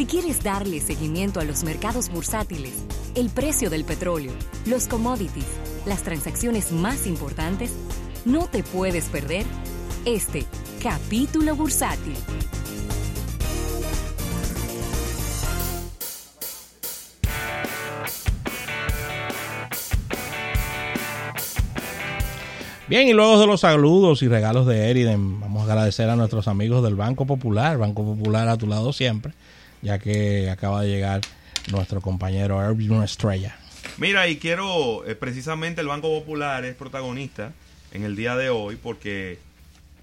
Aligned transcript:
Si 0.00 0.06
quieres 0.06 0.42
darle 0.42 0.80
seguimiento 0.80 1.40
a 1.40 1.44
los 1.44 1.62
mercados 1.62 2.08
bursátiles, 2.08 2.72
el 3.14 3.28
precio 3.28 3.68
del 3.68 3.84
petróleo, 3.84 4.32
los 4.64 4.88
commodities, 4.88 5.44
las 5.84 6.02
transacciones 6.04 6.72
más 6.72 7.06
importantes, 7.06 7.70
no 8.24 8.46
te 8.46 8.62
puedes 8.62 9.10
perder 9.10 9.44
este 10.06 10.46
capítulo 10.82 11.54
bursátil. 11.54 12.14
Bien, 22.88 23.06
y 23.06 23.12
luego 23.12 23.38
de 23.38 23.46
los 23.46 23.60
saludos 23.60 24.22
y 24.22 24.28
regalos 24.28 24.66
de 24.66 24.90
Eriden, 24.90 25.40
vamos 25.40 25.68
a 25.68 25.72
agradecer 25.72 26.08
a 26.08 26.16
nuestros 26.16 26.48
amigos 26.48 26.82
del 26.82 26.94
Banco 26.94 27.26
Popular, 27.26 27.76
Banco 27.76 28.02
Popular 28.02 28.48
a 28.48 28.56
tu 28.56 28.66
lado 28.66 28.94
siempre, 28.94 29.34
ya 29.82 29.98
que 29.98 30.50
acaba 30.50 30.82
de 30.82 30.88
llegar 30.88 31.20
nuestro 31.70 32.00
compañero 32.00 32.62
Erwin 32.62 33.02
Estrella. 33.02 33.56
Mira, 33.98 34.28
y 34.28 34.36
quiero, 34.36 35.06
eh, 35.06 35.14
precisamente 35.14 35.80
el 35.80 35.88
Banco 35.88 36.08
Popular 36.08 36.64
es 36.64 36.74
protagonista 36.74 37.52
en 37.92 38.04
el 38.04 38.16
día 38.16 38.36
de 38.36 38.50
hoy 38.50 38.76
porque 38.76 39.38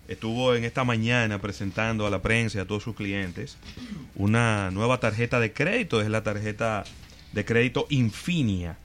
estuvo 0.07 0.55
en 0.55 0.63
esta 0.63 0.83
mañana 0.83 1.39
presentando 1.39 2.07
a 2.07 2.09
la 2.09 2.21
prensa 2.21 2.59
y 2.59 2.61
a 2.61 2.65
todos 2.65 2.83
sus 2.83 2.95
clientes 2.95 3.57
una 4.15 4.71
nueva 4.71 4.99
tarjeta 4.99 5.39
de 5.39 5.53
crédito, 5.53 6.01
es 6.01 6.09
la 6.09 6.23
tarjeta 6.23 6.83
de 7.33 7.45
crédito 7.45 7.87
Infinia. 7.89 8.77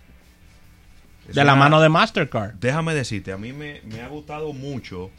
Es 1.29 1.37
De 1.37 1.45
la 1.45 1.55
mano 1.55 1.81
de 1.81 1.89
Mastercard. 1.89 2.55
Déjame 2.55 2.95
decirte, 2.95 3.33
a 3.33 3.39
mí 3.39 3.53
me, 3.53 3.81
me 3.85 4.01
ha 4.01 4.09
gustado 4.09 4.53
mucho 4.53 5.11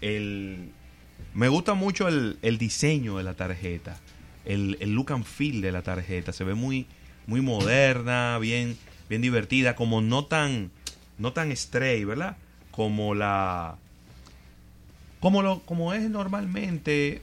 el... 0.00 0.70
Me 1.34 1.48
gusta 1.48 1.74
mucho 1.74 2.08
el, 2.08 2.38
el 2.42 2.58
diseño 2.58 3.16
de 3.16 3.24
la 3.24 3.34
tarjeta, 3.34 3.98
el, 4.44 4.76
el 4.80 4.92
look 4.92 5.12
and 5.12 5.24
feel 5.24 5.60
de 5.60 5.72
la 5.72 5.82
tarjeta. 5.82 6.32
Se 6.32 6.44
ve 6.44 6.54
muy, 6.54 6.86
muy 7.26 7.40
moderna, 7.40 8.38
bien, 8.38 8.76
bien 9.08 9.22
divertida, 9.22 9.74
como 9.74 10.00
no 10.00 10.24
tan, 10.24 10.70
no 11.18 11.32
tan 11.32 11.56
stray, 11.56 12.04
¿verdad? 12.04 12.36
Como 12.70 13.14
la... 13.14 13.76
Como, 15.20 15.42
lo, 15.42 15.60
como 15.60 15.94
es 15.94 16.08
normalmente... 16.10 17.22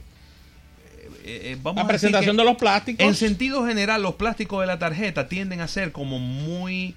eh, 1.24 1.52
eh, 1.52 1.58
vamos 1.62 1.76
La 1.76 1.84
a 1.84 1.88
presentación 1.88 2.36
que 2.36 2.42
de 2.42 2.48
los 2.48 2.56
plásticos. 2.56 3.06
En 3.06 3.14
sentido 3.14 3.66
general, 3.66 4.02
los 4.02 4.14
plásticos 4.14 4.60
de 4.60 4.66
la 4.66 4.78
tarjeta 4.78 5.28
tienden 5.28 5.60
a 5.60 5.68
ser 5.68 5.92
como 5.92 6.18
muy 6.18 6.94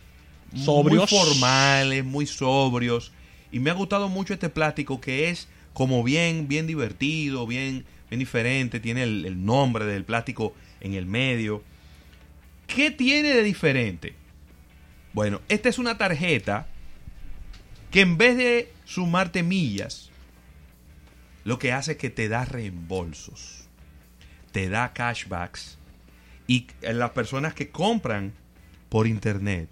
Sobrios. 0.56 1.12
muy 1.12 1.20
formales, 1.20 2.06
muy 2.06 2.26
sobrios. 2.26 3.12
Y 3.52 3.60
me 3.60 3.70
ha 3.70 3.74
gustado 3.74 4.08
mucho 4.08 4.34
este 4.34 4.50
plástico 4.50 5.02
que 5.02 5.30
es 5.30 5.48
como 5.74 6.04
bien, 6.04 6.48
bien 6.48 6.68
divertido, 6.68 7.48
bien, 7.48 7.86
diferente. 8.20 8.80
Tiene 8.80 9.04
el, 9.04 9.26
el 9.26 9.46
nombre 9.46 9.86
del 9.86 10.04
plástico 10.04 10.56
en 10.82 10.94
el 10.94 11.06
medio. 11.06 11.64
¿Qué 12.68 12.92
tiene 12.92 13.34
de 13.34 13.44
diferente? 13.44 14.16
Bueno, 15.14 15.42
esta 15.48 15.70
es 15.70 15.78
una 15.78 15.98
tarjeta 15.98 16.68
que 17.92 18.02
en 18.02 18.18
vez 18.18 18.36
de 18.38 18.74
sumarte 18.86 19.44
millas, 19.44 20.10
lo 21.44 21.60
que 21.60 21.72
hace 21.72 21.92
es 21.92 21.98
que 21.98 22.10
te 22.10 22.28
da 22.28 22.46
reembolsos, 22.46 23.68
te 24.52 24.70
da 24.70 24.94
cashbacks 24.94 25.78
y 26.48 26.68
las 26.82 27.12
personas 27.12 27.54
que 27.54 27.70
compran 27.70 28.34
por 28.90 29.08
internet 29.08 29.70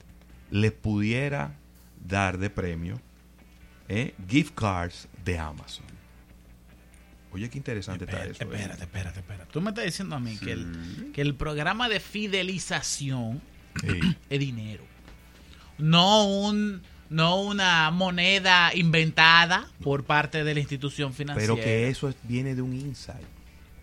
les 0.51 0.71
pudiera 0.71 1.55
dar 2.07 2.37
de 2.37 2.49
premio 2.49 2.99
eh, 3.87 4.13
gift 4.27 4.53
cards 4.55 5.07
de 5.25 5.37
Amazon. 5.37 5.90
Oye, 7.33 7.49
qué 7.49 7.57
interesante 7.57 8.05
está 8.05 8.17
Espérate, 8.25 8.43
eso. 8.43 8.51
¿eh? 8.51 8.55
espérate, 8.57 8.83
espérate, 8.83 9.19
espérate. 9.19 9.51
Tú 9.53 9.61
me 9.61 9.69
estás 9.69 9.85
diciendo 9.85 10.15
a 10.15 10.19
mí 10.19 10.37
que, 10.37 10.51
el, 10.51 11.11
que 11.13 11.21
el 11.21 11.35
programa 11.35 11.87
de 11.89 11.99
fidelización 11.99 13.41
Sí. 13.79 13.99
es 14.29 14.39
dinero. 14.39 14.83
No 15.77 16.25
un 16.25 16.81
no 17.09 17.41
una 17.41 17.91
moneda 17.91 18.73
inventada 18.73 19.67
por 19.83 20.03
parte 20.05 20.43
de 20.45 20.53
la 20.53 20.59
institución 20.61 21.13
financiera. 21.13 21.53
Pero 21.53 21.63
que 21.63 21.89
eso 21.89 22.07
es- 22.09 22.15
viene 22.23 22.55
de 22.55 22.61
un 22.61 22.73
insight. 22.73 23.25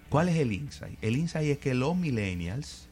¿Cuál 0.08 0.30
es 0.30 0.36
el 0.36 0.52
insight? 0.52 0.98
El 1.02 1.16
insight 1.16 1.46
es 1.50 1.58
que 1.58 1.74
los 1.74 1.94
millennials 1.96 2.88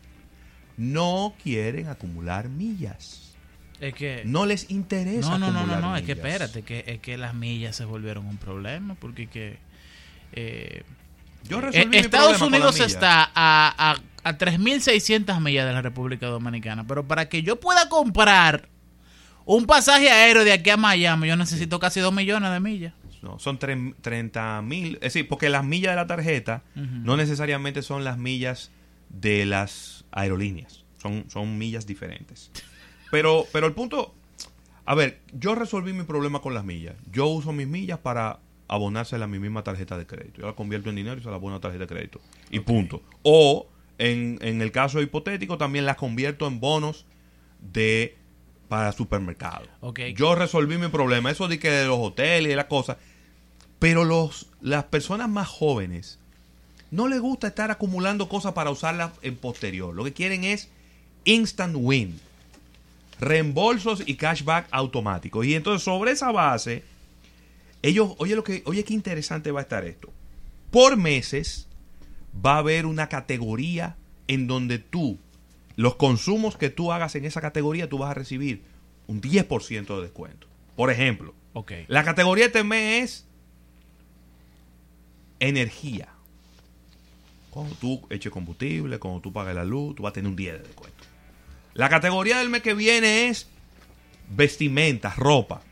no 0.76 1.34
quieren 1.42 1.88
acumular 1.88 2.48
millas. 2.50 3.34
es 3.80 3.94
que 3.94 4.22
No 4.26 4.44
les 4.46 4.70
interesa 4.70 5.30
no, 5.30 5.38
no, 5.38 5.50
no, 5.50 5.66
no, 5.66 5.80
no, 5.80 5.96
es 5.96 6.02
que 6.02 6.12
espérate, 6.12 6.62
que 6.62 6.84
es 6.86 6.98
que 7.00 7.16
las 7.18 7.34
millas 7.34 7.76
se 7.76 7.84
volvieron 7.86 8.26
un 8.26 8.36
problema 8.38 8.94
porque 8.94 9.26
que 9.28 9.58
eh, 10.32 10.82
Yo 11.44 11.58
eh, 11.58 11.60
resolví 11.62 11.86
mi 11.86 11.96
Estados 11.98 12.40
Unidos 12.42 12.80
está 12.80 13.30
a, 13.34 13.92
a, 13.92 13.96
a 14.28 14.38
3.600 14.38 15.40
millas 15.40 15.66
de 15.66 15.72
la 15.72 15.82
República 15.82 16.26
Dominicana, 16.26 16.86
pero 16.86 17.06
para 17.06 17.28
que 17.28 17.42
yo 17.42 17.58
pueda 17.60 17.88
comprar 17.88 18.68
un 19.44 19.66
pasaje 19.66 20.10
aéreo 20.10 20.44
de 20.44 20.52
aquí 20.52 20.70
a 20.70 20.76
Miami, 20.76 21.28
yo 21.28 21.36
necesito 21.36 21.78
casi 21.78 22.00
2 22.00 22.12
millones 22.12 22.50
de 22.52 22.60
millas. 22.60 22.94
No, 23.22 23.38
son 23.38 23.58
tre- 23.58 23.94
30 24.02 24.62
mil. 24.62 24.94
Es 24.96 25.12
decir, 25.14 25.26
porque 25.28 25.48
las 25.48 25.64
millas 25.64 25.92
de 25.92 25.96
la 25.96 26.06
tarjeta 26.06 26.62
no 26.74 27.16
necesariamente 27.16 27.82
son 27.82 28.04
las 28.04 28.18
millas 28.18 28.70
de 29.08 29.46
las 29.46 30.04
aerolíneas. 30.12 30.84
Son, 31.00 31.24
son 31.30 31.58
millas 31.58 31.86
diferentes. 31.86 32.50
Pero, 33.10 33.46
pero 33.52 33.66
el 33.66 33.72
punto. 33.72 34.14
A 34.84 34.94
ver, 34.94 35.20
yo 35.32 35.54
resolví 35.56 35.92
mi 35.92 36.04
problema 36.04 36.40
con 36.40 36.54
las 36.54 36.64
millas. 36.64 36.94
Yo 37.10 37.26
uso 37.26 37.52
mis 37.52 37.66
millas 37.66 37.98
para 37.98 38.38
abonárselas 38.68 39.24
a 39.24 39.28
mi 39.28 39.38
misma 39.38 39.62
tarjeta 39.62 39.96
de 39.96 40.06
crédito. 40.06 40.40
Yo 40.40 40.46
la 40.46 40.54
convierto 40.54 40.90
en 40.90 40.96
dinero 40.96 41.18
y 41.18 41.22
se 41.22 41.30
la 41.30 41.36
abono 41.36 41.56
a 41.56 41.60
tarjeta 41.60 41.84
de 41.84 41.88
crédito. 41.88 42.20
Y 42.50 42.60
punto. 42.60 43.02
O, 43.22 43.68
en, 43.98 44.38
en 44.42 44.60
el 44.62 44.72
caso 44.72 45.00
hipotético, 45.00 45.58
también 45.58 45.86
las 45.86 45.96
convierto 45.96 46.46
en 46.46 46.60
bonos 46.60 47.06
de 47.60 48.16
para 48.68 48.92
supermercado. 48.92 49.66
Ok. 49.80 50.00
Yo 50.14 50.34
resolví 50.34 50.76
mi 50.78 50.88
problema. 50.88 51.30
Eso 51.30 51.48
de 51.48 51.58
que 51.58 51.70
de 51.70 51.86
los 51.86 51.98
hoteles 51.98 52.46
y 52.46 52.50
de 52.50 52.56
las 52.56 52.66
cosas. 52.66 52.96
Pero 53.78 54.04
los, 54.04 54.48
las 54.60 54.84
personas 54.84 55.28
más 55.28 55.48
jóvenes 55.48 56.18
no 56.90 57.08
les 57.08 57.20
gusta 57.20 57.48
estar 57.48 57.70
acumulando 57.70 58.28
cosas 58.28 58.52
para 58.52 58.70
usarlas 58.70 59.12
en 59.22 59.36
posterior. 59.36 59.94
Lo 59.94 60.04
que 60.04 60.12
quieren 60.12 60.44
es 60.44 60.70
instant 61.24 61.76
win. 61.78 62.20
Reembolsos 63.20 64.02
y 64.06 64.16
cashback 64.16 64.68
automáticos. 64.70 65.46
Y 65.46 65.54
entonces 65.54 65.84
sobre 65.84 66.12
esa 66.12 66.32
base, 66.32 66.82
ellos, 67.82 68.14
oye 68.18 68.34
lo 68.34 68.44
que, 68.44 68.62
oye 68.66 68.84
qué 68.84 68.94
interesante 68.94 69.50
va 69.50 69.60
a 69.60 69.62
estar 69.62 69.84
esto. 69.84 70.12
Por 70.70 70.96
meses 70.96 71.66
va 72.44 72.54
a 72.54 72.58
haber 72.58 72.86
una 72.86 73.08
categoría 73.08 73.96
en 74.28 74.46
donde 74.46 74.78
tú, 74.78 75.18
los 75.76 75.96
consumos 75.96 76.56
que 76.56 76.70
tú 76.70 76.92
hagas 76.92 77.14
en 77.14 77.24
esa 77.24 77.40
categoría, 77.40 77.88
tú 77.88 77.98
vas 77.98 78.10
a 78.10 78.14
recibir 78.14 78.62
un 79.06 79.20
10% 79.20 79.96
de 79.96 80.02
descuento. 80.02 80.46
Por 80.74 80.90
ejemplo, 80.90 81.34
Ok. 81.54 81.72
la 81.88 82.04
categoría 82.04 82.44
de 82.44 82.48
este 82.48 82.64
mes 82.64 83.02
es 83.04 83.26
energía. 85.40 86.08
Cuando 87.50 87.74
tú 87.76 88.02
eches 88.10 88.30
combustible, 88.32 88.98
cuando 88.98 89.20
tú 89.20 89.32
pagues 89.32 89.54
la 89.54 89.64
luz, 89.64 89.94
tú 89.96 90.02
vas 90.02 90.10
a 90.10 90.14
tener 90.14 90.28
un 90.28 90.36
10 90.36 90.54
de 90.54 90.58
descuento. 90.60 91.04
La 91.74 91.88
categoría 91.88 92.38
del 92.38 92.50
mes 92.50 92.62
que 92.62 92.74
viene 92.74 93.28
es 93.28 93.48
vestimenta, 94.30 95.14
ropa. 95.16 95.62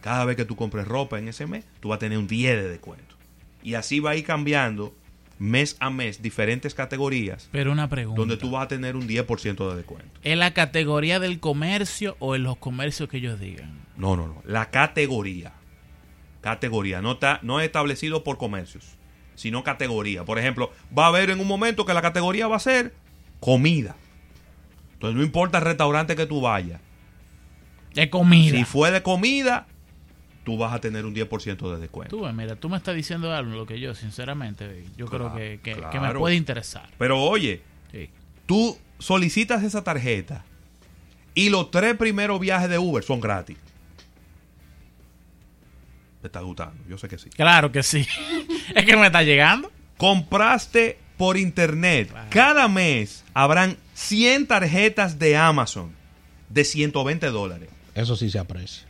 Cada 0.00 0.24
vez 0.24 0.36
que 0.36 0.44
tú 0.44 0.56
compres 0.56 0.86
ropa 0.86 1.18
en 1.18 1.28
ese 1.28 1.46
mes, 1.46 1.64
tú 1.80 1.88
vas 1.88 1.96
a 1.96 1.98
tener 2.00 2.18
un 2.18 2.28
10 2.28 2.56
de 2.62 2.68
descuento. 2.68 3.16
Y 3.62 3.74
así 3.74 4.00
va 4.00 4.10
a 4.10 4.16
ir 4.16 4.24
cambiando 4.24 4.94
mes 5.38 5.76
a 5.78 5.90
mes 5.90 6.20
diferentes 6.20 6.74
categorías 6.74 7.48
Pero 7.52 7.70
una 7.70 7.88
pregunta. 7.88 8.18
donde 8.20 8.36
tú 8.36 8.50
vas 8.50 8.64
a 8.64 8.68
tener 8.68 8.96
un 8.96 9.06
10% 9.08 9.70
de 9.70 9.76
descuento. 9.76 10.20
¿En 10.24 10.38
la 10.38 10.52
categoría 10.52 11.20
del 11.20 11.38
comercio 11.40 12.16
o 12.18 12.34
en 12.34 12.42
los 12.42 12.56
comercios 12.56 13.08
que 13.08 13.18
ellos 13.18 13.38
digan? 13.38 13.72
No, 13.96 14.16
no, 14.16 14.26
no. 14.26 14.42
La 14.44 14.70
categoría. 14.70 15.52
Categoría. 16.40 17.02
No 17.02 17.12
está 17.12 17.40
no 17.42 17.60
es 17.60 17.66
establecido 17.66 18.24
por 18.24 18.38
comercios, 18.38 18.96
sino 19.34 19.62
categoría. 19.64 20.24
Por 20.24 20.38
ejemplo, 20.38 20.72
va 20.96 21.04
a 21.06 21.08
haber 21.08 21.30
en 21.30 21.40
un 21.40 21.46
momento 21.46 21.84
que 21.84 21.94
la 21.94 22.02
categoría 22.02 22.46
va 22.48 22.56
a 22.56 22.60
ser 22.60 22.94
comida. 23.40 23.96
Entonces 24.94 25.16
no 25.16 25.22
importa 25.22 25.58
el 25.58 25.64
restaurante 25.64 26.16
que 26.16 26.26
tú 26.26 26.40
vayas. 26.40 26.80
De 27.94 28.10
comida. 28.10 28.56
Si 28.56 28.64
fue 28.64 28.90
de 28.90 29.02
comida, 29.02 29.66
tú 30.48 30.56
vas 30.56 30.72
a 30.72 30.80
tener 30.80 31.04
un 31.04 31.14
10% 31.14 31.74
de 31.74 31.78
descuento. 31.78 32.16
Tú, 32.16 32.26
mira, 32.32 32.56
tú 32.56 32.70
me 32.70 32.78
estás 32.78 32.94
diciendo 32.96 33.30
algo 33.34 33.54
lo 33.54 33.66
que 33.66 33.78
yo, 33.78 33.94
sinceramente, 33.94 34.86
yo 34.96 35.04
Claro, 35.04 35.30
creo 35.34 35.36
que, 35.36 35.60
que- 35.74 35.82
que 35.90 36.00
me 36.00 36.14
puede 36.14 36.36
interesar. 36.36 36.88
Pero 36.96 37.20
oye, 37.22 37.60
Sí. 37.92 38.08
tú 38.46 38.78
solicitas 38.98 39.62
esa 39.62 39.84
tarjeta 39.84 40.46
y 41.34 41.50
los 41.50 41.70
tres 41.70 41.98
primeros 41.98 42.40
viajes 42.40 42.70
de 42.70 42.78
Uber 42.78 43.04
son 43.04 43.20
gratis. 43.20 43.58
¿Te 46.22 46.28
está 46.28 46.40
gustando? 46.40 46.82
Yo 46.88 46.96
sé 46.96 47.08
que 47.08 47.18
sí. 47.18 47.28
Claro 47.28 47.70
que 47.70 47.82
sí. 47.82 48.06
es 48.74 48.86
que 48.86 48.96
me 48.96 49.04
está 49.06 49.22
llegando. 49.22 49.70
compraste 49.98 50.98
por 51.18 51.36
internet, 51.36 52.10
cada 52.30 52.68
mes 52.68 53.22
habrán 53.34 53.76
100 53.92 54.46
tarjetas 54.46 55.18
de 55.18 55.36
Amazon 55.36 55.92
de 56.48 56.64
120 56.64 57.26
dólares. 57.26 57.68
Eso 57.94 58.16
sí 58.16 58.30
se 58.30 58.38
aprecia. 58.38 58.87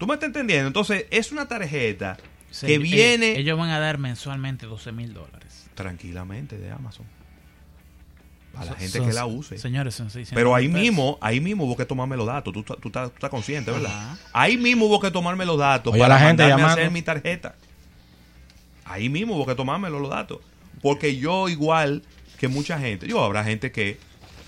¿Tú 0.00 0.06
me 0.08 0.14
estás 0.14 0.26
entendiendo? 0.28 0.66
Entonces, 0.66 1.04
es 1.10 1.30
una 1.30 1.46
tarjeta 1.46 2.16
Sí, 2.50 2.66
que 2.66 2.74
eh, 2.74 2.78
viene 2.78 3.38
ellos 3.38 3.56
van 3.56 3.70
a 3.70 3.78
dar 3.78 3.98
mensualmente 3.98 4.66
12 4.66 4.90
mil 4.90 5.12
dólares. 5.14 5.66
tranquilamente 5.74 6.58
de 6.58 6.70
Amazon. 6.72 7.06
Para 8.52 8.72
la 8.72 8.76
gente 8.76 8.98
son- 8.98 9.06
que 9.06 9.12
la 9.14 9.26
use. 9.26 9.56
Señores, 9.58 9.94
son 9.94 10.10
600 10.10 10.34
Pero 10.34 10.54
ahí 10.56 10.66
pesos. 10.66 10.80
mismo, 10.82 11.18
ahí 11.20 11.40
mismo 11.40 11.64
hubo 11.64 11.76
que 11.76 11.84
tomarme 11.84 12.16
los 12.16 12.26
datos. 12.26 12.52
Tú, 12.52 12.62
tú, 12.64 12.74
tú 12.80 12.88
estás, 12.88 13.10
tú 13.10 13.14
estás 13.14 13.30
consciente, 13.30 13.70
¿verdad? 13.70 13.92
Ajá. 13.92 14.18
Ahí 14.32 14.56
mismo 14.56 14.86
hubo 14.86 14.98
que 15.00 15.10
tomarme 15.12 15.44
los 15.46 15.56
datos 15.58 15.92
Oye, 15.92 16.02
para 16.02 16.14
la 16.16 16.20
gente 16.26 16.42
mandarme 16.42 16.64
a 16.64 16.72
hacer 16.72 16.90
mi 16.90 17.02
tarjeta. 17.02 17.54
Ahí 18.84 19.08
mismo 19.08 19.36
hubo 19.36 19.46
que 19.46 19.54
tomarme 19.54 19.88
los 19.90 20.08
datos. 20.10 20.38
Porque 20.82 21.16
yo, 21.16 21.48
igual 21.48 22.02
que 22.38 22.48
mucha 22.48 22.78
gente, 22.80 23.06
yo 23.06 23.22
habrá 23.22 23.44
gente 23.44 23.70
que, 23.70 23.98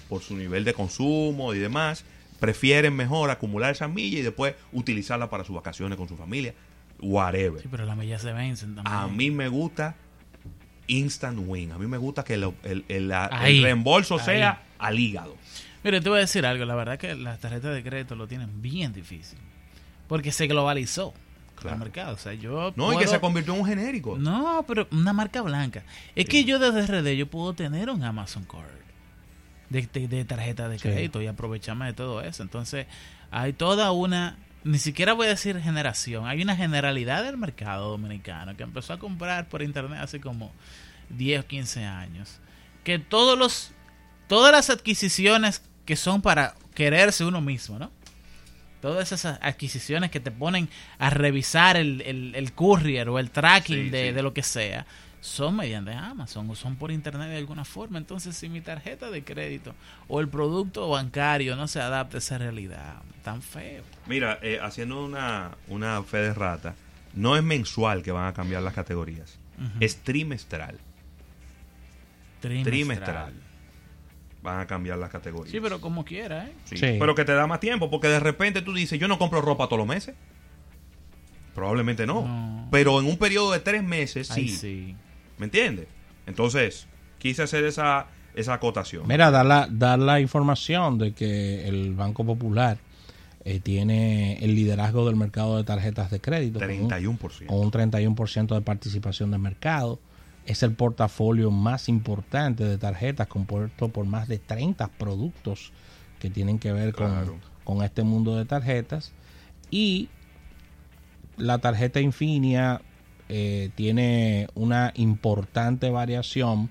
por 0.08 0.22
su 0.22 0.36
nivel 0.36 0.64
de 0.64 0.74
consumo 0.74 1.54
y 1.54 1.58
demás, 1.58 2.04
prefieren 2.42 2.94
mejor 2.96 3.30
acumular 3.30 3.70
esas 3.70 3.88
millas 3.88 4.18
y 4.20 4.22
después 4.22 4.56
utilizarlas 4.72 5.28
para 5.28 5.44
sus 5.44 5.54
vacaciones 5.54 5.96
con 5.96 6.08
su 6.08 6.16
familia. 6.16 6.52
Whatever. 7.00 7.62
Sí, 7.62 7.68
pero 7.70 7.86
las 7.86 7.96
millas 7.96 8.20
se 8.20 8.32
vencen 8.32 8.74
también. 8.74 8.94
A 8.96 9.06
mí 9.06 9.30
me 9.30 9.46
gusta 9.48 9.94
instant 10.88 11.38
win. 11.46 11.70
A 11.72 11.78
mí 11.78 11.86
me 11.86 11.96
gusta 11.98 12.24
que 12.24 12.34
el, 12.34 12.52
el- 12.64 12.84
el 12.88 13.62
reembolso 13.62 14.16
ahí. 14.18 14.24
sea 14.24 14.62
al 14.78 14.98
hígado. 14.98 15.36
Mire, 15.84 16.00
te 16.00 16.08
voy 16.08 16.18
a 16.18 16.22
decir 16.22 16.44
algo. 16.44 16.64
La 16.64 16.74
verdad 16.74 16.98
que 16.98 17.14
las 17.14 17.38
tarjetas 17.40 17.74
de 17.74 17.82
crédito 17.84 18.14
lo 18.16 18.26
tienen 18.26 18.60
bien 18.60 18.92
difícil. 18.92 19.38
Porque 20.08 20.32
se 20.32 20.46
globalizó 20.48 21.14
Claro. 21.54 21.76
el 21.76 21.80
mercado. 21.84 22.14
O 22.14 22.18
sea, 22.18 22.34
yo 22.34 22.72
No, 22.74 22.92
y 22.92 22.98
que 22.98 23.06
se 23.06 23.20
convirtió 23.20 23.54
en 23.54 23.60
un 23.60 23.66
genérico. 23.66 24.18
No, 24.18 24.64
pero 24.66 24.88
una 24.90 25.12
marca 25.12 25.42
blanca. 25.42 25.84
Es 26.16 26.26
que 26.26 26.42
yo 26.44 26.58
desde 26.58 26.86
RD 27.00 27.16
yo 27.16 27.26
puedo 27.28 27.52
tener 27.52 27.88
un 27.88 28.02
Amazon 28.02 28.44
Card 28.44 28.64
de, 29.72 29.88
de- 29.92 30.08
de 30.08 30.24
tarjeta 30.24 30.68
de 30.68 30.78
Sí. 30.78 30.82
crédito 30.88 31.20
y 31.22 31.26
aprovecharme 31.26 31.86
de 31.86 31.92
todo 31.92 32.20
eso. 32.22 32.42
Entonces, 32.42 32.86
hay 33.30 33.52
toda 33.52 33.90
una, 33.92 34.36
ni 34.64 34.78
siquiera 34.78 35.12
voy 35.14 35.26
a 35.26 35.30
decir 35.30 35.60
generación, 35.60 36.26
hay 36.26 36.42
una 36.42 36.54
generalidad 36.56 37.24
del 37.24 37.36
mercado 37.38 37.90
dominicano 37.90 38.56
que 38.56 38.62
empezó 38.62 38.92
a 38.92 38.98
comprar 38.98 39.48
por 39.48 39.62
internet 39.62 39.98
hace 40.02 40.20
como 40.20 40.52
10 41.10 41.40
o 41.40 41.46
15 41.46 41.84
años. 41.84 42.38
Que 42.84 42.98
todos 42.98 43.38
los, 43.38 43.72
todas 44.28 44.52
las 44.52 44.70
adquisiciones 44.70 45.62
que 45.84 45.96
son 45.96 46.22
para 46.22 46.54
quererse 46.74 47.24
uno 47.24 47.40
mismo, 47.40 47.78
¿no? 47.78 47.90
Todas 48.80 49.12
esas 49.12 49.38
adquisiciones 49.42 50.10
que 50.10 50.18
te 50.18 50.32
ponen 50.32 50.68
a 50.98 51.08
revisar 51.10 51.76
el, 51.76 52.00
el, 52.02 52.34
el 52.34 52.52
courier 52.52 53.08
o 53.08 53.18
el 53.20 53.30
tracking 53.30 53.84
Sí, 53.84 53.90
de, 53.90 54.08
sí. 54.08 54.12
de 54.12 54.22
lo 54.22 54.34
que 54.34 54.42
sea, 54.42 54.86
son 55.22 55.54
mediante 55.54 55.92
Amazon 55.92 56.50
o 56.50 56.56
son 56.56 56.74
por 56.74 56.90
internet 56.90 57.28
de 57.28 57.36
alguna 57.38 57.64
forma. 57.64 57.96
Entonces, 57.96 58.36
si 58.36 58.48
mi 58.48 58.60
tarjeta 58.60 59.08
de 59.08 59.22
crédito 59.22 59.72
o 60.08 60.20
el 60.20 60.26
producto 60.28 60.88
bancario 60.90 61.54
no 61.54 61.68
se 61.68 61.80
adapta 61.80 62.16
a 62.16 62.18
esa 62.18 62.38
realidad, 62.38 62.96
tan 63.22 63.40
feo. 63.40 63.84
Mira, 64.06 64.40
eh, 64.42 64.58
haciendo 64.60 65.04
una, 65.04 65.52
una 65.68 66.02
fe 66.02 66.16
de 66.18 66.34
rata, 66.34 66.74
no 67.14 67.36
es 67.36 67.42
mensual 67.44 68.02
que 68.02 68.10
van 68.10 68.26
a 68.26 68.34
cambiar 68.34 68.62
las 68.62 68.74
categorías. 68.74 69.38
Es 69.78 69.98
trimestral. 69.98 70.80
Trimestral. 72.40 72.72
Trimestral. 72.72 73.32
Van 74.42 74.58
a 74.58 74.66
cambiar 74.66 74.98
las 74.98 75.10
categorías. 75.10 75.52
Sí, 75.52 75.60
pero 75.60 75.80
como 75.80 76.04
quiera, 76.04 76.46
¿eh? 76.46 76.52
Sí, 76.64 76.76
Sí. 76.76 76.96
Pero 76.98 77.14
que 77.14 77.24
te 77.24 77.32
da 77.32 77.46
más 77.46 77.60
tiempo, 77.60 77.88
porque 77.90 78.08
de 78.08 78.18
repente 78.18 78.60
tú 78.60 78.74
dices, 78.74 78.98
yo 78.98 79.06
no 79.06 79.18
compro 79.20 79.40
ropa 79.40 79.66
todos 79.68 79.78
los 79.78 79.86
meses. 79.86 80.16
Probablemente 81.54 82.06
no. 82.06 82.26
No. 82.26 82.68
Pero 82.72 82.98
en 82.98 83.06
un 83.06 83.18
periodo 83.18 83.52
de 83.52 83.60
tres 83.60 83.84
meses, 83.84 84.32
Ay, 84.32 84.48
sí. 84.48 84.56
sí. 84.56 84.96
¿Me 85.42 85.46
entiendes? 85.46 85.88
Entonces, 86.28 86.86
quise 87.18 87.42
hacer 87.42 87.64
esa, 87.64 88.06
esa 88.36 88.54
acotación. 88.54 89.08
Mira, 89.08 89.32
dar 89.32 89.44
la, 89.44 89.66
dar 89.68 89.98
la 89.98 90.20
información 90.20 90.98
de 90.98 91.14
que 91.14 91.66
el 91.66 91.94
Banco 91.96 92.24
Popular 92.24 92.78
eh, 93.44 93.58
tiene 93.58 94.38
el 94.44 94.54
liderazgo 94.54 95.04
del 95.04 95.16
mercado 95.16 95.56
de 95.56 95.64
tarjetas 95.64 96.12
de 96.12 96.20
crédito. 96.20 96.60
con 96.60 96.70
un- 96.70 96.88
31%. 96.88 97.46
Con 97.48 97.58
un 97.58 97.70
31% 97.72 98.54
de 98.54 98.60
participación 98.60 99.32
de 99.32 99.38
mercado. 99.38 99.98
Es 100.46 100.62
el 100.62 100.74
portafolio 100.74 101.50
más 101.50 101.88
importante 101.88 102.62
de 102.62 102.78
tarjetas 102.78 103.26
compuesto 103.26 103.88
por 103.88 104.06
más 104.06 104.28
de 104.28 104.38
30 104.38 104.86
productos 104.86 105.72
que 106.20 106.30
tienen 106.30 106.60
que 106.60 106.72
ver 106.72 106.92
con, 106.94 107.10
Claro. 107.10 107.36
con 107.64 107.82
este 107.82 108.04
mundo 108.04 108.36
de 108.36 108.44
tarjetas. 108.44 109.12
Y 109.72 110.08
la 111.36 111.58
tarjeta 111.58 112.00
Infinia 112.00 112.80
eh, 113.34 113.70
tiene 113.76 114.46
una 114.52 114.92
importante 114.94 115.88
variación 115.88 116.68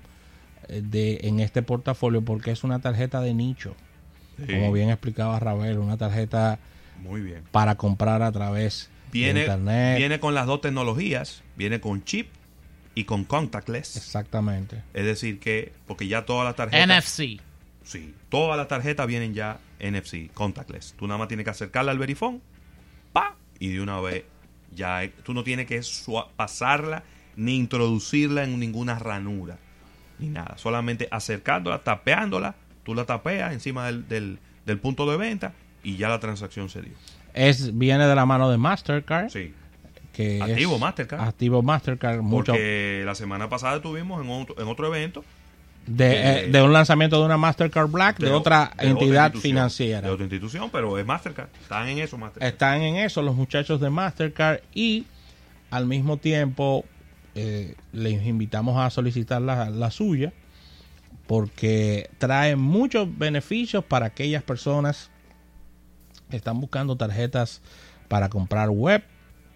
eh, 0.68 0.80
de, 0.80 1.18
en 1.24 1.40
este 1.40 1.60
portafolio 1.62 2.22
porque 2.22 2.52
es 2.52 2.62
una 2.62 2.78
tarjeta 2.78 3.20
de 3.20 3.34
nicho. 3.34 3.74
Sí. 4.36 4.46
Como 4.46 4.70
bien 4.70 4.88
explicaba 4.88 5.40
Ravel, 5.40 5.78
una 5.78 5.96
tarjeta 5.96 6.60
Muy 7.00 7.20
bien. 7.20 7.42
para 7.50 7.74
comprar 7.74 8.22
a 8.22 8.30
través 8.30 8.90
de 9.06 9.18
Viene, 9.18 9.40
internet. 9.40 9.98
viene 9.98 10.20
con 10.20 10.34
las 10.34 10.46
dos 10.46 10.60
tecnologías. 10.60 11.42
Viene 11.56 11.80
con 11.80 12.04
chip 12.04 12.28
y 12.94 13.04
con 13.04 13.24
contactless. 13.24 13.96
Exactamente. 13.96 14.84
Es 14.94 15.04
decir, 15.04 15.40
que, 15.40 15.72
porque 15.88 16.06
ya 16.06 16.24
todas 16.26 16.44
las 16.44 16.54
tarjetas. 16.54 16.86
NFC. 16.86 17.40
Sí, 17.82 18.14
todas 18.28 18.56
las 18.56 18.68
tarjetas 18.68 19.08
vienen 19.08 19.34
ya 19.34 19.58
NFC, 19.80 20.32
contactless. 20.32 20.94
Tú 20.96 21.08
nada 21.08 21.18
más 21.18 21.26
tienes 21.26 21.42
que 21.42 21.50
acercarla 21.50 21.90
al 21.90 21.98
verifón, 21.98 22.40
pa, 23.12 23.34
y 23.58 23.70
de 23.70 23.80
una 23.80 24.00
vez 24.00 24.22
ya 24.74 25.02
tú 25.22 25.34
no 25.34 25.44
tienes 25.44 25.66
que 25.66 25.80
pasarla 26.36 27.02
ni 27.36 27.56
introducirla 27.56 28.44
en 28.44 28.58
ninguna 28.58 28.98
ranura 28.98 29.58
ni 30.18 30.28
nada. 30.28 30.56
Solamente 30.56 31.08
acercándola, 31.10 31.82
tapeándola, 31.82 32.54
tú 32.84 32.94
la 32.94 33.04
tapeas 33.04 33.52
encima 33.52 33.86
del, 33.86 34.06
del, 34.08 34.38
del 34.66 34.78
punto 34.78 35.10
de 35.10 35.16
venta 35.16 35.52
y 35.82 35.96
ya 35.96 36.08
la 36.08 36.20
transacción 36.20 36.68
se 36.68 36.82
dio. 36.82 36.92
Es, 37.34 37.76
viene 37.76 38.06
de 38.06 38.14
la 38.14 38.24
mano 38.26 38.50
de 38.50 38.58
Mastercard. 38.58 39.30
Sí, 39.30 39.52
Que 40.12 40.36
es- 40.36 40.42
Activo 40.42 40.78
Mastercard. 40.78 41.20
Activo 41.26 41.62
Mastercard. 41.62 42.20
Mucho 42.22 42.52
porque 42.52 43.02
la 43.04 43.14
semana 43.14 43.48
pasada 43.48 43.80
tuvimos 43.82 44.22
en 44.22 44.30
otro, 44.30 44.60
en 44.60 44.68
otro 44.68 44.86
evento 44.86 45.24
de, 45.86 46.44
eh, 46.44 46.50
de 46.50 46.62
un 46.62 46.72
lanzamiento 46.72 47.18
de 47.18 47.24
una 47.24 47.36
Mastercard 47.36 47.88
Black 47.88 48.18
de, 48.18 48.30
otra 48.30 48.72
de 48.78 48.88
entidad 48.88 49.32
financiera. 49.34 50.02
De 50.02 50.10
otra 50.10 50.24
institución, 50.24 50.70
pero 50.70 50.98
es 50.98 51.04
Mastercard. 51.04 51.48
Están 51.60 51.88
en 51.88 51.98
eso, 51.98 52.18
Mastercard. 52.18 52.52
Están 52.52 52.82
en 52.82 52.96
eso 52.96 53.22
los 53.22 53.34
muchachos 53.34 53.80
de 53.80 53.90
Mastercard 53.90 54.60
y 54.74 55.06
al 55.70 55.86
mismo 55.86 56.18
tiempo 56.18 56.84
eh, 57.34 57.74
les 57.92 58.24
invitamos 58.26 58.78
a 58.78 58.90
solicitar 58.90 59.42
la, 59.42 59.70
la 59.70 59.90
suya 59.90 60.32
porque 61.26 62.10
trae 62.18 62.56
muchos 62.56 63.08
beneficios 63.18 63.84
para 63.84 64.06
aquellas 64.06 64.42
personas 64.42 65.10
que 66.30 66.36
están 66.36 66.60
buscando 66.60 66.96
tarjetas 66.96 67.62
para 68.08 68.28
comprar 68.28 68.70
web, 68.70 69.02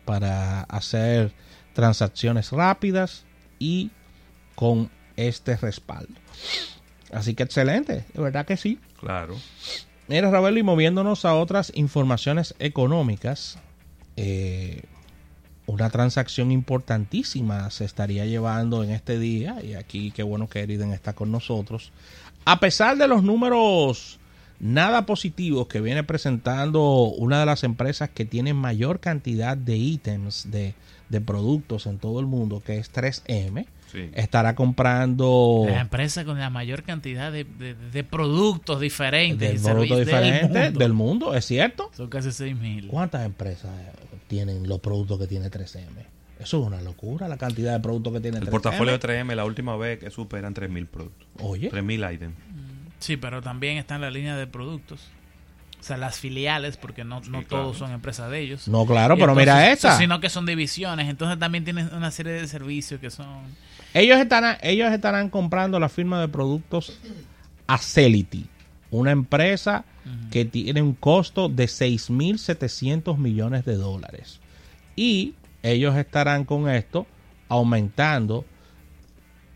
para 0.05 0.63
hacer 0.63 1.33
transacciones 1.75 2.53
rápidas 2.53 3.27
y 3.59 3.91
con 4.55 4.91
este 5.17 5.57
respaldo. 5.57 6.15
Así 7.13 7.35
que 7.35 7.43
excelente, 7.43 8.05
de 8.13 8.23
verdad 8.23 8.47
que 8.47 8.57
sí. 8.57 8.79
Claro. 9.01 9.37
Mira, 10.09 10.31
Ravel, 10.31 10.59
y 10.59 10.63
moviéndonos 10.63 11.25
a 11.25 11.35
otras 11.35 11.73
informaciones 11.75 12.55
económicas, 12.59 13.59
eh, 14.17 14.83
una 15.67 15.91
transacción 15.91 16.53
importantísima 16.53 17.71
se 17.71 17.85
estaría 17.85 18.25
llevando 18.25 18.85
en 18.85 18.91
este 18.91 19.19
día, 19.19 19.57
y 19.63 19.75
aquí 19.75 20.13
qué 20.13 20.23
bueno 20.23 20.49
que 20.49 20.61
Eriden 20.61 20.93
está 20.93 21.13
con 21.13 21.33
nosotros. 21.33 21.93
A 22.45 22.61
pesar 22.61 22.97
de 22.97 23.09
los 23.09 23.25
números 23.25 24.21
nada 24.59 25.07
positivos 25.07 25.67
que 25.67 25.81
viene 25.81 26.05
presentando 26.05 26.83
una 27.09 27.41
de 27.41 27.47
las 27.47 27.65
empresas 27.65 28.11
que 28.11 28.25
tiene 28.25 28.55
mayor 28.55 29.01
cantidad 29.01 29.57
de 29.57 29.77
ítems, 29.77 30.51
de, 30.51 30.75
de 31.09 31.21
productos 31.21 31.87
en 31.87 31.99
todo 31.99 32.21
el 32.21 32.27
mundo, 32.27 32.63
que 32.65 32.79
es 32.79 32.93
3M, 32.93 33.67
Sí. 33.97 34.11
estará 34.15 34.55
comprando 34.55 35.65
La 35.69 35.81
empresa 35.81 36.25
con 36.25 36.39
la 36.39 36.51
mayor 36.51 36.83
cantidad 36.83 37.33
de, 37.33 37.45
de- 37.45 37.75
de 37.75 38.05
productos 38.05 38.81
diferentes. 38.81 39.63
de 39.63 39.71
productos 39.71 39.97
del 39.99 40.07
diferentes 40.07 40.63
mundo. 40.65 40.79
del 40.79 40.93
mundo, 40.93 41.35
¿es 41.35 41.45
cierto? 41.47 41.91
Son 41.97 42.09
casi 42.09 42.31
6 42.33 42.57
mil. 42.57 42.89
¿Cuántas 42.89 43.25
empresas 43.25 43.71
tienen 44.29 44.69
los 44.69 44.81
productos 44.81 45.19
que 45.19 45.27
tiene 45.27 45.51
3M? 45.51 45.87
Eso 46.39 46.61
es 46.61 46.67
una 46.67 46.83
locura, 46.83 47.29
la 47.29 47.39
cantidad 47.39 47.73
de 47.73 47.81
productos 47.81 48.13
que 48.13 48.21
tiene 48.21 48.37
El 48.39 48.45
3M. 48.45 48.51
portafolio 48.51 48.99
de 48.99 49.01
3M 49.01 49.35
la 49.35 49.45
última 49.47 49.77
vez 49.77 49.99
que 49.99 50.11
superan 50.11 50.53
3.000 50.55 50.87
productos. 50.87 51.27
Oye, 51.41 51.71
3.000 51.71 52.13
items. 52.15 52.35
Sí, 52.99 53.17
pero 53.17 53.41
también 53.41 53.79
está 53.79 53.95
en 53.95 54.03
la 54.03 54.11
línea 54.11 54.37
de 54.37 54.47
productos. 54.47 55.09
O 55.81 55.83
sea, 55.87 55.97
las 55.99 56.19
filiales, 56.19 56.77
porque 56.79 57.05
no, 57.05 57.21
no 57.21 57.43
claro. 57.45 57.47
todos 57.65 57.79
son 57.79 57.93
empresas 57.93 58.31
de 58.31 58.41
ellos. 58.41 58.67
no, 58.67 58.85
claro, 58.87 59.15
Y 59.17 59.21
pero 59.21 59.35
mira 59.35 59.71
esta. 59.71 59.97
Sino 59.99 60.19
que 60.21 60.29
son 60.31 60.45
divisiones. 60.45 61.09
Entonces 61.09 61.39
también 61.39 61.65
tienen 61.65 61.89
una 61.95 62.11
serie 62.11 62.33
de 62.33 62.49
servicios 62.49 63.01
que 63.01 63.11
son... 63.11 63.27
Ellos 63.97 64.19
estarán, 64.19 64.59
ellos 64.61 64.93
estarán 64.93 65.31
comprando 65.31 65.81
la 65.81 65.89
firma 65.89 66.21
de 66.21 66.29
productos 66.29 66.99
Acelity, 67.67 68.45
una 68.91 69.11
empresa 69.11 69.87
que 70.31 70.45
tiene 70.45 70.83
un 70.83 70.93
costo 70.93 71.49
de 71.49 71.65
6.700 71.65 73.17
millones 73.17 73.65
de 73.65 73.77
dólares. 73.77 74.41
Y 74.97 75.33
ellos 75.63 75.97
estarán 75.97 76.45
con 76.45 76.69
esto 76.69 77.07
aumentando 77.49 78.45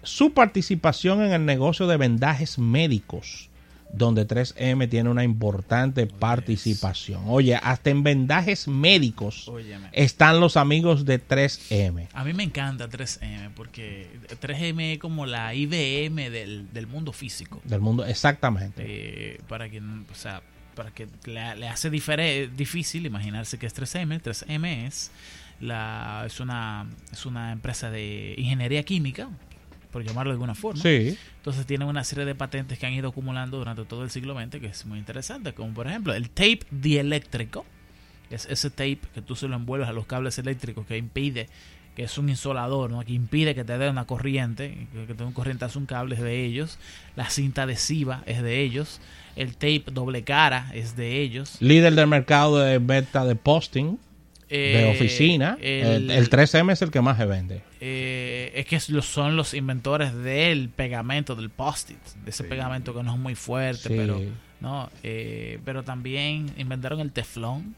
su 0.02 0.32
participación 0.32 1.20
en 1.23 1.32
el 1.32 1.44
negocio 1.44 1.87
de 1.87 1.99
vendajes 1.99 2.59
médicos 2.59 3.50
donde 3.92 4.26
3M 4.26 4.88
tiene 4.88 5.11
una 5.11 5.25
importante 5.25 6.06
participación. 6.06 7.23
Oye, 7.26 7.56
hasta 7.56 7.90
en 7.90 8.02
vendajes 8.02 8.68
médicos 8.68 9.49
Óyeme. 9.49 9.88
están 9.92 10.40
los 10.40 10.56
amigos 10.56 11.04
de 11.04 11.20
3M. 11.23 12.09
A 12.12 12.25
mí 12.25 12.32
me 12.32 12.44
encanta 12.44 12.88
3M 12.88 13.50
porque 13.54 14.09
3M 14.40 14.92
es 14.92 14.99
como 14.99 15.26
la 15.26 15.54
IBM 15.54 16.30
del, 16.30 16.73
del 16.73 16.87
mundo 16.87 17.12
físico. 17.12 17.61
Del 17.64 17.80
mundo, 17.80 18.04
exactamente. 18.04 18.85
Eh, 18.87 19.40
para 19.49 19.68
quien, 19.68 20.06
o 20.11 20.14
sea, 20.14 20.42
para 20.75 20.92
que 20.92 21.09
le, 21.25 21.56
le 21.56 21.68
hace 21.68 21.90
difícil 21.90 23.06
imaginarse 23.06 23.59
que 23.59 23.66
es 23.66 23.76
3M. 23.76 24.20
3M 24.23 24.87
es 24.87 25.11
la 25.61 26.25
es 26.26 26.40
una 26.40 26.87
es 27.12 27.26
una 27.26 27.52
empresa 27.52 27.90
de 27.90 28.35
ingeniería 28.38 28.82
química, 28.82 29.28
por 29.90 30.04
llamarlo 30.04 30.30
de 30.30 30.35
alguna 30.35 30.54
forma. 30.54 30.80
Sí, 30.82 31.16
Entonces 31.37 31.66
tienen 31.66 31.88
una 31.88 32.04
serie 32.04 32.25
de 32.25 32.35
patentes 32.35 32.78
que 32.78 32.87
han 32.87 32.92
ido 32.92 33.09
acumulando 33.09 33.59
durante 33.59 33.85
todo 33.85 34.04
el 34.04 34.11
siglo 34.11 34.35
XX 34.38 34.61
que 34.61 34.66
es 34.66 34.87
muy 34.87 34.99
interesante, 34.99 35.52
como 35.52 35.73
por 35.75 35.87
ejemplo 35.87 36.14
el 36.14 36.30
tape 36.30 36.61
dieléctrico, 36.70 37.64
que 38.28 38.35
es 38.37 38.47
ese 38.50 38.70
tape 38.70 39.00
que 39.14 39.23
tú 39.23 39.35
se 39.37 39.49
lo 39.49 39.56
envuelves 39.56 39.88
a 39.88 39.92
los 39.92 40.06
cables 40.06 40.38
eléctricos 40.38 40.87
que 40.87 40.97
impide, 40.97 41.49
que 41.97 42.04
es 42.04 42.16
un 42.18 42.28
insolador, 42.28 42.90
¿no? 42.90 43.04
que 43.04 43.12
impide 43.12 43.54
que 43.54 43.64
te 43.64 43.76
dé 43.76 43.90
una 43.90 44.06
corriente, 44.06 44.87
que 44.92 45.06
te 45.06 45.14
dé 45.14 45.25
un 45.25 45.32
corrientazo 45.32 45.78
un 45.78 45.87
cable 45.87 46.14
es 46.14 46.20
de 46.23 46.44
ellos, 46.44 46.78
la 47.16 47.28
cinta 47.30 47.64
adhesiva 47.64 48.23
es 48.26 48.42
de 48.42 48.61
ellos, 48.61 49.00
el 49.37 49.54
tape 49.54 49.85
doble 49.92 50.23
cara 50.23 50.70
es 50.75 50.94
de 50.97 51.20
ellos. 51.20 51.56
líder 51.61 51.94
del 51.94 52.06
mercado 52.06 52.59
de 52.61 52.78
venta 52.78 53.25
de 53.25 53.35
posting, 53.35 53.99
de 54.49 54.90
Eh, 54.90 54.92
oficina. 54.97 55.56
El, 55.61 56.11
el 56.11 56.30
3M 56.30 56.73
es 56.73 56.82
el 56.82 56.90
que 56.90 57.00
más 57.00 57.16
se 57.16 57.25
vende. 57.26 57.62
Eh, 57.80 58.52
es 58.54 58.66
que 58.66 58.78
los- 58.92 59.06
son 59.06 59.37
los 59.37 59.54
inventores 59.54 60.14
del 60.14 60.68
pegamento, 60.68 61.34
del 61.34 61.50
post-it, 61.50 61.99
de 62.25 62.30
ese 62.30 62.42
Sí. 62.44 62.49
pegamento 62.49 62.94
que 62.94 63.02
no 63.02 63.14
es 63.14 63.18
muy 63.18 63.34
fuerte, 63.34 63.88
Sí. 63.88 63.94
pero 63.96 64.20
no, 64.60 64.90
eh, 65.02 65.58
pero 65.64 65.82
también 65.82 66.52
inventaron 66.58 67.00
el 67.00 67.10
teflón, 67.12 67.75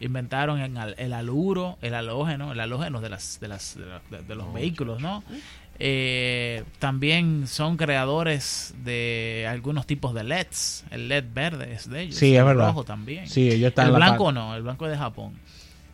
inventaron 0.00 0.60
el, 0.60 0.94
el 0.98 1.12
aluro, 1.14 1.78
el 1.80 1.94
halógeno, 1.94 2.52
el 2.52 2.60
halógeno 2.60 3.00
de 3.00 3.08
las 3.08 3.40
de 3.40 3.48
las 3.48 3.76
de, 3.78 3.86
la- 3.86 4.22
de- 4.22 4.34
los 4.34 4.52
vehículos, 4.52 5.00
¿no? 5.00 5.24
Eh, 5.78 6.64
también 6.78 7.46
son 7.46 7.76
creadores 7.76 8.74
de 8.82 9.46
algunos 9.48 9.86
tipos 9.86 10.14
de 10.14 10.24
LEDs, 10.24 10.84
el 10.90 11.08
LED 11.08 11.24
verde 11.34 11.72
es 11.74 11.88
de 11.88 12.02
ellos, 12.02 12.16
Sí, 12.16 12.32
es 12.34 12.38
el 12.40 12.44
verdad. 12.46 12.68
rojo 12.68 12.84
también. 12.84 13.28
Sí, 13.28 13.48
ellos 13.50 13.68
están 13.68 13.88
El 13.88 13.94
blanco 13.94 14.32
no, 14.32 14.54
el 14.56 14.62
blanco 14.62 14.86
es 14.86 14.92
de 14.92 14.98
Japón. 14.98 15.34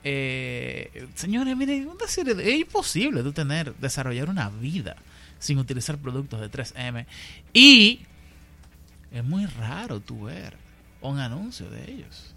Eh, 0.05 1.07
señores, 1.15 1.57
miren, 1.57 1.89
una 1.89 2.07
serie 2.07 2.35
de- 2.35 2.53
es 2.55 2.61
imposible 2.61 3.23
tú 3.23 3.33
tener, 3.33 3.75
desarrollar 3.77 4.29
una 4.29 4.49
vida 4.51 4.97
sin 5.39 5.59
utilizar 5.59 5.97
productos 5.99 6.41
de 6.41 6.49
3M. 6.49 7.07
Y 7.53 8.01
es 9.13 9.25
muy 9.25 9.47
raro 9.47 10.01
tú 10.01 10.25
ver 10.25 10.55
un 11.01 11.19
anuncio 11.19 11.69
de 11.71 11.91
ellos. 11.91 12.35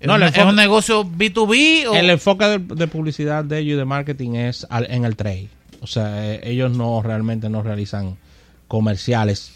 ¿Es, 0.00 0.06
No, 0.06 0.14
el 0.16 0.22
es 0.22 0.28
enfoque- 0.28 0.48
un 0.48 0.56
negocio 0.56 1.04
B2B 1.04 1.86
o 1.88 1.94
El 1.94 2.10
enfoque 2.10 2.44
de, 2.44 2.58
de 2.58 2.86
publicidad 2.86 3.44
de 3.44 3.58
ellos 3.58 3.74
y 3.74 3.78
de 3.78 3.84
marketing 3.84 4.34
es 4.34 4.66
al- 4.70 4.90
en 4.90 5.04
el 5.04 5.16
trade. 5.16 5.48
O 5.80 5.86
sea, 5.86 6.34
eh, 6.34 6.40
ellos 6.44 6.70
no 6.76 7.02
realmente 7.02 7.48
no 7.48 7.62
realizan 7.62 8.16
comerciales. 8.68 9.52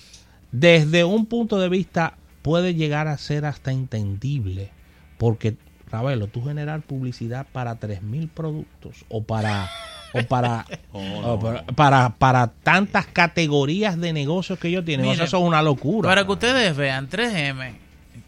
Desde 0.51 1.05
un 1.05 1.27
punto 1.27 1.59
de 1.61 1.69
vista 1.69 2.15
puede 2.43 2.75
llegar 2.75 3.07
a 3.09 3.19
ser 3.19 3.45
hasta 3.45 3.71
entendible. 3.73 4.71
Porque, 5.19 5.55
Ravelo, 5.93 6.27
tú 6.27 6.43
generar 6.45 6.81
publicidad 6.81 7.47
para 7.53 7.79
3.000 7.79 8.29
productos 8.31 9.05
o 9.09 9.23
para... 9.23 9.71
O 10.15 10.23
para, 10.25 10.67
Oh, 10.93 11.23
no. 11.23 11.39
para, 11.41 11.65
para, 11.65 12.09
para 12.11 12.47
tantas 12.49 13.07
categorías 13.07 13.99
de 13.99 14.13
negocios 14.13 14.59
que 14.59 14.69
ellos 14.69 14.85
tienen. 14.85 15.07
O 15.07 15.09
sea, 15.11 15.15
Mire, 15.15 15.25
eso 15.25 15.39
es 15.39 15.43
una 15.43 15.63
locura. 15.63 16.07
Para 16.09 16.27
que 16.27 16.33
ustedes 16.33 16.77
vean, 16.77 17.09
3M, 17.09 17.73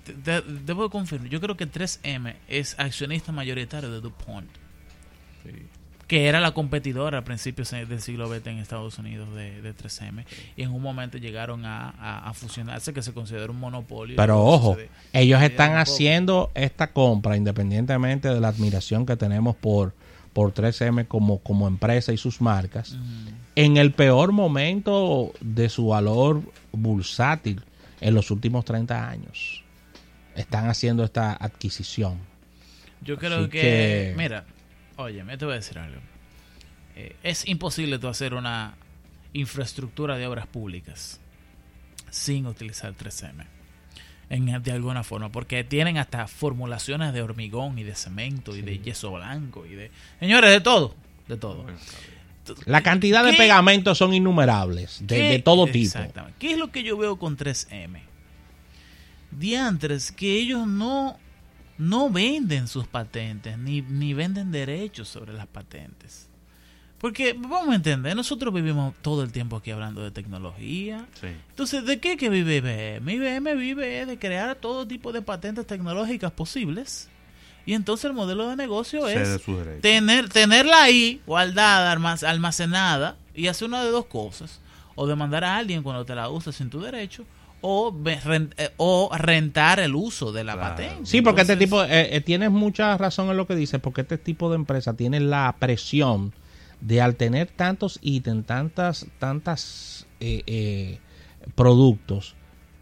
te- 0.05 0.13
te- 0.15 0.41
debo 0.65 0.89
confirmar, 0.89 1.29
yo 1.29 1.41
creo 1.43 1.57
que 1.59 1.71
3M 1.71 2.37
es 2.49 2.75
accionista 2.79 3.33
mayoritario 3.33 3.91
de 3.91 4.01
DuPont. 4.01 4.49
Que 6.07 6.27
era 6.27 6.39
la 6.41 6.53
competidora 6.53 7.19
a 7.19 7.25
principios 7.25 7.71
del 7.71 8.01
siglo 8.01 8.29
XX 8.29 8.47
en 8.49 8.59
Estados 8.59 8.99
Unidos 8.99 9.35
de, 9.35 9.63
de 9.63 9.75
3M 9.75 10.25
y 10.57 10.63
en 10.63 10.71
un 10.71 10.83
momento 10.83 11.17
llegaron 11.19 11.65
a, 11.65 11.91
a- 11.91 12.29
a 12.29 12.35
fusionarse 12.35 12.93
que 12.93 13.03
se 13.03 13.13
considera 13.15 13.51
un 13.51 13.59
monopolio 13.59 14.17
Pero 14.17 14.45
ojo, 14.45 14.77
ellos 15.13 15.41
están 15.43 15.77
haciendo 15.79 16.51
esta 16.55 16.93
compra 16.93 17.37
independientemente 17.37 18.29
de 18.29 18.41
la 18.41 18.49
admiración 18.49 19.07
que 19.07 19.17
tenemos 19.17 19.57
por, 19.57 19.95
por 20.35 20.53
3M 20.53 21.09
como, 21.09 21.39
como 21.39 21.67
empresa 21.69 22.13
y 22.13 22.17
sus 22.19 22.41
marcas, 22.41 22.97
en 23.57 23.77
el 23.79 23.93
peor 23.93 24.33
momento 24.33 25.33
de 25.41 25.69
su 25.69 25.87
valor 25.89 26.43
bursátil 26.73 27.63
en 28.01 28.15
los 28.15 28.31
últimos 28.31 28.65
30 28.65 29.09
años. 29.09 29.63
Están 30.37 30.69
haciendo 30.69 31.05
esta 31.05 31.33
adquisición. 31.33 32.19
yo 33.01 33.17
creo 33.17 33.49
que- 33.49 34.13
mira 34.17 34.45
oye 34.97 35.25
me 35.25 35.37
te 35.37 35.45
voy 35.45 35.55
a 35.55 35.57
decir 35.57 35.79
algo 35.79 36.01
Eh, 36.97 37.17
es 37.25 37.49
imposible 37.49 37.99
tú 37.99 38.07
hacer 38.07 38.35
una 38.35 38.75
infraestructura 39.33 40.17
de 40.17 40.27
obras 40.29 40.47
públicas 40.47 41.19
sin 42.11 42.47
utilizar 42.47 42.95
3M 42.95 43.45
en, 44.31 44.63
de 44.63 44.73
alguna 44.73 45.03
forma 45.03 45.29
porque 45.31 45.65
tienen 45.65 45.99
hasta 45.99 46.29
formulaciones 46.29 47.13
de 47.13 47.21
hormigón 47.23 47.79
y 47.79 47.83
de 47.83 47.97
cemento 47.97 48.55
y 48.57 48.63
de 48.63 48.79
yeso 48.79 49.11
blanco 49.13 49.67
y 49.67 49.75
de 49.75 49.91
señores 50.21 50.51
de 50.51 50.61
todo 50.61 50.95
de 51.27 51.37
todo 51.37 51.67
La 52.67 52.83
cantidad 52.83 53.25
de 53.25 53.33
pegamentos 53.33 53.97
son 53.99 54.13
innumerables, 54.13 54.99
de, 55.07 55.17
de 55.17 55.39
todo 55.39 55.65
tipo. 55.67 55.99
Exactamente. 55.99 56.37
¿Qué 56.39 56.53
es 56.53 56.59
lo 56.59 56.71
que 56.71 56.83
yo 56.83 56.97
veo 56.99 57.17
con 57.17 57.39
3M? 57.39 58.01
Diantres, 59.31 60.13
que 60.13 60.39
ellos 60.39 60.67
no, 60.67 61.19
no 61.79 62.11
venden 62.11 62.69
sus 62.69 62.87
patentes, 62.87 63.59
ni, 63.59 63.83
ni 63.83 64.15
venden 64.15 64.51
derechos 64.53 65.09
sobre 65.09 65.33
las 65.33 65.47
patentes. 65.47 66.29
Porque, 66.99 67.35
vamos 67.35 67.69
a 67.69 67.75
entender, 67.75 68.17
nosotros 68.17 68.55
vivimos 68.55 68.95
todo 69.03 69.23
el 69.23 69.31
tiempo 69.33 69.57
aquí 69.57 69.71
hablando 69.71 70.03
de 70.03 70.11
tecnología. 70.11 71.05
Sí. 71.21 71.27
Entonces, 71.51 71.85
¿de 71.85 72.01
qué 72.01 72.17
que 72.17 72.31
vive 72.31 72.57
IBM? 72.57 73.13
IBM 73.13 73.55
vive 73.57 74.07
de 74.07 74.19
crear 74.19 74.55
todo 74.57 74.87
tipo 74.87 75.13
de 75.13 75.21
patentes 75.21 75.67
tecnológicas 75.67 76.33
posibles. 76.33 77.11
Y 77.67 77.75
entonces 77.75 78.07
el 78.07 78.13
modelo 78.15 78.49
de 78.49 78.57
negocio 78.57 79.07
es 79.09 79.29
tener, 79.83 80.29
tenerla 80.31 80.83
ahí, 80.83 81.21
guardada, 81.27 81.95
almac- 81.95 82.23
almacenada, 82.27 83.17
y 83.35 83.49
hacer 83.49 83.69
una 83.69 83.83
de 83.85 83.91
dos 83.91 84.07
cosas. 84.07 84.61
O 84.95 85.07
demandar 85.07 85.45
a 85.45 85.57
alguien 85.57 85.83
cuando 85.83 86.05
te 86.07 86.15
la 86.15 86.29
usas 86.31 86.55
sin 86.55 86.71
tu 86.71 86.81
derecho, 86.81 87.25
o, 87.67 87.95
eh, 88.07 88.71
o 88.77 89.11
rentar 89.17 89.81
el 89.81 89.95
uso 89.95 90.33
de 90.33 90.45
la 90.45 90.53
Claro. 90.53 90.69
patente. 90.77 91.07
Sí, 91.07 91.23
porque 91.23 91.41
este 91.41 91.57
tipo, 91.57 91.83
eh, 91.83 92.15
eh, 92.15 92.21
tienes 92.21 92.51
mucha 92.51 92.97
razón 92.99 93.31
en 93.31 93.39
lo 93.39 93.47
que 93.47 93.55
dices, 93.57 93.81
porque 93.81 94.03
este 94.03 94.19
tipo 94.19 94.51
de 94.51 94.57
empresa 94.57 94.93
tiene 94.95 95.19
la 95.19 95.55
presión 95.59 96.35
de 96.83 97.01
al 97.01 97.17
tener 97.17 97.49
tantos 97.49 97.99
ítems, 98.03 98.45
tantas, 98.47 99.07
tantas 99.19 100.07
eh, 100.21 100.43
eh, 100.47 100.99
productos, 101.55 102.35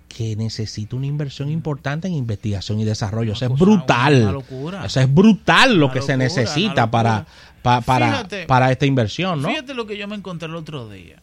que 0.09 0.37
necesita 0.37 0.95
una 0.97 1.07
inversión 1.07 1.49
importante 1.51 2.07
en 2.07 2.15
investigación 2.15 2.79
y 2.81 2.85
desarrollo. 2.85 3.33
O 3.33 3.35
sea, 3.37 3.49
es 3.49 3.55
Mm. 3.55 3.59
brutal. 3.59 4.23
una 4.23 4.33
locura. 4.33 4.83
O 4.85 4.89
sea, 4.89 5.05
es 5.05 5.15
brutal 5.15 5.77
lo 5.79 5.87
Una 5.87 5.95
que 5.95 6.03
se 6.03 6.17
necesita 6.19 6.91
para, 6.91 7.25
para, 7.62 7.81
Fíjate. 7.81 8.47
para 8.47 8.71
esta 8.71 8.85
inversión, 8.85 9.41
¿no? 9.41 9.49
Fíjate 9.49 9.73
lo 9.75 9.87
que 9.87 9.97
yo 9.97 10.07
me 10.09 10.17
encontré 10.17 10.49
el 10.49 10.55
otro 10.57 10.89
día. 10.91 11.23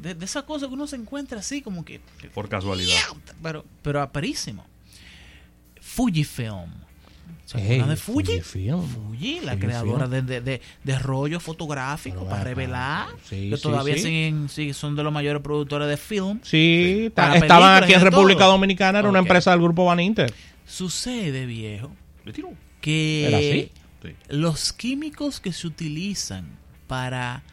De, 0.00 0.14
de 0.14 0.24
esa 0.24 0.42
cosa 0.42 0.66
que 0.68 0.74
uno 0.74 0.86
se 0.86 0.96
encuentra 0.96 1.40
así 1.40 1.62
como 1.62 1.84
que... 1.84 2.00
Por 2.34 2.48
casualidad. 2.48 2.94
Pero, 3.42 3.64
pero 3.82 4.02
aparísimo. 4.02 4.64
Fujifilm. 5.80 6.70
¿Se 7.44 7.58
Ey, 7.58 7.64
acuerdan 7.64 7.88
de 7.90 7.96
Fuji? 7.96 8.24
Fujifilm. 8.40 8.82
Fuji, 8.88 9.34
la 9.40 9.52
Fujifilm. 9.52 9.58
creadora 9.60 10.08
de, 10.08 10.22
de, 10.22 10.40
de, 10.40 10.60
de 10.82 10.98
rollo 10.98 11.38
fotográfico 11.38 12.18
Pero 12.18 12.30
para 12.30 12.44
revelar. 12.44 13.08
Sí, 13.24 13.50
que 13.50 13.56
sí, 13.56 13.62
todavía 13.62 13.94
sí. 13.94 14.00
siguen, 14.02 14.48
sí, 14.48 14.72
son 14.72 14.96
de 14.96 15.04
los 15.04 15.12
mayores 15.12 15.42
productores 15.42 15.88
de 15.88 15.96
film. 15.96 16.40
Sí, 16.42 17.04
estaban 17.06 17.82
aquí 17.82 17.92
en 17.94 18.00
República 18.00 18.40
todo. 18.40 18.52
Dominicana, 18.52 18.98
era 18.98 19.08
una 19.08 19.20
empresa 19.20 19.52
del 19.52 19.60
grupo 19.60 19.84
Van 19.84 20.00
Inter. 20.00 20.32
Sucede, 20.66 21.46
viejo, 21.46 21.92
que 22.80 23.28
¿Era 23.28 23.38
así? 23.38 23.70
Sí. 24.02 24.14
los 24.28 24.72
químicos 24.72 25.38
que 25.38 25.52
se 25.52 25.68
utilizan 25.68 26.58
para 26.88 27.44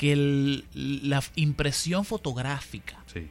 que 0.00 0.12
el- 0.12 0.64
la 0.72 1.22
impresión 1.36 2.06
fotográfica 2.06 2.96
Sí. 3.12 3.28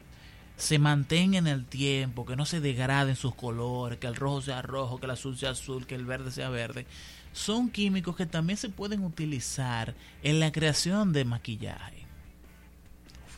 se 0.56 0.78
mantenga 0.78 1.40
en 1.40 1.48
el 1.48 1.66
tiempo, 1.66 2.28
que 2.28 2.36
no 2.36 2.46
se 2.46 2.62
degraden 2.62 3.16
sus 3.16 3.34
colores, 3.34 3.98
que 3.98 4.06
el 4.06 4.16
rojo 4.16 4.40
sea 4.44 4.62
rojo, 4.62 5.00
que 5.00 5.08
el 5.08 5.12
azul 5.14 5.36
sea 5.36 5.50
azul, 5.50 5.88
que 5.88 5.96
el 5.96 6.06
verde 6.06 6.30
sea 6.30 6.50
verde, 6.50 6.86
son 7.34 7.72
químicos 7.72 8.16
que 8.16 8.28
también 8.28 8.58
se 8.58 8.70
pueden 8.70 9.04
utilizar 9.04 9.96
en 10.22 10.40
la 10.40 10.52
creación 10.52 11.12
de 11.12 11.26
maquillaje. 11.26 12.06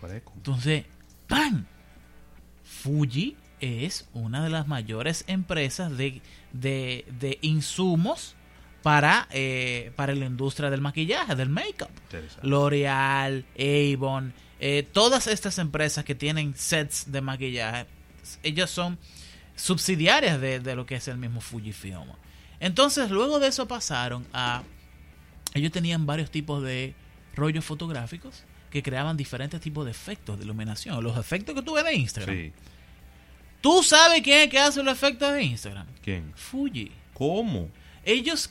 Freco. 0.01 0.33
Entonces, 0.35 0.83
¡pam! 1.29 1.63
Fuji 2.65 3.37
es 3.61 4.09
una 4.13 4.43
de 4.43 4.49
las 4.49 4.67
mayores 4.67 5.23
empresas 5.27 5.95
de, 5.95 6.21
de, 6.51 7.05
de 7.17 7.37
insumos 7.41 8.35
para, 8.83 9.27
eh, 9.31 9.91
para 9.95 10.15
la 10.15 10.25
industria 10.25 10.69
del 10.69 10.81
maquillaje, 10.81 11.35
del 11.35 11.49
make-up. 11.49 11.91
L'Oreal, 12.41 13.45
Avon, 13.57 14.33
eh, 14.59 14.87
todas 14.91 15.27
estas 15.27 15.57
empresas 15.59 16.03
que 16.03 16.15
tienen 16.15 16.55
sets 16.55 17.11
de 17.11 17.21
maquillaje 17.21 17.87
ellas 18.43 18.69
son 18.69 18.97
subsidiarias 19.55 20.39
de, 20.39 20.59
de 20.59 20.75
lo 20.75 20.85
que 20.85 20.95
es 20.95 21.07
el 21.07 21.17
mismo 21.17 21.41
Fujifilm. 21.41 22.07
Entonces, 22.59 23.09
luego 23.09 23.39
de 23.39 23.47
eso 23.47 23.67
pasaron 23.67 24.25
a... 24.33 24.63
Ellos 25.53 25.71
tenían 25.71 26.05
varios 26.05 26.31
tipos 26.31 26.63
de 26.63 26.93
rollos 27.35 27.65
fotográficos 27.65 28.43
que 28.69 28.81
creaban 28.81 29.17
diferentes 29.17 29.59
tipos 29.59 29.83
de 29.85 29.91
efectos 29.91 30.37
de 30.37 30.45
iluminación. 30.45 31.03
Los 31.03 31.17
efectos 31.17 31.55
que 31.55 31.61
tú 31.61 31.73
ves 31.73 31.83
de 31.83 31.93
Instagram. 31.95 32.35
Sí. 32.35 32.53
¿Tú 33.59 33.83
sabes 33.83 34.21
quién 34.21 34.41
es 34.41 34.49
que 34.49 34.59
hace 34.59 34.81
los 34.81 34.93
efectos 34.93 35.33
de 35.33 35.43
Instagram? 35.43 35.87
¿Quién? 36.01 36.31
Fuji. 36.35 36.91
¿Cómo? 37.13 37.69
Ellos 38.03 38.49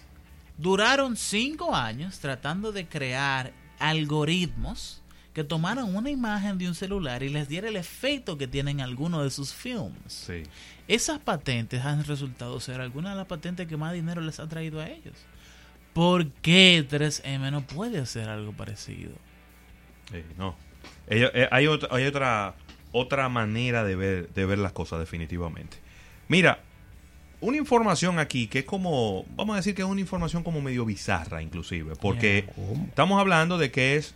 duraron 0.60 1.16
cinco 1.16 1.74
años 1.74 2.18
tratando 2.18 2.72
de 2.72 2.86
crear 2.86 3.52
algoritmos 3.78 5.02
que 5.32 5.44
tomaran 5.44 5.94
una 5.94 6.10
imagen 6.10 6.58
de 6.58 6.66
un 6.68 6.74
celular 6.74 7.22
y 7.22 7.28
les 7.28 7.48
diera 7.48 7.68
el 7.68 7.76
efecto 7.76 8.36
que 8.36 8.48
tienen 8.48 8.80
algunos 8.80 9.22
de 9.22 9.30
sus 9.30 9.54
films. 9.54 9.94
Sí. 10.12 10.42
Esas 10.88 11.20
patentes 11.20 11.84
han 11.84 12.04
resultado 12.04 12.58
ser 12.60 12.80
algunas 12.80 13.12
de 13.12 13.18
las 13.18 13.26
patentes 13.26 13.68
que 13.68 13.76
más 13.76 13.92
dinero 13.92 14.20
les 14.20 14.40
ha 14.40 14.48
traído 14.48 14.80
a 14.80 14.88
ellos. 14.88 15.14
¿Por 15.94 16.26
qué 16.42 16.84
3M 16.88 17.50
no 17.52 17.62
puede 17.66 18.00
hacer 18.00 18.28
algo 18.28 18.52
parecido? 18.52 19.12
No. 20.36 20.56
Ellos- 21.06 21.30
eh, 21.34 21.48
hay 21.52 21.68
otra, 21.68 21.88
hay 21.92 22.06
otra, 22.06 22.54
otra 22.90 23.28
manera 23.28 23.84
de 23.84 23.94
ver, 23.94 24.28
de 24.34 24.44
ver 24.44 24.58
las 24.58 24.72
cosas, 24.72 24.98
definitivamente. 24.98 25.78
Mira, 26.28 26.60
una 27.40 27.56
información 27.56 28.18
aquí 28.18 28.46
que 28.46 28.60
es 28.60 28.64
como, 28.64 29.24
vamos 29.36 29.54
a 29.54 29.56
decir 29.56 29.74
que 29.74 29.82
es 29.82 29.88
una 29.88 30.00
información 30.00 30.42
como 30.42 30.60
medio 30.60 30.84
bizarra, 30.84 31.42
inclusive, 31.42 31.94
porque 32.00 32.46
¿Cómo? 32.54 32.84
estamos 32.88 33.20
hablando 33.20 33.58
de 33.58 33.70
que 33.70 33.96
es 33.96 34.14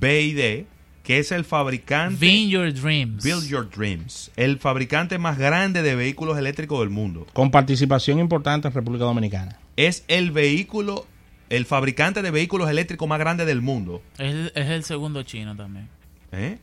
BID, 0.00 0.64
que 1.02 1.18
es 1.18 1.32
el 1.32 1.44
fabricante. 1.44 2.18
Being 2.18 2.50
Your 2.50 2.72
Dreams. 2.72 3.22
Build 3.22 3.46
Your 3.46 3.68
Dreams, 3.68 4.30
el 4.36 4.58
fabricante 4.58 5.18
más 5.18 5.38
grande 5.38 5.82
de 5.82 5.94
vehículos 5.94 6.38
eléctricos 6.38 6.80
del 6.80 6.90
mundo. 6.90 7.26
Con 7.32 7.50
participación 7.50 8.18
importante 8.18 8.68
en 8.68 8.74
República 8.74 9.04
Dominicana. 9.04 9.58
Es 9.76 10.04
el 10.08 10.30
vehículo, 10.30 11.06
el 11.48 11.64
fabricante 11.66 12.22
de 12.22 12.30
vehículos 12.30 12.68
eléctricos 12.68 13.08
más 13.08 13.18
grande 13.18 13.44
del 13.44 13.62
mundo. 13.62 14.02
Es, 14.18 14.52
es 14.54 14.68
el 14.68 14.84
segundo 14.84 15.22
chino 15.22 15.56
también. 15.56 15.88
¿eh? 16.32 16.58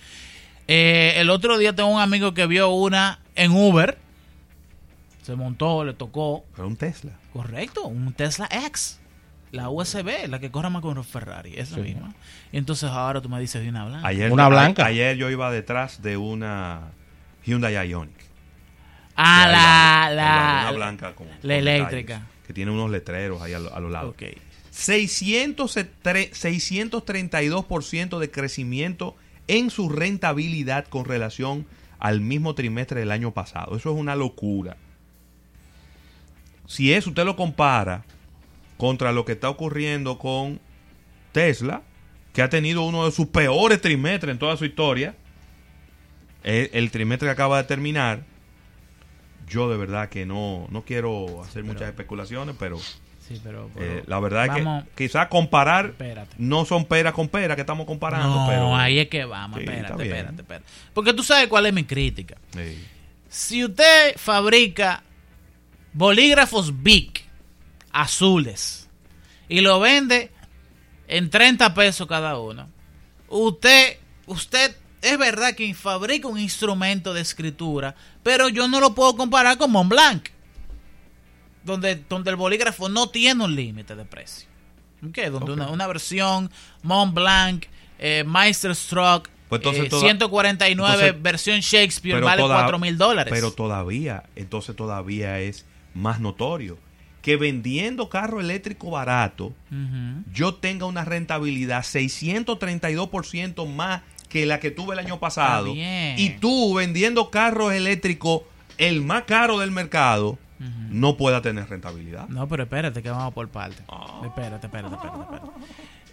Eh, 0.72 1.14
el 1.20 1.32
otro 1.32 1.58
día 1.58 1.74
tengo 1.76 1.90
un 1.90 2.00
amigo 2.00 2.36
que 2.36 2.46
vio 2.46 2.70
una 2.70 3.20
en 3.36 3.52
Uber, 3.52 3.98
se 5.24 5.36
montó, 5.36 5.84
le 5.84 5.94
tocó, 5.94 6.46
Pero 6.56 6.68
un 6.68 6.76
Tesla. 6.76 7.14
correcto, 7.34 7.88
un 7.88 8.14
Tesla 8.14 8.48
X, 8.68 9.00
la 9.52 9.70
USB, 9.70 10.28
la 10.28 10.38
que 10.40 10.52
corre 10.52 10.70
más 10.70 10.84
con 10.84 10.94
los 10.94 11.08
Ferrari, 11.08 11.56
esa 11.58 11.74
Sí. 11.76 11.82
misma. 11.82 12.14
Y 12.52 12.58
entonces 12.60 12.88
ahora 12.90 13.20
tú 13.20 13.30
me 13.30 13.40
dices 13.40 13.64
de 13.64 13.70
una 13.70 13.86
blanca. 13.86 14.08
Ayer, 14.08 14.32
Una 14.32 14.48
blanca. 14.48 14.86
ayer 14.86 15.18
yo 15.18 15.32
iba 15.32 15.50
detrás 15.52 16.04
de 16.04 16.18
una 16.18 16.82
Hyundai 17.46 17.74
Ioniq. 17.90 18.14
ah, 19.16 19.48
la, 19.48 20.14
la, 20.14 20.60
una 20.70 20.72
blanca 20.72 21.16
con- 21.16 21.28
la 21.28 21.34
con 21.42 21.52
eléctrica. 21.52 22.14
detalles, 22.20 22.46
que 22.46 22.54
tiene 22.54 22.70
unos 22.72 22.92
letreros 22.92 23.42
ahí 23.42 23.54
a, 23.54 23.60
lo- 23.60 23.74
a 23.76 23.80
los 23.80 23.92
lados. 23.92 24.12
Ok. 24.12 24.24
603 24.70 26.32
632% 26.32 28.20
de 28.20 28.32
crecimiento 28.32 29.16
en 29.50 29.72
su 29.72 29.90
rentabilidad 29.90 30.88
con 30.88 31.04
relación 31.04 31.66
al 31.98 32.22
mismo 32.22 32.56
trimestre 32.56 33.02
del 33.02 33.12
año 33.12 33.34
pasado. 33.34 33.76
Eso 33.76 33.92
es 33.92 33.98
una 33.98 34.16
locura. 34.16 34.78
Si 36.68 36.94
eso 36.94 37.10
usted 37.10 37.26
lo 37.26 37.36
compara 37.36 38.06
contra 38.78 39.12
lo 39.12 39.26
que 39.26 39.34
está 39.34 39.50
ocurriendo 39.50 40.18
con 40.20 40.62
Tesla, 41.34 41.82
que 42.32 42.44
ha 42.44 42.50
tenido 42.50 42.84
uno 42.84 43.06
de 43.06 43.12
sus 43.12 43.28
peores 43.28 43.82
trimestres 43.82 44.32
en 44.32 44.40
toda 44.40 44.56
su 44.56 44.66
historia, 44.66 45.16
el, 46.44 46.70
el 46.72 46.92
trimestre 46.92 47.28
que 47.28 47.32
acaba 47.32 47.58
de 47.58 47.68
terminar, 47.68 48.24
yo 49.48 49.68
de 49.70 49.78
verdad 49.78 50.10
que 50.10 50.28
no, 50.28 50.68
no 50.70 50.84
quiero 50.84 51.44
hacer 51.44 51.64
muchas 51.64 51.90
especulaciones, 51.90 52.56
pero 52.60 52.80
Sí, 53.30 53.40
pero, 53.44 53.70
pero- 53.76 54.00
eh, 54.00 54.04
la 54.08 54.20
verdad 54.20 54.48
vamos- 54.48 54.84
es 54.84 54.90
que 54.96 55.06
quizás 55.06 55.28
comparar 55.28 55.86
Espérate. 55.86 56.36
no 56.38 56.66
son 56.66 56.84
pera 56.86 57.14
con 57.14 57.30
pera 57.30 57.56
que 57.56 57.62
estamos 57.62 57.86
comparando, 57.86 58.28
No, 58.42 58.48
pero 58.50 58.76
ahí 58.76 59.00
es 59.00 59.08
que 59.08 59.24
vamos. 59.24 59.60
Sí, 59.60 59.66
espérate, 59.66 60.04
espérate, 60.04 60.42
espérate. 60.42 60.66
Porque 60.94 61.14
tú 61.14 61.24
sabes 61.24 61.48
cuál 61.48 61.68
es 61.68 61.74
mi 61.74 61.84
crítica. 61.84 62.36
Sí. 62.54 62.86
Si 63.30 63.64
usted 63.64 64.18
fabrica 64.18 65.04
bolígrafos 65.94 66.82
Bic 66.84 67.24
azules 67.92 68.88
y 69.48 69.62
lo 69.62 69.80
vende 69.80 70.32
en 71.08 71.30
30 71.30 71.74
pesos 71.74 72.08
cada 72.08 72.38
uno, 72.40 72.68
usted, 73.28 73.98
usted 74.26 74.76
es 75.02 75.18
verdad 75.18 75.54
que 75.56 75.74
fabrica 75.74 76.28
un 76.28 76.40
instrumento 76.40 77.14
de 77.14 77.22
escritura, 77.22 77.96
pero 78.24 78.50
yo 78.50 78.68
no 78.68 78.80
lo 78.80 78.94
puedo 78.94 79.16
comparar 79.16 79.58
con 79.58 79.72
Montblanc, 79.72 80.28
donde, 81.70 81.96
donde 82.10 82.30
el 82.32 82.36
bolígrafo 82.36 82.90
no 82.90 83.10
tiene 83.10 83.44
un 83.46 83.56
límite 83.56 83.96
de 83.96 84.06
precio. 84.06 84.48
¿Ok? 85.08 85.18
Donde. 85.32 85.54
Una, 85.54 85.70
una 85.70 85.88
versión 85.88 86.52
Montblanc, 86.84 87.66
eh, 88.00 88.24
Meisterstruck, 88.28 89.30
Pues 89.48 89.60
entonces 89.60 89.86
eh, 89.86 89.90
toda- 89.90 90.02
149 90.02 90.94
entonces- 91.06 91.22
versión 91.24 91.60
Shakespeare 91.62 92.22
vale 92.22 92.42
toda- 92.42 92.56
4 92.64 92.80
mil 92.80 92.98
dólares. 92.98 93.32
Pero 93.34 93.52
todavía, 93.52 94.24
entonces 94.36 94.76
todavía 94.76 95.40
es 95.40 95.66
más 95.94 96.20
notorio 96.20 96.78
que 97.22 97.36
vendiendo 97.36 98.08
carro 98.10 98.40
eléctrico 98.40 98.92
barato, 98.92 99.54
yo 100.34 100.56
tenga 100.56 100.86
una 100.86 101.04
rentabilidad 101.04 101.84
632% 101.84 103.66
más 103.66 104.02
que 104.30 104.46
la 104.46 104.60
que 104.60 104.72
tuve 104.72 104.94
el 104.94 105.00
año 105.00 105.20
pasado. 105.20 105.74
Y 105.76 106.36
tú 106.40 106.74
vendiendo 106.76 107.30
carros 107.30 107.74
eléctricos 107.74 108.42
el 108.78 109.02
más 109.02 109.24
caro 109.24 109.60
del 109.60 109.72
mercado, 109.72 110.38
no 110.60 111.16
pueda 111.18 111.42
tener 111.42 111.70
rentabilidad. 111.70 112.28
No, 112.28 112.48
pero 112.48 112.64
espérate, 112.64 113.02
que 113.02 113.10
vamos 113.10 113.34
por 113.34 113.48
parte. 113.50 113.82
Ah. 113.88 114.22
Espérate, 114.26 114.68
espérate, 114.68 114.96
espérate. 114.96 115.22
espérate. 115.22 115.48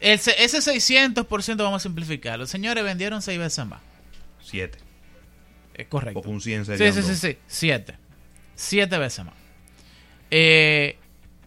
El 0.01 0.19
se- 0.19 0.45
ese 0.45 0.59
600% 0.59 1.57
vamos 1.65 1.83
a 1.83 1.83
simplificarlo. 1.83 2.43
Los 2.45 2.51
señores 2.51 2.85
vendieron 2.85 3.23
6 3.23 3.39
veces 3.39 3.67
más. 3.67 3.81
Siete. 4.41 4.79
Es 5.75 5.89
correcto. 5.89 6.15
Porque 6.21 6.31
un 6.31 6.41
100 6.41 6.65
Sí, 6.65 6.73
serían 6.77 6.95
sí, 6.95 7.03
sí, 7.03 7.09
dos. 7.09 7.19
sí. 7.19 7.37
7. 7.47 7.97
7 8.55 8.99
veces 8.99 9.25
más. 9.25 9.35
Eh, 10.31 10.99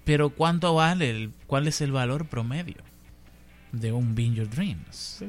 pero 0.04 0.30
¿cuánto 0.32 0.74
vale? 0.76 1.10
el- 1.10 1.32
¿Cuál 1.48 1.68
es 1.68 1.82
el 1.82 1.92
valor 1.92 2.26
promedio 2.28 2.78
de 3.72 3.92
un 3.92 4.16
Bean 4.16 4.36
Your 4.36 4.50
Dreams? 4.50 4.96
Sí. 5.20 5.26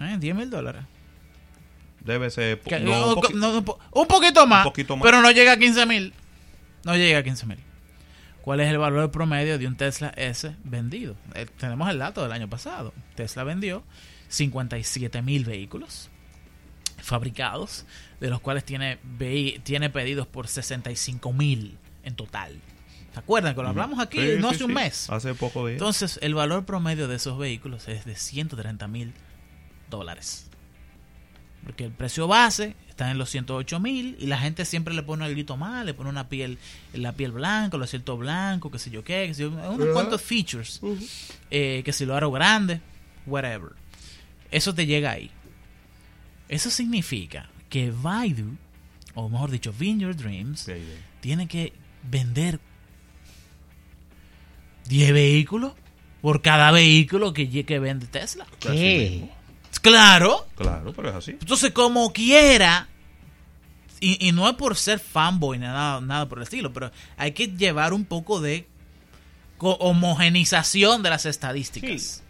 Eh, 0.00 0.16
10 0.18 0.34
mil 0.34 0.50
dólares. 0.50 0.82
Debe 2.00 2.28
ser. 2.30 2.60
Que- 2.60 2.80
no, 2.80 2.90
un 2.92 3.08
un, 3.10 3.14
poqui- 3.16 3.34
no, 3.34 3.58
un 3.58 3.64
po- 3.64 3.78
un 3.92 4.06
poquito 4.06 4.46
más, 4.46 4.64
poquito 4.64 4.96
más. 4.96 5.02
pero 5.04 5.22
no 5.22 5.30
llega 5.30 5.52
a 5.52 5.56
15 5.56 5.86
mil. 5.86 6.12
No 6.84 6.96
llega 6.96 7.18
a 7.18 7.22
15 7.22 7.46
mil. 7.46 7.58
¿Cuál 8.42 8.60
es 8.60 8.68
el 8.70 8.76
valor 8.78 9.10
promedio 9.10 9.58
de 9.58 9.66
un 9.66 9.76
Tesla 9.76 10.12
S 10.16 10.54
vendido? 10.64 11.16
Eh, 11.34 11.46
tenemos 11.58 11.88
el 11.88 11.98
dato 11.98 12.22
del 12.22 12.32
año 12.32 12.48
pasado. 12.48 12.92
Tesla 13.14 13.42
vendió 13.44 13.82
57 14.28 15.22
mil 15.22 15.44
vehículos 15.44 16.10
fabricados, 17.02 17.84
de 18.20 18.30
los 18.30 18.40
cuales 18.40 18.64
tiene, 18.64 18.98
tiene 19.62 19.90
pedidos 19.90 20.26
por 20.26 20.48
65 20.48 21.32
mil 21.32 21.76
en 22.02 22.14
total. 22.16 22.58
¿Se 23.12 23.20
acuerdan 23.20 23.54
que 23.54 23.62
lo 23.62 23.68
hablamos 23.68 24.00
aquí 24.00 24.18
Sí, 24.18 24.32
no 24.40 24.48
sí, 24.50 24.54
hace 24.56 24.64
un 24.64 24.70
sí. 24.70 24.74
mes? 24.74 25.10
Hace 25.10 25.34
poco. 25.34 25.68
Entonces, 25.68 26.18
el 26.22 26.34
valor 26.34 26.64
promedio 26.64 27.06
de 27.06 27.16
esos 27.16 27.38
vehículos 27.38 27.88
es 27.88 28.04
de 28.04 28.16
130 28.16 28.88
mil 28.88 29.12
dólares. 29.90 30.50
Porque 31.64 31.84
el 31.84 31.92
precio 31.92 32.28
base 32.28 32.76
está 32.88 33.10
en 33.10 33.18
los 33.18 33.30
108 33.30 33.80
mil 33.80 34.16
y 34.20 34.26
la 34.26 34.38
gente 34.38 34.64
siempre 34.64 34.94
le 34.94 35.02
pone 35.02 35.24
algo 35.24 35.56
más, 35.56 35.84
le 35.84 35.94
pone 35.94 36.10
una 36.10 36.28
piel, 36.28 36.58
la 36.92 37.12
piel 37.12 37.32
blanca, 37.32 37.76
los 37.76 37.88
asientos 37.88 38.18
blancos, 38.18 38.70
qué 38.70 38.78
sé 38.78 38.90
yo 38.90 39.02
qué, 39.02 39.24
qué 39.26 39.34
sé 39.34 39.42
yo, 39.42 39.50
unos 39.50 39.88
cuantos 39.88 40.22
features, 40.22 40.80
eh, 41.50 41.82
que 41.84 41.92
si 41.92 42.06
lo 42.06 42.14
aro 42.14 42.30
grande, 42.30 42.80
whatever. 43.26 43.70
Eso 44.50 44.74
te 44.74 44.86
llega 44.86 45.10
ahí. 45.10 45.30
Eso 46.48 46.70
significa 46.70 47.48
que 47.68 47.90
Baidu, 47.90 48.56
o 49.14 49.28
mejor 49.28 49.50
dicho, 49.50 49.72
Vineyard 49.72 50.16
Dreams, 50.16 50.70
tiene 51.20 51.48
que 51.48 51.72
vender 52.08 52.60
10 54.88 55.12
vehículos 55.12 55.72
por 56.20 56.42
cada 56.42 56.70
vehículo 56.70 57.32
que, 57.32 57.64
que 57.64 57.78
vende 57.78 58.06
Tesla. 58.06 58.46
Mismo. 58.70 59.34
Claro. 59.84 60.46
Claro, 60.56 60.92
pero 60.94 61.10
es 61.10 61.14
así. 61.14 61.30
Entonces, 61.32 61.70
como 61.70 62.12
quiera, 62.12 62.88
y, 64.00 64.28
y 64.28 64.32
no 64.32 64.48
es 64.48 64.56
por 64.56 64.76
ser 64.76 64.98
fanboy 64.98 65.58
ni 65.58 65.66
nada, 65.66 66.00
nada 66.00 66.28
por 66.28 66.38
el 66.38 66.44
estilo, 66.44 66.72
pero 66.72 66.90
hay 67.16 67.32
que 67.32 67.48
llevar 67.48 67.92
un 67.92 68.04
poco 68.04 68.40
de 68.40 68.66
homogenización 69.58 71.02
de 71.02 71.10
las 71.10 71.26
estadísticas. 71.26 72.22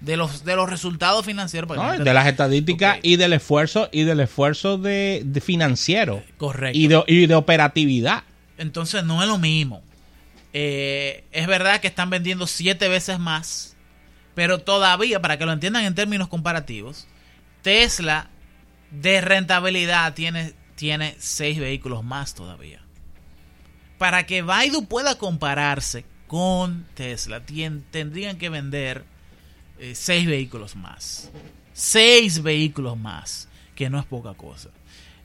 De 0.00 0.16
los, 0.16 0.44
de 0.44 0.56
los 0.56 0.70
resultados 0.70 1.26
financieros. 1.26 1.68
para 1.68 1.98
No, 1.98 2.04
de 2.04 2.14
las 2.14 2.26
estadísticas 2.26 2.98
y 3.02 3.16
del 3.16 3.34
esfuerzo 3.34 3.90
y 3.92 4.04
del 4.04 4.20
esfuerzo 4.20 4.78
de, 4.78 5.20
de 5.26 5.40
financiero 5.42 6.22
Correcto. 6.38 6.78
y 6.78 6.88
de, 6.88 7.04
y 7.06 7.26
de 7.26 7.34
operatividad. 7.34 8.24
Entonces 8.56 9.04
no 9.04 9.20
es 9.22 9.28
lo 9.28 9.36
mismo. 9.36 9.82
Eh, 10.54 11.24
es 11.32 11.46
verdad 11.46 11.80
que 11.80 11.86
están 11.88 12.08
vendiendo 12.08 12.46
siete 12.46 12.88
veces 12.88 13.18
más, 13.18 13.76
pero 14.34 14.58
todavía, 14.58 15.20
para 15.20 15.38
que 15.38 15.46
lo 15.46 15.52
entiendan 15.52 15.84
en 15.84 15.94
términos 15.94 16.28
comparativos, 16.28 17.06
Tesla 17.62 18.28
de 18.90 19.20
rentabilidad 19.20 20.14
tiene, 20.14 20.54
tiene 20.74 21.14
seis 21.18 21.58
vehículos 21.58 22.04
más 22.04 22.34
todavía. 22.34 22.80
Para 23.98 24.24
que 24.24 24.42
Baidu 24.42 24.86
pueda 24.86 25.18
compararse 25.18 26.04
con 26.26 26.86
Tesla, 26.94 27.42
tendrían 27.90 28.38
que 28.38 28.48
vender 28.48 29.04
eh, 29.78 29.94
seis 29.94 30.26
vehículos 30.26 30.76
más. 30.76 31.30
Seis 31.72 32.42
vehículos 32.42 32.98
más, 32.98 33.48
que 33.74 33.90
no 33.90 33.98
es 33.98 34.06
poca 34.06 34.34
cosa. 34.34 34.70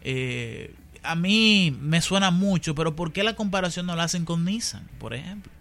Eh, 0.02 0.74
a 1.04 1.16
mí 1.16 1.76
me 1.80 2.02
suena 2.02 2.32
mucho, 2.32 2.76
pero 2.76 2.96
¿por 2.96 3.14
qué 3.14 3.24
la 3.24 3.36
comparación 3.36 3.86
no 3.86 3.96
la 3.96 4.04
hacen 4.04 4.26
con 4.26 4.46
Nissan, 4.46 4.88
por 5.00 5.14
ejemplo? 5.14 5.52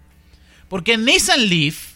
Porque 0.68 0.96
Nissan 0.96 1.48
Leaf 1.48 1.93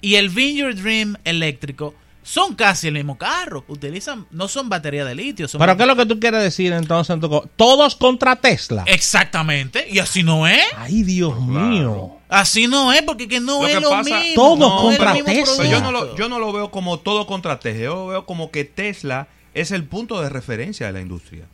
y 0.00 0.14
el 0.16 0.28
Vineyard 0.28 0.76
Dream 0.76 1.16
eléctrico 1.24 1.94
son 2.22 2.54
casi 2.54 2.88
el 2.88 2.94
mismo 2.94 3.16
carro. 3.16 3.64
Utilizan, 3.68 4.26
no 4.30 4.48
son 4.48 4.68
batería 4.68 5.04
de 5.04 5.14
litio. 5.14 5.48
Son 5.48 5.58
Pero 5.58 5.76
¿qué 5.76 5.82
es 5.84 5.86
lo 5.88 5.96
que 5.96 6.04
tú 6.06 6.20
quieres 6.20 6.42
decir 6.42 6.72
entonces? 6.72 7.14
en 7.14 7.20
tu 7.20 7.30
co- 7.30 7.48
Todos 7.56 7.96
contra 7.96 8.36
Tesla. 8.36 8.84
Exactamente. 8.86 9.86
Y 9.90 9.98
así 9.98 10.22
no 10.22 10.46
es. 10.46 10.62
Ay, 10.76 11.02
Dios 11.04 11.40
mío. 11.40 12.12
Así 12.28 12.66
no 12.66 12.92
es, 12.92 13.00
porque 13.02 13.26
que 13.28 13.40
no 13.40 13.62
Lo 13.62 13.66
es 13.66 13.74
que 13.74 13.80
lo 13.80 13.90
pasa- 13.90 14.20
mismo. 14.20 14.34
Todos 14.34 14.58
no 14.58 14.76
contra 14.82 15.14
mismo 15.14 15.26
Tesla. 15.32 15.64
Yo 15.70 15.80
no, 15.80 15.90
lo, 15.90 16.16
yo 16.16 16.28
no 16.28 16.38
lo 16.38 16.52
veo 16.52 16.70
como 16.70 16.98
todo 16.98 17.26
contra 17.26 17.58
Tesla. 17.58 17.84
Yo 17.84 17.94
lo 17.94 18.06
veo 18.08 18.26
como 18.26 18.50
que 18.50 18.64
Tesla 18.64 19.28
es 19.54 19.70
el 19.70 19.84
punto 19.84 20.20
de 20.20 20.28
referencia 20.28 20.86
de 20.88 20.92
la 20.92 21.00
industria. 21.00 21.46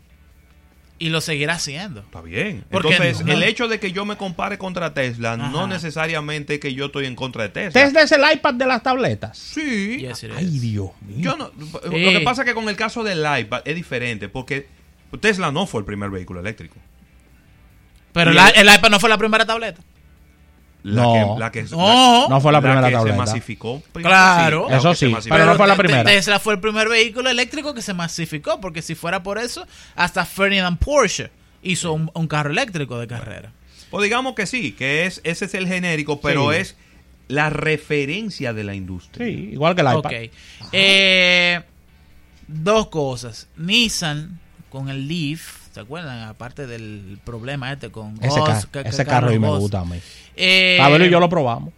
Y 1.05 1.11
lo 1.11 1.21
seguirá 1.21 1.57
haciendo. 1.57 2.01
Está 2.01 2.23
bien. 2.23 2.65
¿Por 2.71 2.81
qué 2.81 2.95
Entonces, 2.95 3.27
no? 3.27 3.33
el 3.35 3.43
hecho 3.43 3.69
de 3.69 3.79
que 3.79 3.93
yo 3.93 4.07
me 4.07 4.17
compare 4.17 4.57
contra 4.57 4.95
Tesla 4.95 5.35
Ajá. 5.35 5.51
no 5.51 5.67
necesariamente 5.67 6.59
que 6.59 6.73
yo 6.73 6.87
estoy 6.87 7.05
en 7.05 7.15
contra 7.15 7.43
de 7.43 7.51
Tesla. 7.51 7.73
Tesla 7.79 8.01
es 8.01 8.13
el 8.13 8.23
iPad 8.33 8.55
de 8.55 8.67
las 8.67 8.83
tabletas. 8.83 9.37
Sí. 9.37 9.99
Yes, 9.99 10.25
Ay. 10.35 10.59
Dios 10.59 10.93
mío. 11.03 11.19
Yo 11.19 11.37
no, 11.37 11.53
Lo 11.59 11.91
que 11.91 12.23
pasa 12.25 12.41
es 12.41 12.49
que 12.49 12.55
con 12.55 12.71
el 12.71 12.77
caso 12.77 13.05
del 13.05 13.19
iPad 13.19 13.61
es 13.67 13.75
diferente 13.75 14.31
porque 14.31 14.67
Tesla 15.21 15.53
no 15.53 15.67
fue 15.67 15.81
el 15.81 15.85
primer 15.85 16.09
vehículo 16.09 16.41
eléctrico. 16.41 16.77
Pero 18.15 18.31
el 18.31 18.75
iPad 18.75 18.89
no 18.89 18.99
fue 18.99 19.11
la 19.11 19.19
primera 19.19 19.45
tableta. 19.45 19.83
La 20.85 21.03
No. 21.03 21.35
que, 21.35 21.41
la 21.41 21.51
que, 21.51 21.63
No. 21.65 22.29
No 22.29 22.41
fue 22.41 22.53
la 22.53 22.59
la 22.59 22.63
primera 22.63 22.89
que 22.89 22.95
tableta. 22.95 23.17
se 23.17 23.19
masificó. 23.19 23.83
Claro. 23.95 24.67
la 24.71 24.77
Eso 24.77 24.95
sí, 24.95 25.09
masificó. 25.09 25.35
Pero 25.37 25.47
no 25.51 25.57
fue 25.57 25.67
la 25.67 25.77
primera. 25.77 26.05
Tesla 26.05 26.39
fue 26.39 26.55
el 26.55 26.61
primer 26.61 26.89
vehículo 26.89 27.29
eléctrico 27.31 27.75
que 27.75 27.83
se 27.83 27.95
masificó, 27.95 28.61
porque 28.61 28.83
si 28.83 28.95
fuera 28.95 29.23
por 29.23 29.39
eso, 29.39 29.67
hasta 29.97 30.25
Ferdinand 30.27 30.79
Porsche 30.79 31.31
hizo 31.63 31.93
un, 31.95 32.11
un 32.15 32.29
carro 32.29 32.51
eléctrico 32.51 32.99
de 32.99 33.07
carrera. 33.07 33.53
O 33.91 34.01
digamos 34.03 34.35
que 34.35 34.47
sí, 34.47 34.73
que 34.73 35.07
es 35.07 35.21
ese 35.25 35.47
es 35.47 35.55
el 35.55 35.67
genérico, 35.67 36.21
pero 36.21 36.53
Sí. 36.53 36.59
es 36.59 36.77
la 37.29 37.49
referencia 37.49 38.53
de 38.53 38.65
la 38.65 38.75
industria. 38.75 39.27
Sí, 39.27 39.51
igual 39.53 39.75
que 39.75 39.81
el 39.81 39.87
iPad. 39.87 39.99
Ok. 40.05 40.13
Eh, 40.73 41.63
dos 42.47 42.89
cosas. 42.89 43.49
Nissan 43.57 44.39
con 44.69 44.89
el 44.91 45.09
Leaf, 45.09 45.64
¿se 45.75 45.81
acuerdan? 45.81 46.29
Aparte 46.29 46.67
del 46.67 47.19
problema 47.25 47.73
este 47.73 47.91
con 47.91 48.15
Ese, 48.23 48.39
Ghost, 48.41 48.65
ca- 48.67 48.71
que- 48.71 48.83
que 48.85 48.89
ese 48.91 49.05
carro 49.05 49.29
ahí 49.31 49.39
me 49.39 49.49
gusta 49.49 49.81
a 49.81 49.85
mí. 49.85 49.99
Eh, 50.37 50.77
Pablo 50.79 51.05
y 51.05 51.11
yo 51.11 51.19
lo 51.21 51.29
probamos. 51.29 51.73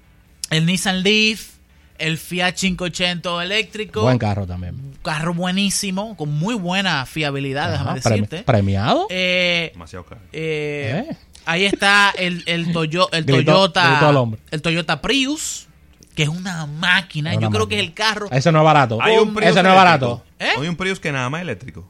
El 0.50 0.66
Nissan 0.66 1.02
Leaf, 1.02 1.54
el 1.98 2.18
Fiat 2.18 2.52
580 2.54 3.42
eléctrico. 3.42 4.02
Buen 4.02 4.18
carro 4.18 4.46
también. 4.46 4.94
carro 5.02 5.32
buenísimo, 5.34 6.16
con 6.16 6.30
muy 6.32 6.54
buena 6.56 7.06
fiabilidad, 7.06 7.72
Ajá, 7.72 7.94
déjame 7.94 8.00
premi- 8.00 8.10
decirte. 8.22 8.42
¿Premiado? 8.42 9.06
Eh, 9.08 9.70
Demasiado 9.72 10.04
caro. 10.04 10.20
eh, 10.32 11.06
Eh. 11.10 11.16
Ahí 11.48 11.64
está 11.64 12.12
el, 12.18 12.42
el, 12.46 12.72
Toyo- 12.72 13.08
el 13.12 13.24
Gritó- 13.24 13.44
Toyota. 13.44 14.00
gritó 14.00 14.38
el 14.50 14.62
Toyota 14.62 15.00
Prius, 15.00 15.68
que 16.16 16.24
es 16.24 16.28
una 16.28 16.66
máquina. 16.66 17.32
Es 17.34 17.38
Yo 17.40 17.50
creo 17.50 17.68
que 17.68 17.76
es 17.76 17.80
el 17.82 17.94
carro. 17.94 18.28
Ese 18.32 18.50
no 18.50 18.58
es 18.58 18.64
barato. 18.64 18.98
Hay 19.00 19.16
un 19.16 19.32
Prius 19.32 19.52
Ese 19.52 19.62
no 19.62 19.68
es 19.70 19.74
barato. 19.76 20.24
¿Eh? 20.40 20.48
Hay 20.58 20.66
un 20.66 20.74
Prius 20.76 20.98
que 20.98 21.12
nada 21.12 21.30
más 21.30 21.40
es 21.40 21.42
eléctrico. 21.44 21.88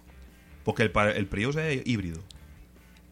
Porque 0.66 0.82
el, 0.82 0.90
Prius 1.26 1.56
es 1.56 1.80
híbrido. 1.86 2.22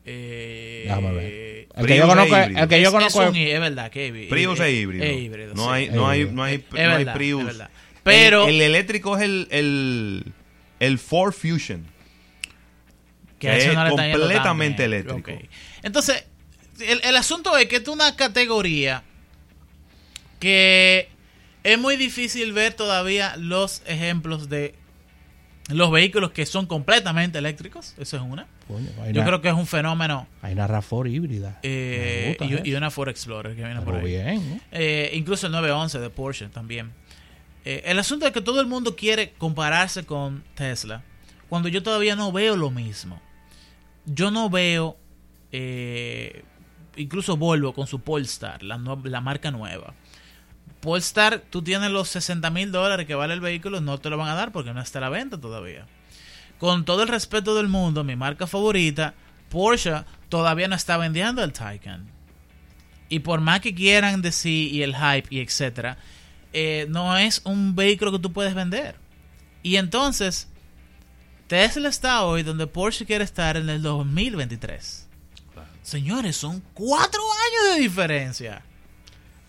Eh, 0.05 0.83
Déjame 0.87 1.13
ver. 1.13 1.25
El 1.25 1.69
que 1.77 1.83
Prius 1.83 1.97
yo 1.99 2.05
es 2.05 2.09
conozco, 2.11 2.37
híbrido. 2.37 2.61
el 2.63 2.69
que 2.69 2.81
yo 2.83 2.89
es- 2.89 2.91
conozco 2.95 3.23
es, 3.23 3.29
es- 3.29 3.31
un 3.33 3.37
es 3.39 3.61
verdad 3.61 3.91
que 3.91 4.03
es 4.05 4.09
híbrido. 4.11 4.29
Prius 4.29 4.61
es 4.61 4.73
híbrido. 4.75 5.05
Es 5.05 5.17
híbrido, 5.23 5.55
no, 5.55 5.63
sí. 5.65 5.71
hay, 5.71 5.89
no, 5.89 6.07
hay, 6.09 6.25
no 6.27 6.43
hay, 6.45 6.55
Es 6.57 6.63
no 6.73 6.79
hay 6.79 6.87
verdad, 6.99 7.15
Prius. 7.15 7.41
es 7.41 7.47
verdad. 7.47 7.71
Pero- 8.03 8.49
el, 8.49 8.57
el 8.57 8.61
eléctrico 8.61 9.17
es 9.17 9.23
el, 9.23 9.49
el, 9.51 10.25
el 10.81 10.99
Ford 10.99 11.33
Fusion. 11.33 11.87
que 13.39 13.57
es 13.57 13.75
no 13.75 13.89
completamente 13.89 14.85
eléctrico. 14.85 15.31
Entonces, 15.83 16.25
el, 16.81 17.01
el 17.03 17.17
asunto 17.17 17.57
es 17.57 17.67
que 17.67 17.77
es 17.77 17.89
una 17.89 18.15
categoría 18.17 19.03
que 20.41 21.09
es 21.63 21.79
muy 21.79 21.97
difícil 21.97 22.53
ver 22.53 22.75
todavía 22.75 23.37
los 23.37 23.81
ejemplos 23.87 24.49
de 24.49 24.75
los 25.69 25.91
vehículos 25.91 26.31
que 26.33 26.45
son 26.47 26.67
completamente 26.67 27.39
eléctricos. 27.39 27.95
Eso 27.99 28.17
es 28.17 28.23
una. 28.23 28.47
Coño, 28.69 28.89
Yo 29.13 29.25
creo 29.25 29.41
que 29.41 29.49
es 29.49 29.55
un 29.55 29.67
fenómeno. 29.67 30.27
Hay 30.43 30.53
una 30.53 30.69
RAV4 30.69 31.11
híbrida. 31.11 31.59
eh, 31.63 32.37
y, 32.41 32.71
y 32.71 32.75
una 32.75 32.91
Ford 32.91 33.09
Explorer 33.09 33.55
que 33.57 33.65
viene 33.65 33.81
por 33.81 33.97
ahí. 33.97 34.05
bien, 34.05 34.29
¿eh? 34.29 34.61
Eh, 34.73 35.11
incluso 35.15 35.47
el 35.47 35.53
911 35.53 35.99
de 36.01 36.11
Porsche 36.11 36.49
también. 36.49 36.93
Eh, 37.65 37.83
el 37.87 37.99
asunto 37.99 38.27
es 38.27 38.33
que 38.33 38.43
todo 38.43 38.61
el 38.61 38.67
mundo 38.67 38.95
quiere 38.95 39.33
compararse 39.39 40.05
con 40.05 40.45
Tesla 40.55 41.03
cuando 41.49 41.69
yo 41.69 41.83
todavía 41.83 42.15
no 42.15 42.31
veo 42.31 42.57
lo 42.57 42.71
mismo. 42.71 43.23
Yo 44.05 44.31
no 44.31 44.51
veo, 44.51 44.99
eh, 45.51 46.43
incluso 46.97 47.37
Volvo 47.39 47.73
con 47.73 47.87
su 47.87 48.01
Polestar, 48.01 48.63
la, 48.63 48.77
la 49.05 49.21
marca 49.23 49.51
nueva. 49.51 49.95
Polestar, 50.85 51.43
tú 51.49 51.63
tienes 51.63 51.91
los 51.91 52.11
60 52.11 52.51
mil 52.51 52.71
dólares 52.71 53.07
que 53.07 53.15
vale 53.15 53.33
el 53.33 53.41
vehículo, 53.41 53.81
no 53.81 53.97
te 53.97 54.11
lo 54.11 54.19
van 54.19 54.29
a 54.29 54.35
dar 54.35 54.53
porque 54.53 54.75
no 54.75 54.83
está 54.83 54.99
a 54.99 55.01
la 55.01 55.09
venta 55.09 55.41
todavía. 55.41 55.87
Con 56.59 56.85
todo 56.85 57.05
el 57.05 57.09
respeto 57.09 57.55
del 57.55 57.69
mundo, 57.69 58.05
mi 58.05 58.17
marca 58.17 58.47
favorita, 58.47 59.15
Porsche, 59.49 60.05
todavía 60.29 60.69
no 60.69 60.77
está 60.77 60.99
vendiendo 60.99 61.43
el 61.43 61.55
Taycan. 61.55 62.07
Y 63.09 63.21
por 63.21 63.41
más 63.41 63.61
que 63.61 63.75
quieran 63.75 64.21
decir 64.21 64.75
y 64.75 64.83
el 64.83 64.95
hype 64.95 65.27
y 65.31 65.41
etcétera, 65.41 65.97
eh, 66.53 66.85
no 66.91 67.17
es 67.17 67.41
un 67.47 67.75
vehículo 67.75 68.13
que 68.13 68.19
tú 68.19 68.35
puedes 68.35 68.55
vender. 68.55 68.97
Y 69.63 69.77
entonces, 69.77 70.49
Tesla 71.47 71.89
está 71.89 72.25
hoy 72.25 72.43
donde 72.43 72.67
Porsche 72.67 73.07
quiere 73.07 73.25
estar 73.25 73.57
en 73.57 73.71
el 73.71 73.81
2023. 73.81 75.09
Señores, 75.81 76.37
son 76.37 76.63
cuatro 76.75 77.23
años 77.23 77.75
de 77.75 77.81
diferencia. 77.81 78.63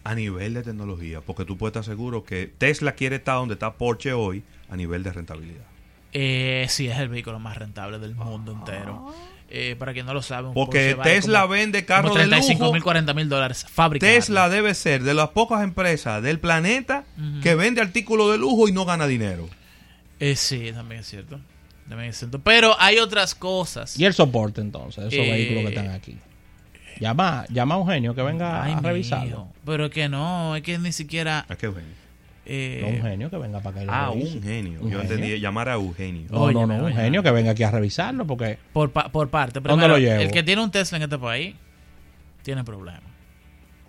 A 0.05 0.15
nivel 0.15 0.53
de 0.53 0.63
tecnología. 0.63 1.19
Porque 1.19 1.43
tú 1.43 1.57
puedes 1.57 1.71
estar 1.75 1.83
seguro 1.83 2.23
que 2.23 2.49
Tesla 2.57 2.93
quiere 2.93 3.17
estar 3.17 3.35
donde 3.35 3.55
está 3.55 3.73
Porsche 3.73 4.13
hoy 4.13 4.43
a 4.69 4.75
nivel 4.77 5.03
de 5.03 5.11
rentabilidad. 5.11 5.65
Eh, 6.13 6.65
sí, 6.69 6.87
es 6.87 6.97
el 6.99 7.09
vehículo 7.09 7.39
más 7.39 7.57
rentable 7.57 7.99
del 7.99 8.15
mundo 8.15 8.53
entero. 8.53 9.13
Eh, 9.49 9.75
para 9.77 9.93
quien 9.93 10.05
no 10.05 10.13
lo 10.13 10.21
sabe, 10.21 10.47
un 10.47 10.53
Porque 10.53 10.79
Porsche 10.79 10.93
vale 10.95 11.11
Tesla 11.11 11.41
como- 11.41 11.53
vende 11.53 11.85
carros 11.85 12.13
de 12.15 12.21
35 12.21 12.59
lujo. 12.63 12.73
mil, 12.73 12.83
40 12.83 13.13
mil 13.13 13.27
dólares. 13.29 13.65
Fábrica. 13.69 14.05
Tesla 14.07 14.47
debe 14.49 14.73
ser 14.73 15.03
de 15.03 15.13
las 15.13 15.29
pocas 15.29 15.61
empresas 15.63 16.21
del 16.23 16.39
planeta 16.39 17.03
que 17.43 17.53
vende 17.55 17.81
artículos 17.81 18.31
de 18.31 18.37
lujo 18.37 18.67
y 18.67 18.71
no 18.71 18.85
gana 18.85 19.07
dinero. 19.07 19.47
Eh, 20.19 20.35
sí, 20.35 20.71
también 20.73 21.01
es 21.01 21.07
cierto. 21.07 21.39
También 21.89 22.09
es 22.11 22.17
cierto. 22.17 22.39
Pero 22.39 22.75
hay 22.79 22.97
otras 22.99 23.35
cosas. 23.35 23.99
Y 23.99 24.05
el 24.05 24.13
soporte 24.13 24.61
entonces, 24.61 25.05
esos 25.05 25.13
Eh, 25.13 25.31
vehículos 25.31 25.63
que 25.63 25.69
están 25.69 25.89
aquí. 25.89 26.17
Llama, 26.99 27.45
llama 27.49 27.75
a 27.75 27.77
un 27.79 27.87
genio 27.87 28.15
que 28.15 28.21
venga 28.21 28.63
Ay, 28.63 28.73
a 28.73 28.79
revisarlo. 28.79 29.47
Pero 29.65 29.89
que 29.89 30.07
no, 30.09 30.55
es 30.55 30.61
que 30.63 30.77
ni 30.77 30.91
siquiera. 30.91 31.45
¿A 31.49 31.55
qué 31.55 31.67
genio? 31.67 32.05
eh, 32.45 32.79
No, 32.81 32.87
un 32.89 33.01
genio 33.01 33.29
que 33.29 33.37
venga 33.37 33.59
para 33.59 33.83
lo 33.83 33.91
Ah, 33.91 34.11
revise. 34.13 34.37
un 34.37 34.43
genio. 34.43 34.79
Un 34.81 34.91
Yo 34.91 34.99
genio. 34.99 35.13
entendí 35.15 35.39
llamar 35.39 35.69
a 35.69 35.73
Eugenio. 35.73 36.27
No, 36.29 36.37
no, 36.37 36.43
Óyeme, 36.59 36.77
no, 36.77 36.85
un 36.85 36.93
genio 36.93 37.23
que 37.23 37.31
venga 37.31 37.51
aquí 37.51 37.63
a 37.63 37.71
revisarlo 37.71 38.25
porque 38.25 38.57
por, 38.71 38.91
pa- 38.91 39.09
por 39.09 39.29
parte. 39.29 39.59
¿Dónde 39.59 39.69
Primero, 39.69 39.93
lo 39.93 39.97
llevo? 39.99 40.21
el 40.21 40.31
que 40.31 40.43
tiene 40.43 40.61
un 40.63 40.71
Tesla 40.71 40.97
en 40.97 41.03
este 41.03 41.17
país 41.17 41.55
tiene 42.43 42.63
problemas. 42.63 43.01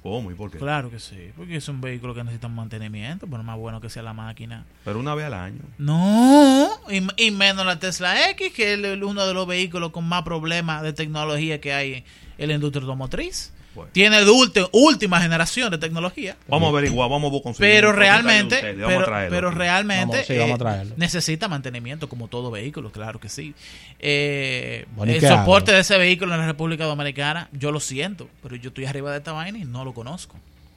¿Cómo 0.02 0.30
y 0.30 0.34
por 0.34 0.52
qué? 0.52 0.58
Claro 0.58 0.88
que 0.88 1.00
sí, 1.00 1.32
porque 1.36 1.56
es 1.56 1.68
un 1.68 1.80
vehículo 1.80 2.14
que 2.14 2.22
necesita 2.22 2.46
un 2.46 2.54
mantenimiento, 2.54 3.26
por 3.26 3.42
más 3.42 3.58
bueno 3.58 3.80
que 3.80 3.90
sea 3.90 4.04
la 4.04 4.12
máquina. 4.12 4.64
Pero 4.84 5.00
una 5.00 5.16
vez 5.16 5.26
al 5.26 5.34
año. 5.34 5.58
No, 5.78 6.70
y, 6.88 7.04
y 7.26 7.30
menos 7.32 7.66
la 7.66 7.80
Tesla 7.80 8.30
X, 8.30 8.52
que 8.54 8.74
es 8.74 9.02
uno 9.02 9.26
de 9.26 9.34
los 9.34 9.46
vehículos 9.48 9.90
con 9.90 10.04
más 10.08 10.22
problemas 10.22 10.82
de 10.82 10.92
tecnología 10.92 11.60
que 11.60 11.72
hay 11.74 12.04
en 12.38 12.48
la 12.48 12.54
industria 12.54 12.80
automotriz. 12.82 13.52
Bueno. 13.74 13.90
Tiene 13.92 14.24
de 14.24 14.30
ulti- 14.30 14.68
última 14.72 15.20
generación 15.20 15.70
de 15.70 15.76
tecnología. 15.76 16.34
Vamos 16.48 16.68
a 16.68 16.70
averiguar, 16.70 17.10
vamos 17.10 17.28
a 17.28 17.42
conseguir. 17.42 17.70
Pero 17.72 17.92
realmente, 17.92 18.54
ustedes, 18.54 18.78
vamos 18.78 18.86
a 18.94 18.96
pero, 18.96 19.04
traerlo 19.04 19.36
pero 19.36 19.50
realmente 19.50 20.16
Vamos, 20.16 20.26
sí, 20.26 20.38
vamos 20.38 20.60
a 20.62 20.82
eh, 20.82 20.86
necesita 20.96 21.46
mantenimiento 21.48 22.08
como 22.08 22.28
todo 22.28 22.50
vehículo, 22.50 22.90
claro 22.90 23.20
que 23.20 23.28
sí. 23.28 23.54
Eh, 24.00 24.86
Bueno, 24.96 25.12
¿y 25.12 25.16
el 25.16 25.20
soporte 25.20 25.72
hago? 25.72 25.76
de 25.76 25.80
ese 25.82 25.98
vehículo 25.98 26.32
en 26.34 26.40
la 26.40 26.46
República 26.46 26.84
Dominicana, 26.84 27.48
yo 27.52 27.70
lo 27.70 27.80
siento, 27.80 28.28
pero 28.42 28.56
yo 28.56 28.68
estoy 28.68 28.86
arriba 28.86 29.10
de 29.12 29.18
esta 29.18 29.32
vaina 29.32 29.58
y 29.58 29.64
no 29.64 29.84
lo 29.84 29.92
conozco. 29.92 30.36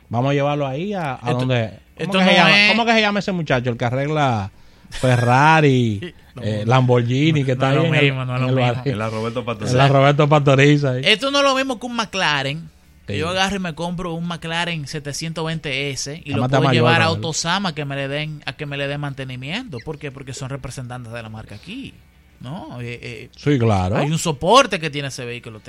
vamos 0.09 0.31
a 0.31 0.33
llevarlo 0.33 0.67
ahí 0.67 0.93
a, 0.93 1.13
a 1.13 1.15
Esto- 1.15 1.33
donde... 1.39 1.69
¿Cómo, 1.69 1.79
esto 1.97 2.11
que 2.19 2.23
no 2.25 2.29
se 2.31 2.35
llama, 2.35 2.63
es- 2.65 2.71
cómo 2.71 2.85
que 2.85 2.91
se 2.93 3.01
llama 3.01 3.19
ese 3.19 3.31
muchacho? 3.31 3.69
El 3.69 3.77
que 3.77 3.85
arregla 3.85 4.51
Ferrari, 4.89 6.13
No. 6.35 6.41
eh, 6.43 6.63
Lamborghini, 6.65 7.43
que 7.43 7.55
No 7.55 7.63
está 7.63 7.69
es 7.69 7.75
lo 7.75 7.81
el- 7.83 7.89
no 7.89 7.95
es 7.95 8.01
en 8.03 8.17
lo 8.27 8.33
el 8.33 8.55
mismo. 8.55 8.61
barrio. 8.61 8.91
En 8.93 8.99
la 8.99 9.09
Roberto 9.09 9.45
Pastoriza. 9.45 9.77
la 9.77 9.87
Roberto 9.87 10.29
Pastoriza 10.29 10.91
ahí. 10.91 11.01
Esto 11.05 11.31
no 11.31 11.39
es 11.39 11.43
lo 11.43 11.55
mismo 11.55 11.79
que 11.79 11.85
un 11.85 11.95
McLaren. 11.95 12.69
Que 13.07 13.13
Sí. 13.15 13.19
yo 13.21 13.29
agarro 13.29 13.55
y 13.55 13.59
me 13.59 13.73
compro 13.73 14.13
un 14.13 14.27
McLaren 14.27 14.85
720S 14.85 16.21
y 16.23 16.31
lo 16.33 16.47
puedo 16.47 16.59
Mayor, 16.61 16.73
llevar 16.73 17.01
a. 17.01 17.05
Autosama 17.05 17.73
que 17.73 17.83
me 17.83 17.95
le 17.95 18.07
den 18.07 18.43
a 18.45 18.53
que 18.53 18.65
me 18.67 18.77
le 18.77 18.87
den 18.87 19.01
mantenimiento. 19.01 19.77
¿Por 19.83 19.97
qué? 19.97 20.11
Porque 20.11 20.33
son 20.33 20.49
representantes 20.49 21.11
de 21.11 21.21
la 21.23 21.29
marca 21.29 21.55
aquí. 21.55 21.93
¿No? 22.39 22.79
Eh, 22.81 22.99
eh, 23.01 23.29
Sí, 23.35 23.57
claro. 23.59 23.97
Hay 23.97 24.09
un 24.11 24.17
soporte 24.19 24.79
que 24.79 24.89
tiene 24.89 25.07
ese 25.09 25.25
vehículo. 25.25 25.59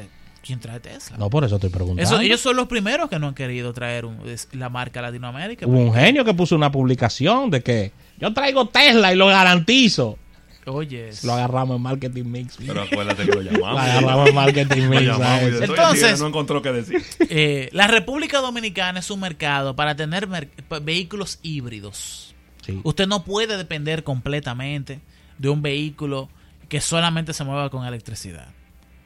¿Quién 0.43 0.61
trae 0.61 0.79
Tesla? 0.81 1.17
No, 1.19 1.29
por 1.29 1.45
eso 1.45 1.57
estoy 1.57 1.69
preguntando. 1.71 2.03
Eso, 2.03 2.21
ellos 2.21 2.41
son 2.41 2.57
los 2.57 2.69
primeros 2.69 3.09
que 3.11 3.19
no 3.19 3.27
han 3.29 3.35
querido 3.35 3.73
traer 3.73 4.05
un- 4.05 4.19
la 4.53 4.69
marca 4.69 5.03
Latinoamérica. 5.03 5.67
Hubo 5.67 5.79
un 5.79 5.93
genio 5.95 6.25
que 6.25 6.33
puso 6.33 6.55
una 6.57 6.71
publicación 6.71 7.51
de 7.51 7.63
que 7.63 7.93
yo 8.21 8.33
traigo 8.35 8.67
Tesla 8.69 9.13
y 9.13 9.17
lo 9.17 9.27
garantizo. 9.27 10.19
Oye, 10.67 11.11
Lo 11.25 11.33
agarramos 11.33 11.77
en 11.77 11.83
Marketing 11.83 12.25
Mix. 12.25 12.57
Pero 12.65 12.83
acuérdate 12.83 13.25
que 13.25 13.33
lo 13.33 13.43
Lo 13.43 13.51
llamamos. 13.51 13.81
agarramos 13.81 14.29
en 14.29 14.35
Marketing 14.35 14.83
Lo 14.83 14.91
Mix. 14.91 15.61
Entonces- 15.63 16.21
no 16.21 16.27
encontró 16.29 16.63
qué 16.63 16.71
decir. 16.71 17.03
eh, 17.29 17.71
la 17.73 17.87
República 17.89 18.39
Dominicana 18.41 19.01
es 19.01 19.11
un 19.11 19.21
mercado 19.21 19.75
para 19.75 19.97
tener 19.97 20.29
mer- 20.29 20.49
vehículos 20.83 21.39
híbridos. 21.43 22.35
Sí. 22.65 22.79
Usted 22.85 23.09
no 23.09 23.25
puede 23.25 23.57
depender 23.57 24.05
completamente 24.05 25.01
de 25.39 25.49
un 25.49 25.63
vehículo 25.63 26.29
que 26.69 26.81
solamente 26.81 27.33
se 27.33 27.43
mueva 27.43 27.71
con 27.71 27.85
electricidad. 27.87 28.47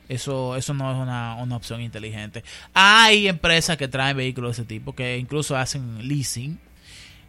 Eso, 0.09 0.57
eso 0.57 0.75
no 0.75 0.91
es 0.93 0.99
una, 0.99 1.37
una 1.37 1.57
opción 1.57 1.81
inteligente. 1.81 2.45
Hay 2.75 3.27
empresas 3.29 3.77
que 3.79 3.89
traen 3.89 4.17
vehículos 4.19 4.57
de 4.57 4.63
ese 4.63 4.69
tipo, 4.69 4.95
que 4.95 5.17
incluso 5.17 5.57
hacen 5.57 6.07
leasing. 6.07 6.59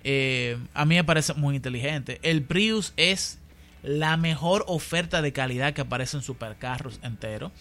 Eh, 0.08 0.60
a 0.76 0.86
mí 0.86 0.94
me 0.94 1.04
parece 1.04 1.34
muy 1.34 1.56
inteligente. 1.56 2.20
El 2.22 2.44
Prius 2.44 2.94
es 2.96 3.40
la 3.82 4.18
mejor 4.18 4.64
oferta 4.68 5.24
de 5.24 5.34
calidad 5.34 5.74
que 5.74 5.82
aparece 5.82 6.18
en 6.18 6.22
supercarros 6.24 7.00
enteros. 7.02 7.52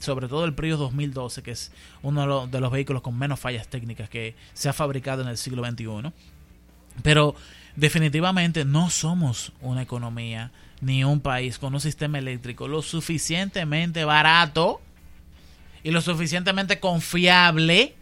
Sobre 0.00 0.28
todo 0.28 0.44
el 0.44 0.54
Prius 0.54 0.78
2012, 0.78 1.42
que 1.42 1.52
es 1.52 1.72
uno 2.02 2.46
de 2.46 2.60
los 2.60 2.70
vehículos 2.70 3.00
con 3.00 3.18
menos 3.18 3.40
fallas 3.40 3.66
técnicas 3.66 4.10
que 4.10 4.34
se 4.52 4.68
ha 4.68 4.74
fabricado 4.74 5.22
en 5.22 5.28
el 5.28 5.38
siglo 5.38 5.64
XXI. 5.64 6.12
Pero 7.02 7.34
definitivamente 7.76 8.66
no 8.66 8.90
somos 8.90 9.52
una 9.62 9.80
economía 9.80 10.52
ni 10.82 11.02
un 11.02 11.20
país 11.20 11.58
con 11.58 11.72
un 11.72 11.80
sistema 11.80 12.18
eléctrico 12.18 12.68
lo 12.68 12.82
suficientemente 12.82 14.04
barato 14.04 14.82
y 15.82 15.92
lo 15.92 16.02
suficientemente 16.02 16.78
confiable 16.78 17.94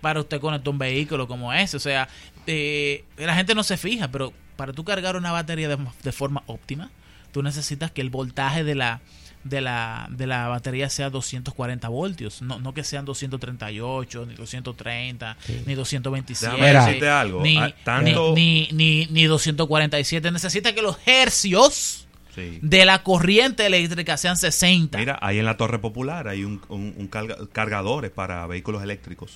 para 0.00 0.20
usted 0.20 0.40
conectar 0.40 0.68
un 0.70 0.78
vehículo 0.78 1.26
como 1.28 1.52
ese. 1.52 1.76
O 1.76 1.80
sea, 1.80 2.08
eh, 2.46 3.04
la 3.16 3.34
gente 3.34 3.54
no 3.54 3.62
se 3.62 3.76
fija, 3.76 4.08
pero 4.08 4.32
para 4.56 4.72
tú 4.72 4.84
cargar 4.84 5.16
una 5.16 5.32
batería 5.32 5.68
de, 5.68 5.78
de 6.02 6.12
forma 6.12 6.42
óptima, 6.46 6.90
tú 7.32 7.42
necesitas 7.42 7.90
que 7.90 8.00
el 8.00 8.10
voltaje 8.10 8.64
de 8.64 8.74
la 8.74 9.00
de 9.44 9.60
la, 9.60 10.08
de 10.10 10.26
la 10.26 10.48
batería 10.48 10.90
sea 10.90 11.08
240 11.08 11.88
voltios, 11.88 12.42
no, 12.42 12.58
no 12.58 12.74
que 12.74 12.82
sean 12.82 13.04
238, 13.04 14.26
ni 14.26 14.34
230, 14.34 15.36
ni 15.66 15.74
227, 15.74 16.56
Déjame 16.60 17.08
algo. 17.08 17.42
ni, 17.42 17.56
Ah, 17.56 17.72
tanto- 17.84 18.34
ni, 18.34 18.68
ni, 18.72 19.06
ni 19.06 19.24
247. 19.26 20.32
Necesita 20.32 20.74
que 20.74 20.82
los 20.82 20.96
hercios 21.06 22.02
Sí. 22.34 22.58
de 22.60 22.84
la 22.84 23.02
corriente 23.04 23.64
eléctrica 23.64 24.16
sean 24.16 24.36
60. 24.36 24.98
Mira, 24.98 25.18
ahí 25.22 25.38
en 25.38 25.44
la 25.46 25.56
Torre 25.56 25.78
Popular 25.78 26.26
hay 26.28 26.44
un, 26.44 26.60
un- 26.68 26.92
un 26.98 27.08
carga- 27.08 27.48
cargadores 27.52 28.10
para 28.10 28.46
vehículos 28.48 28.82
eléctricos 28.82 29.30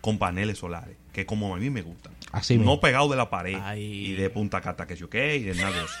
con 0.00 0.18
paneles 0.18 0.58
solares, 0.58 0.96
que 1.12 1.26
como 1.26 1.54
a 1.54 1.58
mí 1.58 1.70
me 1.70 1.82
gustan. 1.82 2.12
Así 2.32 2.54
no 2.54 2.60
mismo. 2.60 2.80
pegado 2.80 3.08
de 3.08 3.16
la 3.16 3.28
pared 3.30 3.58
Ay. 3.62 3.82
y 3.82 4.12
de 4.12 4.30
punta 4.30 4.60
cata 4.60 4.86
que 4.86 4.96
yo 4.96 5.10
qué 5.10 5.36
y 5.36 5.42
de 5.44 5.54
nada 5.54 5.70
de 5.72 5.78
eso. 5.84 5.94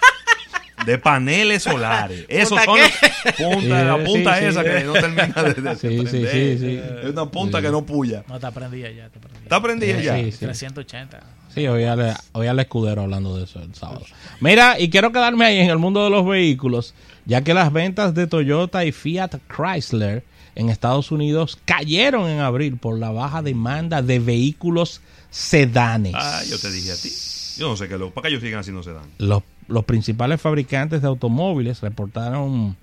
De 0.86 0.96
paneles 0.96 1.62
solares. 1.64 2.24
Esos 2.28 2.58
¿Punta 2.64 2.88
son 3.36 3.52
punta, 3.52 3.84
la 3.84 4.02
punta 4.02 4.38
sí, 4.38 4.44
esa 4.46 4.62
sí. 4.62 4.68
que 4.70 4.84
no 4.84 4.92
termina 4.94 5.26
de, 5.42 5.54
de 5.54 5.76
Sí, 5.76 5.88
sí, 5.88 6.02
prender. 6.04 6.30
sí, 6.32 6.58
sí. 6.58 6.80
Es 7.02 7.10
una 7.10 7.26
punta 7.26 7.58
Sí. 7.58 7.64
que 7.66 7.70
no 7.70 7.84
puya. 7.84 8.24
No, 8.28 8.40
te 8.40 8.50
prendida 8.50 8.90
ya, 8.90 9.10
te 9.10 9.18
prendida. 9.18 9.42
¿Está 9.42 9.60
prendida 9.62 9.98
Sí, 9.98 10.04
ya? 10.04 10.16
sí. 10.32 10.38
380. 10.46 11.20
Sí, 11.54 11.66
hoy 11.66 11.84
al, 11.84 12.16
hoy 12.32 12.46
al 12.46 12.58
escudero 12.60 13.02
hablando 13.02 13.36
de 13.36 13.44
eso 13.44 13.60
el 13.60 13.74
sábado. 13.74 14.06
Mira, 14.40 14.80
y 14.80 14.88
quiero 14.88 15.12
quedarme 15.12 15.44
ahí 15.44 15.58
en 15.58 15.68
el 15.68 15.78
mundo 15.78 16.02
de 16.04 16.08
los 16.08 16.24
vehículos, 16.24 16.94
ya 17.26 17.42
que 17.42 17.52
las 17.52 17.70
ventas 17.72 18.14
de 18.14 18.26
Toyota 18.26 18.84
y 18.86 18.92
Fiat 18.92 19.34
Chrysler 19.54 20.22
en 20.54 20.70
Estados 20.70 21.10
Unidos 21.10 21.58
cayeron 21.64 22.28
en 22.28 22.40
abril 22.40 22.76
por 22.76 22.98
la 22.98 23.10
baja 23.10 23.42
demanda 23.42 24.02
de 24.02 24.18
vehículos 24.18 25.00
sedanes. 25.30 26.14
Ah, 26.16 26.42
yo 26.48 26.58
te 26.58 26.70
dije 26.70 26.92
a 26.92 26.96
ti. 26.96 27.10
Yo 27.58 27.68
no 27.68 27.76
sé 27.76 27.88
qué 27.88 27.98
lo. 27.98 28.10
¿Para 28.10 28.22
qué 28.22 28.28
ellos 28.30 28.42
sigan 28.42 28.60
así 28.60 28.72
no 28.72 28.82
se 28.82 28.92
dan? 28.92 29.04
Los, 29.18 29.42
los 29.68 29.84
principales 29.84 30.40
fabricantes 30.40 31.02
de 31.02 31.08
automóviles 31.08 31.80
reportaron 31.80 32.76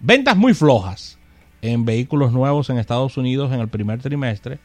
ventas 0.00 0.36
muy 0.36 0.54
flojas 0.54 1.18
en 1.60 1.84
vehículos 1.84 2.32
nuevos 2.32 2.70
en 2.70 2.78
Estados 2.78 3.16
Unidos 3.16 3.52
en 3.52 3.60
el 3.60 3.68
primer 3.68 4.00
trimestre, 4.00 4.58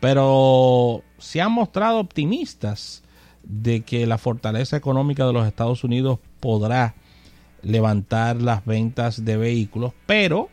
pero 0.00 1.02
se 1.18 1.40
han 1.40 1.52
mostrado 1.52 1.98
optimistas 1.98 3.02
de 3.42 3.82
que 3.82 4.06
la 4.06 4.18
fortaleza 4.18 4.76
económica 4.76 5.26
de 5.26 5.32
los 5.32 5.46
Estados 5.46 5.84
Unidos 5.84 6.18
podrá 6.40 6.94
levantar 7.62 8.40
las 8.40 8.64
ventas 8.64 9.24
de 9.24 9.36
vehículos, 9.36 9.92
pero 10.06 10.48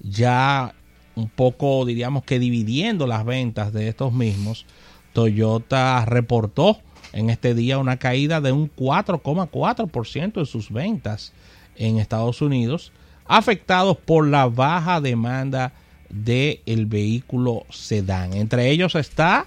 ya 0.00 0.74
un 1.20 1.28
poco 1.28 1.84
diríamos 1.84 2.24
que 2.24 2.38
dividiendo 2.38 3.06
las 3.06 3.24
ventas 3.24 3.72
de 3.72 3.88
estos 3.88 4.12
mismos, 4.12 4.66
Toyota 5.12 6.04
reportó 6.04 6.78
en 7.12 7.30
este 7.30 7.54
día 7.54 7.78
una 7.78 7.98
caída 7.98 8.40
de 8.40 8.52
un 8.52 8.70
4,4% 8.74 10.38
en 10.38 10.46
sus 10.46 10.70
ventas 10.70 11.32
en 11.76 11.98
Estados 11.98 12.42
Unidos, 12.42 12.92
afectados 13.26 13.96
por 13.96 14.26
la 14.26 14.46
baja 14.46 15.00
demanda 15.00 15.72
del 16.08 16.86
vehículo 16.86 17.64
sedán. 17.70 18.34
Entre 18.34 18.70
ellos 18.70 18.94
está 18.94 19.46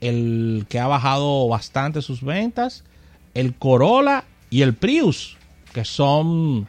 el 0.00 0.66
que 0.68 0.78
ha 0.78 0.86
bajado 0.86 1.48
bastante 1.48 2.02
sus 2.02 2.22
ventas, 2.22 2.84
el 3.34 3.54
Corolla 3.54 4.24
y 4.48 4.62
el 4.62 4.74
Prius, 4.74 5.36
que 5.72 5.84
son 5.84 6.66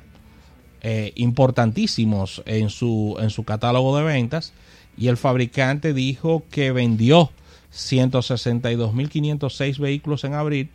eh, 0.82 1.12
importantísimos 1.15 2.44
en 2.46 2.70
su, 2.70 3.17
en 3.20 3.30
su 3.30 3.44
catálogo 3.44 3.98
de 3.98 4.04
ventas. 4.04 4.54
Y 4.98 5.08
el 5.08 5.17
fabricante 5.17 5.94
dijo 5.94 6.44
que 6.52 6.72
vendió 6.72 7.32
162.506 7.72 9.80
vehículos 9.80 10.24
en 10.24 10.34
abril. 10.34 10.70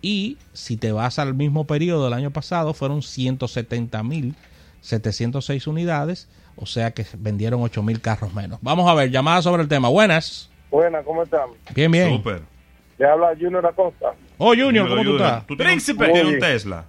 Y 0.00 0.38
si 0.52 0.76
te 0.76 0.92
vas 0.92 1.18
al 1.18 1.34
mismo 1.34 1.66
periodo 1.66 2.04
del 2.04 2.12
año 2.14 2.30
pasado, 2.30 2.74
fueron 2.74 3.00
170.706 3.00 5.66
unidades. 5.66 6.28
O 6.56 6.66
sea 6.66 6.90
que 6.92 7.06
vendieron 7.18 7.60
8.000 7.60 8.00
carros 8.00 8.34
menos. 8.34 8.58
Vamos 8.62 8.88
a 8.90 8.94
ver, 8.94 9.10
llamada 9.10 9.42
sobre 9.42 9.62
el 9.62 9.68
tema. 9.68 9.88
Buenas. 9.88 10.50
Buenas, 10.70 11.04
¿cómo 11.04 11.22
están? 11.22 11.48
Bien, 11.74 11.90
bien. 11.90 12.16
Súper. 12.16 12.42
Le 12.98 13.06
habla 13.06 13.34
Junior 13.38 13.66
Acosta. 13.66 14.14
Oh, 14.38 14.54
Junior, 14.54 14.88
¿cómo 14.88 15.02
tú 15.02 15.16
estás? 15.16 15.46
¿Tú 15.46 15.56
tienes, 15.56 15.72
Príncipe. 15.72 16.06
tú 16.06 16.12
tienes 16.12 16.34
un. 16.34 16.40
Tesla? 16.40 16.84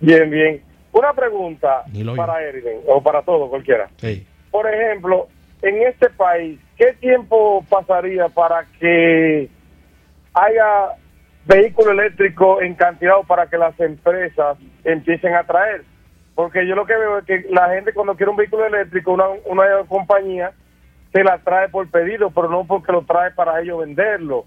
Bien, 0.00 0.30
bien. 0.30 0.62
Una 0.98 1.12
pregunta 1.12 1.84
para 2.16 2.42
Eriden, 2.42 2.80
o 2.88 3.00
para 3.00 3.22
todo, 3.22 3.48
cualquiera. 3.48 3.88
Sí. 3.98 4.26
Por 4.50 4.68
ejemplo, 4.68 5.28
en 5.62 5.80
este 5.86 6.10
país, 6.10 6.58
¿qué 6.76 6.92
tiempo 6.94 7.64
pasaría 7.70 8.28
para 8.28 8.66
que 8.80 9.48
haya 10.34 10.96
vehículo 11.46 11.92
eléctrico 11.92 12.60
en 12.60 12.74
cantidad 12.74 13.14
para 13.28 13.46
que 13.46 13.56
las 13.56 13.78
empresas 13.78 14.58
empiecen 14.82 15.36
a 15.36 15.44
traer? 15.44 15.84
Porque 16.34 16.66
yo 16.66 16.74
lo 16.74 16.84
que 16.84 16.96
veo 16.96 17.18
es 17.18 17.24
que 17.26 17.46
la 17.48 17.68
gente 17.68 17.92
cuando 17.92 18.16
quiere 18.16 18.30
un 18.30 18.36
vehículo 18.36 18.66
eléctrico, 18.66 19.12
una, 19.12 19.28
una 19.44 19.66
compañía 19.86 20.50
se 21.12 21.22
la 21.22 21.38
trae 21.38 21.68
por 21.68 21.88
pedido, 21.88 22.30
pero 22.30 22.48
no 22.48 22.64
porque 22.64 22.90
lo 22.90 23.02
trae 23.02 23.30
para 23.30 23.60
ellos 23.60 23.78
venderlo. 23.78 24.46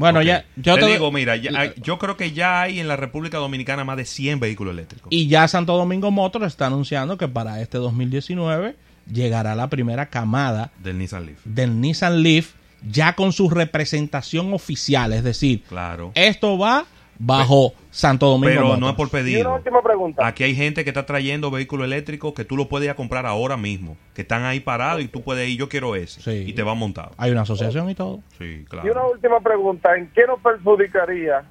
Bueno, 0.00 0.22
ya, 0.22 0.44
yo 0.56 0.74
te 0.76 0.80
te- 0.80 0.86
digo, 0.92 1.12
mira, 1.12 1.36
ya 1.36 1.74
yo 1.76 1.98
creo 1.98 2.16
que 2.16 2.32
ya 2.32 2.62
hay 2.62 2.80
en 2.80 2.88
la 2.88 2.96
República 2.96 3.38
Dominicana 3.38 3.84
más 3.84 3.96
de 3.96 4.04
100 4.04 4.40
vehículos 4.40 4.72
eléctricos. 4.72 5.08
Y 5.10 5.28
ya 5.28 5.46
Santo 5.46 5.76
Domingo 5.76 6.10
Motor 6.10 6.44
está 6.44 6.66
anunciando 6.66 7.16
que 7.18 7.28
para 7.28 7.60
este 7.60 7.78
2019 7.78 8.74
llegará 9.12 9.54
la 9.54 9.68
primera 9.68 10.06
camada 10.06 10.70
del 10.82 10.98
Nissan 10.98 11.26
Leaf. 11.26 11.38
del 11.44 11.80
Nissan 11.80 12.22
Leaf 12.22 12.52
ya 12.90 13.14
con 13.14 13.32
su 13.32 13.50
representación 13.50 14.54
oficial. 14.54 15.12
Es 15.12 15.22
decir, 15.22 15.62
Claro. 15.68 16.12
esto 16.14 16.56
va 16.58 16.86
bajo 17.22 17.74
Santo 17.90 18.26
Domingo 18.26 18.48
Pero 18.48 18.62
Motors. 18.62 18.80
no 18.80 18.88
es 18.88 18.94
por 18.96 19.06
Y 19.06 19.10
una 19.10 19.18
pedido. 19.22 19.54
última 19.54 19.82
pregunta. 19.82 20.26
Aquí 20.26 20.42
hay 20.42 20.54
gente 20.54 20.84
que 20.84 20.90
está 20.90 21.04
trayendo 21.04 21.50
vehículos 21.50 21.84
eléctricos 21.86 22.32
que 22.32 22.44
tú 22.46 22.56
lo 22.56 22.66
puedes 22.68 22.86
ir 22.86 22.90
a 22.90 22.94
comprar 22.96 23.26
ahora 23.26 23.56
mismo. 23.58 23.96
Que 24.14 24.22
están 24.22 24.44
ahí 24.44 24.60
parados 24.60 25.02
y 25.02 25.08
tú 25.08 25.22
puedes 25.22 25.46
ir, 25.48 25.58
yo 25.58 25.68
quiero 25.68 25.94
ese. 25.94 26.20
Sí. 26.22 26.44
Y 26.48 26.54
te 26.54 26.62
va 26.62 26.74
montado. 26.74 27.10
Hay 27.18 27.30
una 27.30 27.42
asociación 27.42 27.90
y 27.90 27.94
todo. 27.94 28.20
Sí, 28.38 28.44
Y 28.44 28.56
una 28.72 28.82
claro. 28.82 29.10
última 29.12 29.38
pregunta, 29.40 29.94
¿en 29.96 30.08
qué 30.14 30.26
nos 30.26 30.40
perjudicaría? 30.40 31.44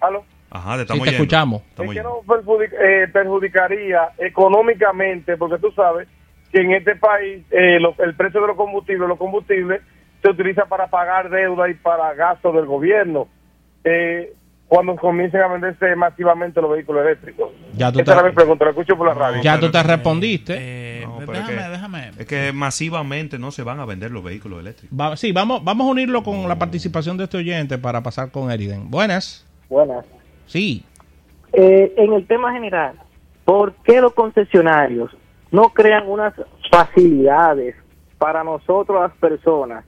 ¿Aló? 0.00 0.24
Ajá, 0.50 0.72
te 0.72 0.76
Sí, 0.78 0.82
estamos 0.82 1.02
te 1.04 1.08
oyendo. 1.10 1.22
escuchamos. 1.22 1.62
Estamos 1.68 1.96
¿En 1.96 2.02
qué 2.02 2.08
nos 2.08 2.26
perjudic- 2.26 2.74
eh, 2.80 3.08
perjudicaría 3.12 4.08
económicamente? 4.18 5.36
Porque 5.36 5.58
tú 5.58 5.70
sabes 5.72 6.08
que 6.50 6.62
en 6.62 6.72
este 6.72 6.96
país 6.96 7.44
eh, 7.50 7.78
lo- 7.78 7.94
el 8.02 8.14
precio 8.16 8.40
de 8.40 8.46
los 8.48 8.56
combustibles, 8.56 9.06
los 9.08 9.18
combustibles 9.18 9.82
se 10.22 10.30
utiliza 10.30 10.64
para 10.66 10.88
pagar 10.88 11.30
deuda 11.30 11.68
y 11.68 11.74
para 11.74 12.14
gastos 12.14 12.54
del 12.54 12.66
gobierno. 12.66 13.28
Eh, 13.84 14.34
cuando 14.68 14.94
comiencen 14.94 15.40
a 15.40 15.48
venderse 15.48 15.96
masivamente 15.96 16.60
los 16.60 16.70
vehículos 16.70 17.04
eléctricos. 17.04 17.50
Ya 17.74 17.90
tú 17.90 17.98
Esa 18.00 18.12
te- 18.12 18.18
era 18.20 18.28
mi 18.28 18.34
pregunta, 18.34 18.64
la 18.66 18.70
escucho 18.70 18.96
por 18.96 19.08
la 19.08 19.14
radio. 19.14 19.42
Ya 19.42 19.54
pero- 19.56 19.66
tú 19.66 19.72
te 19.72 19.82
respondiste. 19.82 20.54
Eh, 20.58 21.04
No, 21.04 21.16
pero 21.18 21.32
déjame, 21.32 21.54
es 21.56 21.64
que, 21.64 21.70
déjame. 21.70 22.10
Es 22.18 22.26
que 22.26 22.52
masivamente 22.52 23.38
no 23.38 23.50
se 23.50 23.64
van 23.64 23.80
a 23.80 23.84
vender 23.84 24.12
los 24.12 24.22
vehículos 24.22 24.60
eléctricos. 24.60 24.96
Va- 24.98 25.16
sí, 25.16 25.32
vamos, 25.32 25.64
vamos 25.64 25.88
a 25.88 25.90
unirlo 25.90 26.22
con 26.22 26.48
la 26.48 26.56
participación 26.56 27.16
de 27.16 27.24
este 27.24 27.38
oyente 27.38 27.78
para 27.78 28.00
pasar 28.02 28.30
con 28.30 28.50
Eriden. 28.52 28.90
Buenas. 28.90 29.44
Buenas. 29.68 30.04
Sí. 30.46 30.84
Eh, 31.52 31.92
en 31.96 32.12
el 32.12 32.24
tema 32.28 32.52
general, 32.52 32.94
¿por 33.44 33.74
qué 33.82 34.00
los 34.00 34.14
concesionarios 34.14 35.10
no 35.50 35.70
crean 35.70 36.08
unas 36.08 36.32
facilidades 36.70 37.74
para 38.18 38.44
nosotros 38.44 39.00
las 39.00 39.12
personas 39.18 39.84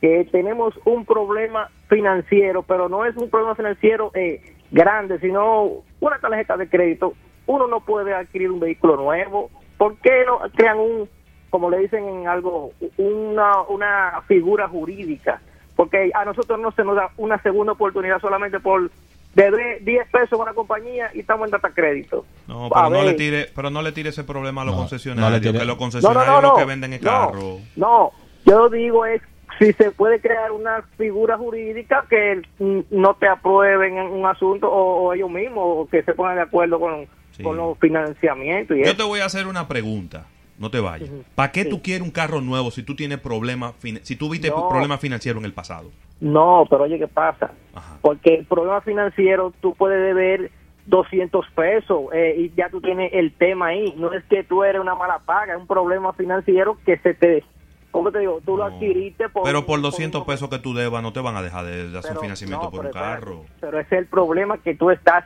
que 0.00 0.26
tenemos 0.32 0.74
un 0.84 1.04
problema 1.04 1.68
financiero, 1.88 2.62
pero 2.62 2.88
no 2.88 3.04
es 3.04 3.16
un 3.16 3.28
problema 3.28 3.54
financiero 3.54 4.10
eh, 4.14 4.40
grande, 4.70 5.18
sino 5.20 5.82
una 6.00 6.18
tarjeta 6.18 6.56
de 6.56 6.68
crédito? 6.68 7.14
Uno 7.46 7.66
no 7.66 7.80
puede 7.80 8.14
adquirir 8.14 8.50
un 8.50 8.60
vehículo 8.60 8.96
nuevo. 8.96 9.50
¿Por 9.76 9.96
qué 9.98 10.24
no 10.26 10.38
crean 10.54 10.78
un, 10.78 11.08
como 11.50 11.68
le 11.70 11.78
dicen 11.78 12.08
en 12.08 12.28
algo, 12.28 12.72
una, 12.96 13.62
una 13.62 14.22
figura 14.26 14.68
jurídica? 14.68 15.40
Porque 15.76 16.10
a 16.14 16.24
nosotros 16.24 16.58
no 16.60 16.72
se 16.72 16.84
nos 16.84 16.96
da 16.96 17.10
una 17.16 17.40
segunda 17.42 17.72
oportunidad 17.72 18.20
solamente 18.20 18.60
por 18.60 18.90
deber 19.34 19.82
10 19.84 20.08
pesos 20.10 20.32
a 20.38 20.42
una 20.42 20.52
compañía 20.54 21.10
y 21.14 21.20
estamos 21.20 21.46
en 21.46 21.52
data 21.52 21.70
crédito. 21.70 22.24
No, 22.48 22.66
A 22.66 22.88
pero 22.88 22.90
no, 22.90 23.02
le 23.04 23.14
tire, 23.14 23.46
pero 23.54 23.70
no 23.70 23.80
le 23.82 23.92
tire 23.92 24.10
ese 24.10 24.24
problema 24.24 24.62
a 24.62 24.64
los 24.64 24.74
No, 24.74 24.80
concesionarios. 24.80 25.42
no 25.52 25.58
Que 25.58 25.64
los 25.64 25.76
concesionarios 25.76 26.42
no, 26.42 26.54
que 26.56 26.64
venden 26.64 26.90
no, 26.90 26.98
carro. 27.00 27.58
No, 27.76 28.10
yo 28.44 28.68
digo 28.68 29.06
es 29.06 29.22
si 29.60 29.72
se 29.74 29.92
puede 29.92 30.20
crear 30.20 30.50
una 30.50 30.82
figura 30.96 31.36
jurídica 31.38 32.04
que 32.10 32.42
no 32.90 33.14
te 33.14 33.28
aprueben 33.28 33.96
en 33.98 34.06
un 34.08 34.26
asunto 34.26 34.68
o, 34.68 35.02
o 35.02 35.12
ellos 35.12 35.30
mismos 35.30 35.62
o 35.64 35.88
que 35.88 36.02
se 36.02 36.14
pongan 36.14 36.34
de 36.36 36.42
acuerdo 36.42 36.80
con, 36.80 37.06
Sí. 37.32 37.44
con 37.44 37.56
los 37.56 37.78
financiamientos 37.78 38.76
y 38.76 38.80
Yo 38.80 38.86
eso. 38.86 38.96
te 38.96 39.02
voy 39.04 39.20
a 39.20 39.26
hacer 39.26 39.46
una 39.46 39.68
pregunta. 39.68 40.26
No 40.58 40.68
te 40.70 40.80
vayas. 40.80 41.08
¿Para 41.36 41.52
qué 41.52 41.64
tú 41.64 41.80
quieres 41.80 42.02
un 42.02 42.10
carro 42.10 42.40
nuevo 42.40 42.70
si 42.72 42.82
tú 42.82 42.94
tienes 42.96 43.18
problemas, 43.20 43.74
si 44.02 44.16
tú 44.16 44.28
viste 44.28 44.48
No. 44.50 44.68
problemas 44.68 45.00
financieros 45.00 45.40
en 45.40 45.46
el 45.46 45.54
pasado? 45.54 45.90
No, 46.20 46.66
pero 46.68 46.82
oye, 46.82 46.98
¿qué 46.98 47.06
pasa? 47.08 47.52
Ajá. 47.74 47.98
Porque 48.02 48.34
el 48.34 48.44
problema 48.46 48.80
financiero 48.82 49.54
tú 49.62 49.74
puedes 49.74 50.02
deber 50.02 50.50
200 50.86 51.46
pesos 51.54 52.06
eh, 52.12 52.34
y 52.36 52.52
ya 52.56 52.68
tú 52.68 52.80
tienes 52.80 53.10
el 53.14 53.32
tema 53.32 53.68
ahí. 53.68 53.94
No 53.96 54.12
es 54.12 54.22
que 54.24 54.42
tú 54.42 54.64
eres 54.64 54.80
una 54.82 54.94
mala 54.96 55.20
paga, 55.20 55.54
es 55.54 55.60
un 55.60 55.66
problema 55.68 56.12
financiero 56.12 56.76
que 56.84 56.98
se 56.98 57.14
te... 57.14 57.44
¿Cómo 57.90 58.12
te 58.12 58.20
digo? 58.20 58.40
Tú 58.44 58.56
lo 58.56 58.68
No. 58.68 58.74
adquiriste 58.76 59.28
por... 59.28 59.42
Pero 59.44 59.66
por 59.66 59.78
un- 59.78 59.82
200 59.82 60.20
un- 60.20 60.26
pesos 60.26 60.48
que 60.48 60.58
tú 60.58 60.74
debas 60.74 61.02
no 61.02 61.12
te 61.12 61.20
van 61.20 61.36
a 61.36 61.42
dejar 61.42 61.64
de, 61.66 61.88
de 61.90 61.98
hacer 61.98 62.10
pero- 62.10 62.20
financiamiento 62.20 62.66
no, 62.66 62.70
por 62.70 62.86
un 62.86 62.92
carro. 62.92 63.44
Pero 63.60 63.80
ese 63.80 63.94
es 63.96 64.00
el 64.02 64.06
problema 64.06 64.58
que 64.58 64.74
tú 64.74 64.90
estás 64.90 65.24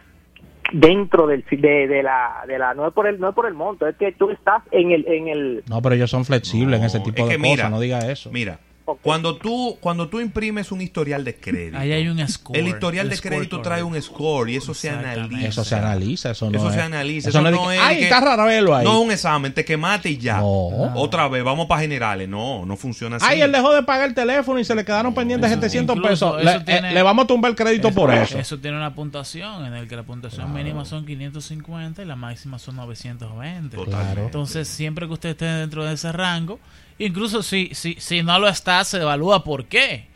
dentro 0.73 1.27
del 1.27 1.45
de, 1.51 1.87
de 1.87 2.03
la 2.03 2.43
de 2.49 2.59
la 2.59 2.73
no 2.75 2.89
es 2.89 2.95
por 2.95 3.07
el 3.07 3.21
no 3.21 3.29
es 3.29 3.35
por 3.35 3.47
el 3.47 3.53
monto 3.55 3.87
es 3.87 3.95
que 3.97 4.13
tú 4.13 4.31
estás 4.31 4.63
en 4.71 4.93
el 4.93 5.07
en 5.07 5.29
el 5.29 5.63
No, 5.69 5.83
pero 5.83 5.95
ellos 5.95 6.11
son 6.11 6.25
flexibles 6.25 6.81
en 6.81 6.87
ese 6.87 7.01
tipo 7.01 7.29
es 7.29 7.39
de 7.39 7.49
cosas. 7.49 7.71
no 7.71 7.79
diga 7.81 8.11
eso. 8.11 8.31
Mira, 8.33 8.59
Cuando 9.01 9.37
tú 9.37 9.79
cuando 9.81 10.09
tú 10.09 10.21
imprimes 10.21 10.71
un 10.71 10.83
historial 10.83 11.25
de 11.25 11.35
crédito, 11.37 11.79
Ahí 11.79 11.91
hay 11.93 12.07
un 12.07 12.19
score. 12.29 12.59
el 12.59 12.69
historial 12.69 13.07
el 13.07 13.17
de 13.17 13.19
crédito 13.19 13.63
trae 13.63 13.83
un 13.83 14.01
score 14.03 14.51
y 14.51 14.57
eso 14.57 14.75
se 14.75 14.91
analiza. 14.91 15.49
Eso 15.49 15.65
se 15.65 15.75
analiza, 15.75 16.31
eso 16.33 16.51
no 16.51 16.59
Eso 16.59 16.69
es. 16.69 16.75
se 16.75 16.81
analiza. 16.83 17.29
Eso, 17.31 17.41
no 17.41 17.49
es, 17.49 17.55
no 17.55 17.69
Ay, 17.69 17.97
que- 17.97 18.05
está 18.05 18.21
raro 18.21 18.45
verlo 18.45 18.75
ahí. 18.77 18.85
No 18.85 18.93
es 19.01 19.07
un 19.07 19.11
examen, 19.13 19.55
te 19.55 19.65
quemaste 19.65 20.11
y 20.11 20.19
ya. 20.19 20.37
No. 20.39 20.93
Otra 20.97 21.29
vez, 21.29 21.43
vamos 21.43 21.67
para 21.67 21.81
generales. 21.81 22.29
No, 22.29 22.67
no 22.67 22.77
funciona 22.77 23.17
así. 23.17 23.25
Ay, 23.27 23.41
él 23.41 23.53
dejó 23.53 23.73
de 23.73 23.83
pagar 23.85 24.09
el 24.09 24.15
teléfono 24.15 24.59
y 24.59 24.65
se 24.65 24.75
le 24.75 24.85
quedaron 24.85 25.15
pendientes 25.15 25.51
Eso- 25.51 25.61
700 25.63 25.97
incluso 25.97 26.33
pesos. 26.33 26.45
Le, 26.45 26.51
eso 26.57 26.65
tiene- 26.67 26.91
eh, 26.91 26.93
le 26.95 27.03
vamos 27.03 27.25
a 27.25 27.27
tumbar 27.27 27.51
el 27.53 27.57
crédito 27.57 27.91
por 27.91 28.13
eso. 28.13 28.39
Eso 28.39 28.59
tiene 28.59 28.77
una 28.77 28.95
puntuación 28.95 29.65
en 29.65 29.73
el 29.73 29.89
que 29.89 29.97
la 29.97 30.03
puntuación 30.03 30.53
mínima 30.53 30.85
son 30.85 31.07
550 31.07 32.03
y 32.03 32.05
la 32.05 32.17
máxima 32.17 32.59
son 32.59 32.77
920. 32.77 33.77
Totalmente. 33.79 34.21
Entonces, 34.25 34.69
siempre 34.69 35.07
que 35.07 35.13
usted 35.15 35.31
esté 35.31 35.47
dentro 35.47 35.85
de 35.87 35.95
ese 35.95 36.13
rango, 36.13 36.61
incluso 36.99 37.43
si, 37.43 37.71
si, 37.75 37.97
si 37.99 38.23
no 38.23 38.39
lo 38.39 38.49
está, 38.49 38.83
se 38.85 39.01
evalúa 39.01 39.45
por 39.45 39.67
qué. 39.67 40.07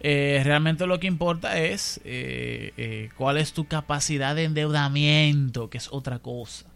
Eh, 0.00 0.40
realmente 0.44 0.86
lo 0.86 1.00
que 1.00 1.08
importa 1.08 1.58
es 1.58 2.00
eh, 2.04 2.72
eh, 2.76 3.08
cuál 3.16 3.36
es 3.36 3.52
tu 3.52 3.66
capacidad 3.66 4.36
de 4.36 4.44
endeudamiento, 4.44 5.70
que 5.70 5.78
es 5.78 5.88
otra 5.90 6.18
cosa. 6.20 6.66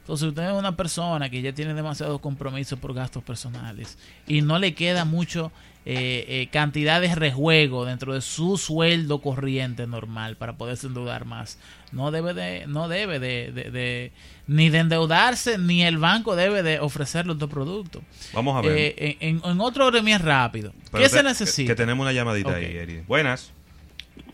Entonces, 0.00 0.28
usted 0.28 0.44
es 0.44 0.52
una 0.52 0.76
persona 0.76 1.28
que 1.28 1.42
ya 1.42 1.52
tiene 1.52 1.74
demasiado 1.74 2.18
compromiso 2.20 2.76
por 2.78 2.94
gastos 2.94 3.22
personales 3.22 3.98
y 4.26 4.40
no 4.40 4.58
le 4.58 4.74
queda 4.74 5.04
mucho 5.04 5.52
eh, 5.84 6.24
eh, 6.28 6.48
cantidad 6.50 7.00
de 7.00 7.14
rejuego 7.14 7.84
dentro 7.84 8.14
de 8.14 8.20
su 8.22 8.56
sueldo 8.58 9.20
corriente 9.20 9.86
normal 9.86 10.36
para 10.36 10.54
poderse 10.56 10.86
endeudar 10.86 11.24
más. 11.26 11.58
No 11.92 12.10
debe 12.10 12.32
de, 12.34 12.66
no 12.66 12.88
debe 12.88 13.18
de, 13.18 13.52
de- 13.52 13.70
de- 13.70 14.12
ni 14.48 14.70
de 14.70 14.78
endeudarse, 14.78 15.58
ni 15.58 15.84
el 15.84 15.98
banco 15.98 16.34
debe 16.34 16.62
de 16.64 16.80
ofrecerle 16.80 17.32
otro 17.32 17.48
producto. 17.48 18.00
Vamos 18.34 18.56
a 18.56 18.66
ver. 18.66 18.76
Eh, 18.76 19.16
en, 19.20 19.40
en 19.44 19.60
otro 19.60 19.86
orden 19.86 20.04
bien 20.04 20.20
rápido. 20.24 20.72
Pero 20.90 21.04
¿Qué 21.04 21.10
te- 21.10 21.16
se 21.18 21.22
necesita? 21.22 21.68
Que, 21.72 21.76
que 21.76 21.82
tenemos 21.82 22.02
una 22.02 22.12
llamadita 22.12 22.50
Ok. 22.50 22.56
ahí, 22.56 22.76
Eri. 22.76 23.02
Buenas. 23.06 23.52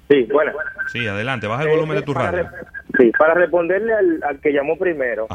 Sí, 0.09 0.27
bueno. 0.33 0.53
Sí, 0.92 1.07
adelante. 1.07 1.46
Baja 1.46 1.64
el 1.64 1.70
volumen 1.70 1.96
de 1.96 2.03
tu 2.03 2.12
para, 2.14 2.31
radio. 2.31 2.48
sí, 2.98 3.11
para 3.18 3.35
responderle 3.35 3.92
al, 3.94 4.22
al 4.22 4.38
que 4.40 4.53
llamó 4.53 4.79
primero, 4.79 5.27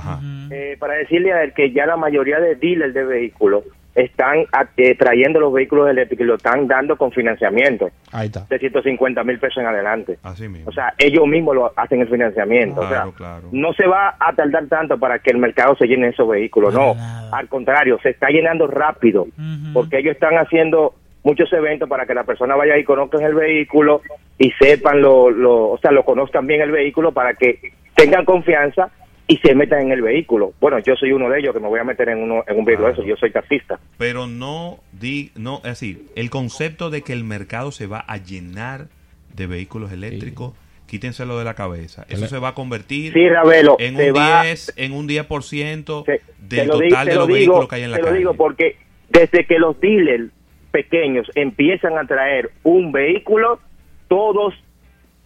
eh, 0.51 0.77
para 0.79 0.93
decirle 0.93 1.33
a 1.33 1.43
él 1.43 1.53
que 1.55 1.71
ya 1.73 1.85
la 1.85 1.97
mayoría 1.97 2.39
de 2.39 2.55
dealers 2.55 2.93
de 2.93 3.03
vehículos 3.03 3.63
están 4.03 4.45
eh, 4.77 4.95
trayendo 4.95 5.39
los 5.39 5.51
vehículos 5.51 5.89
eléctricos 5.89 6.23
y 6.23 6.27
lo 6.27 6.35
están 6.35 6.67
dando 6.67 6.95
con 6.95 7.11
financiamiento 7.11 7.89
Ahí 8.11 8.27
está. 8.27 8.45
de 8.49 8.59
150 8.59 9.23
mil 9.23 9.39
pesos 9.39 9.57
en 9.57 9.67
adelante. 9.67 10.17
Así 10.23 10.47
mismo. 10.47 10.69
O 10.69 10.71
sea, 10.71 10.93
ellos 10.97 11.27
mismos 11.27 11.55
lo 11.55 11.73
hacen 11.75 12.01
el 12.01 12.07
financiamiento. 12.07 12.81
Claro, 12.81 13.09
o 13.09 13.11
sea, 13.11 13.17
claro. 13.17 13.49
no 13.51 13.73
se 13.73 13.85
va 13.87 14.15
a 14.19 14.33
tardar 14.33 14.67
tanto 14.67 14.97
para 14.97 15.19
que 15.19 15.31
el 15.31 15.37
mercado 15.37 15.75
se 15.75 15.85
llene 15.85 16.09
esos 16.09 16.27
vehículos. 16.27 16.73
No, 16.73 16.95
al 17.31 17.47
contrario, 17.49 17.99
se 18.01 18.09
está 18.11 18.29
llenando 18.29 18.67
rápido 18.67 19.27
porque 19.73 19.99
ellos 19.99 20.13
están 20.13 20.35
haciendo 20.35 20.93
muchos 21.23 21.51
eventos 21.51 21.89
para 21.89 22.05
que 22.05 22.13
la 22.13 22.23
persona 22.23 22.55
vaya 22.55 22.77
y 22.77 22.83
conozcan 22.83 23.23
el 23.23 23.33
vehículo 23.33 24.01
y 24.37 24.51
sepan 24.51 25.01
lo, 25.01 25.29
lo, 25.29 25.71
o 25.71 25.77
sea, 25.79 25.91
lo 25.91 26.05
conozcan 26.05 26.47
bien 26.47 26.61
el 26.61 26.71
vehículo 26.71 27.11
para 27.11 27.33
que 27.33 27.59
tengan 27.95 28.23
confianza 28.23 28.89
y 29.29 29.37
se 29.37 29.53
metan 29.55 29.81
en 29.83 29.91
el 29.91 30.01
vehículo. 30.01 30.53
Bueno, 30.59 30.79
yo 30.79 30.95
soy 30.95 31.11
uno 31.13 31.29
de 31.29 31.39
ellos 31.39 31.53
que 31.53 31.59
me 31.61 31.67
voy 31.67 31.79
a 31.79 31.83
meter 31.83 32.09
en, 32.09 32.17
uno, 32.17 32.43
en 32.47 32.57
un 32.57 32.65
vehículo 32.65 32.87
de 32.87 32.93
Claro. 32.95 33.03
esos, 33.03 33.05
yo 33.05 33.15
soy 33.15 33.31
taxista. 33.31 33.79
Pero 33.97 34.25
no, 34.27 34.79
di, 34.91 35.31
no, 35.35 35.57
es 35.57 35.79
decir, 35.79 36.07
el 36.15 36.29
concepto 36.31 36.89
de 36.89 37.03
que 37.03 37.13
el 37.13 37.23
mercado 37.23 37.71
se 37.71 37.85
va 37.87 37.99
a 37.99 38.17
llenar 38.17 38.87
de 39.35 39.45
vehículos 39.47 39.91
eléctricos, 39.91 40.53
quítenselo 40.87 41.37
de 41.37 41.45
la 41.45 41.53
cabeza. 41.53 42.05
Eso 42.09 42.25
se 42.27 42.39
va 42.39 42.49
a 42.49 42.53
convertir 42.55 43.13
Sí, 43.13 43.29
Ravelo, 43.29 43.77
en 43.79 43.95
se 43.97 44.11
un 44.11 44.17
va- 44.17 44.41
10, 44.41 44.73
en 44.77 44.93
un 44.93 45.07
10% 45.07 46.03
Te- 46.03 46.21
del 46.39 46.59
te 46.61 46.65
lo 46.65 46.79
total 46.79 47.05
te 47.05 47.09
de 47.11 47.15
lo 47.15 47.19
los 47.21 47.27
digo, 47.27 47.35
vehículos 47.37 47.67
que 47.69 47.75
hay 47.75 47.83
en 47.83 47.91
la 47.91 47.97
te 47.97 48.01
calle. 48.01 48.13
lo 48.13 48.17
digo 48.17 48.33
porque 48.33 48.77
desde 49.09 49.45
que 49.45 49.59
los 49.59 49.79
dealers 49.79 50.31
pequeños 50.71 51.29
empiezan 51.35 51.97
a 51.99 52.05
traer 52.05 52.49
un 52.63 52.91
vehículo, 52.91 53.59
todos 54.07 54.55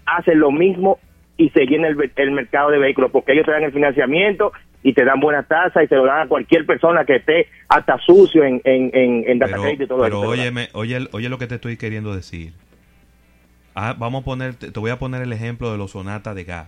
hacen 0.06 0.40
lo 0.40 0.52
mismo 0.52 1.00
y 1.38 1.50
se 1.50 1.66
llene 1.66 1.88
el, 1.88 2.12
el 2.16 2.32
mercado 2.32 2.70
de 2.70 2.78
vehículos, 2.80 3.12
porque 3.12 3.34
ellos 3.34 3.46
te 3.46 3.52
dan 3.52 3.64
el 3.64 3.72
financiamiento 3.74 4.52
y 4.84 4.94
te 4.94 5.04
dan 5.06 5.20
buenas 5.20 5.48
tasas 5.48 5.84
y 5.84 5.88
se 5.88 5.96
lo 5.96 6.06
dan 6.06 6.22
a 6.24 6.28
cualquier 6.28 6.66
persona 6.66 7.06
que 7.06 7.16
esté 7.16 7.48
hasta 7.70 7.98
sucio 8.00 8.44
en, 8.44 8.62
en, 8.66 8.92
en, 8.94 9.24
en 9.28 9.40
data 9.40 9.56
Pero, 9.62 9.84
y 9.84 9.88
todo 9.88 10.02
pero 10.04 10.20
eso. 10.22 10.30
óyeme, 10.30 10.68
oye, 10.74 11.08
oye 11.12 11.30
lo 11.30 11.38
que 11.38 11.48
te 11.48 11.56
estoy 11.56 11.78
queriendo 11.78 12.14
decir. 12.16 12.54
Ah, 13.76 13.96
vamos 13.98 14.22
a 14.22 14.26
poner, 14.26 14.54
te 14.54 14.72
te 14.72 14.80
voy 14.80 14.92
a 14.92 15.00
poner 15.00 15.22
el 15.24 15.34
ejemplo 15.34 15.72
de 15.72 15.78
los 15.78 15.92
sonatas 15.92 16.36
de 16.36 16.44
gas. 16.44 16.68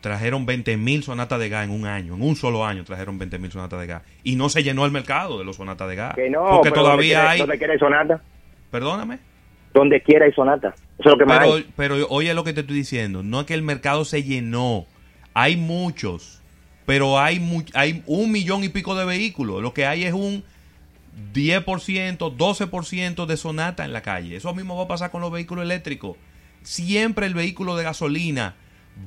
Trajeron 0.00 0.46
20 0.46 0.78
mil 0.78 1.02
sonatas 1.02 1.38
de 1.38 1.50
gas 1.50 1.64
en 1.66 1.72
un 1.72 1.84
año, 1.84 2.14
en 2.14 2.22
un 2.22 2.34
solo 2.34 2.64
año 2.64 2.84
trajeron 2.84 3.18
20 3.18 3.38
mil 3.38 3.50
sonatas 3.50 3.78
de 3.80 3.86
gas. 3.86 4.02
Y 4.24 4.36
no 4.36 4.48
se 4.48 4.62
llenó 4.62 4.86
el 4.86 4.92
mercado 4.92 5.38
de 5.38 5.44
los 5.44 5.56
sonatas 5.56 5.90
de 5.90 5.96
gas. 5.96 6.14
Que 6.14 6.30
no, 6.30 6.46
porque 6.48 6.70
pero 6.70 6.82
todavía 6.84 7.28
hay... 7.30 7.36
quiera, 7.38 7.46
donde 7.46 7.58
quiera 7.58 7.72
hay 7.74 7.78
sonata, 7.78 8.22
Perdóname. 8.70 9.18
donde 9.74 10.00
quiera 10.00 10.24
hay 10.24 10.32
sonata. 10.32 10.74
Eso 11.00 11.08
es 11.08 11.12
lo 11.12 11.18
que 11.18 11.24
más 11.26 11.38
Pero, 11.40 11.54
hay. 11.54 11.66
pero 11.76 12.06
oye 12.08 12.32
lo 12.34 12.44
que 12.44 12.52
te 12.52 12.60
estoy 12.60 12.76
diciendo. 12.76 13.22
No 13.22 13.40
es 13.40 13.46
que 13.46 13.54
el 13.54 13.62
mercado 13.62 14.04
se 14.04 14.22
llenó. 14.22 14.86
Hay 15.34 15.56
muchos. 15.56 16.40
Pero 16.86 17.18
hay, 17.20 17.40
mu- 17.40 17.62
hay 17.74 18.02
un 18.06 18.30
millón 18.32 18.64
y 18.64 18.68
pico 18.68 18.94
de 18.94 19.04
vehículos. 19.04 19.62
Lo 19.62 19.72
que 19.74 19.86
hay 19.86 20.04
es 20.04 20.12
un 20.12 20.42
10%, 21.34 22.36
12% 22.36 23.26
de 23.26 23.36
sonata 23.36 23.84
en 23.84 23.92
la 23.92 24.02
calle. 24.02 24.36
Eso 24.36 24.54
mismo 24.54 24.76
va 24.76 24.84
a 24.84 24.88
pasar 24.88 25.10
con 25.10 25.20
los 25.20 25.30
vehículos 25.30 25.64
eléctricos. 25.64 26.16
Siempre 26.62 27.26
el 27.26 27.34
vehículo 27.34 27.76
de 27.76 27.84
gasolina 27.84 28.54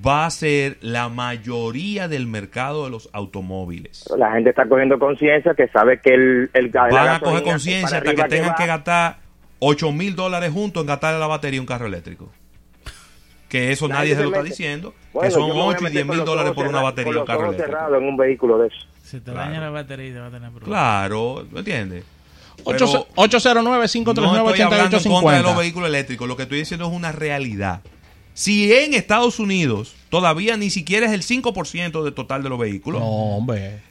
va 0.06 0.26
a 0.26 0.30
ser 0.32 0.78
la 0.82 1.10
mayoría 1.10 2.08
del 2.08 2.26
mercado 2.26 2.86
de 2.86 2.90
los 2.90 3.10
automóviles. 3.14 4.06
La 4.18 4.32
gente 4.32 4.50
está 4.52 4.66
cogiendo 4.68 4.98
conciencia 4.98 5.54
que 5.54 5.68
sabe 5.68 6.00
que 6.02 6.14
el, 6.14 6.50
el 6.54 6.70
Van 6.70 7.10
a 7.10 7.20
coger 7.20 7.44
conciencia 7.44 7.98
hasta 8.00 8.16
que 8.16 8.24
tengan 8.24 8.56
que 8.56 8.66
gastar 8.66 9.18
8 9.66 9.92
mil 9.92 10.16
dólares 10.16 10.52
juntos 10.52 10.82
en 10.82 10.88
gastarle 10.88 11.20
la 11.20 11.28
batería 11.28 11.60
a 11.60 11.62
un 11.62 11.68
carro 11.68 11.88
eléctrico. 11.88 12.32
Que 13.50 13.72
eso 13.72 13.88
La 13.88 13.96
nadie 13.96 14.10
gente 14.16 14.24
se 14.24 14.26
lo 14.26 14.32
se 14.32 14.38
está 14.40 14.50
diciendo. 14.50 14.94
Bueno, 15.14 15.28
que 15.30 15.34
son 15.34 15.42
yo 15.42 15.48
me 15.50 15.54
voy 15.54 15.62
a 15.62 15.68
8 15.68 15.78
y 15.80 15.84
meter 15.84 15.92
10 15.94 16.06
con 16.08 16.16
mil 16.18 16.26
dólares 16.26 16.52
por 16.54 16.68
una 16.68 16.82
batería 16.82 17.20
un 17.20 17.26
carro 17.26 17.46
eléctrico. 17.52 17.96
en 17.98 18.04
un 18.04 18.18
vehículo 18.18 18.58
de 18.58 18.68
eso. 18.68 18.78
Si 19.04 19.20
te 19.20 19.32
Claro. 19.32 19.40
daña 19.52 19.62
la 19.62 19.70
batería, 19.70 20.14
te 20.14 20.20
va 20.20 20.28
a 20.28 20.32
tener 20.32 20.50
problemas. 20.52 20.68
Claro, 20.68 21.46
¿me 21.52 21.60
entiendes? 21.60 22.04
Ocho- 22.64 22.86
Pero 22.88 23.08
809-539-8850. 23.16 24.44
no 24.44 24.50
estoy 24.50 24.62
hablando 24.62 24.98
en 24.98 25.04
contra 25.04 25.38
de 25.38 25.44
los 25.44 25.58
vehículos 25.58 25.90
eléctricos. 25.90 26.28
Lo 26.28 26.36
que 26.38 26.44
estoy 26.44 26.60
diciendo 26.60 26.88
es 26.88 26.94
una 26.94 27.12
realidad. 27.12 27.82
Si 28.34 28.74
en 28.74 28.94
Estados 28.96 29.38
Unidos 29.40 29.96
todavía 30.10 30.58
ni 30.58 30.70
siquiera 30.72 31.06
es 31.06 31.12
el 31.12 31.22
5% 31.22 32.04
del 32.04 32.14
total 32.14 32.42
de 32.42 32.50
los 32.50 32.58
vehículos, 32.58 33.02
No, 33.02 33.08
hombre. 33.08 33.82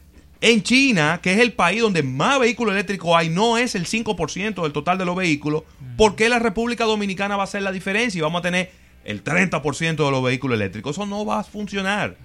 En 0.43 0.62
China, 0.62 1.20
que 1.22 1.32
es 1.32 1.38
el 1.38 1.53
país 1.53 1.80
donde 1.80 2.03
más 2.03 2.38
vehículos 2.40 2.74
eléctricos 2.74 3.14
hay, 3.16 3.28
no 3.28 3.57
es 3.57 3.74
el 3.76 3.86
5% 3.86 4.62
del 4.62 4.72
total 4.72 4.99
de 4.99 5.05
los 5.05 5.14
vehículos, 5.16 5.62
¿por 5.97 6.16
qué 6.16 6.28
la 6.28 6.40
República 6.40 6.84
Dominicana 6.84 7.36
va 7.36 7.45
a 7.45 7.45
hacer 7.45 7.62
la 7.62 7.70
diferencia 7.70 8.18
y 8.18 8.22
vamos 8.22 8.40
a 8.40 8.43
tener 8.43 8.70
el 9.05 9.22
30% 9.22 10.05
de 10.05 10.11
los 10.11 10.22
vehículos 10.22 10.57
eléctricos? 10.57 10.97
Eso 10.97 11.07
no 11.07 11.24
va 11.24 11.38
a 11.38 11.45
funcionar. 11.45 12.16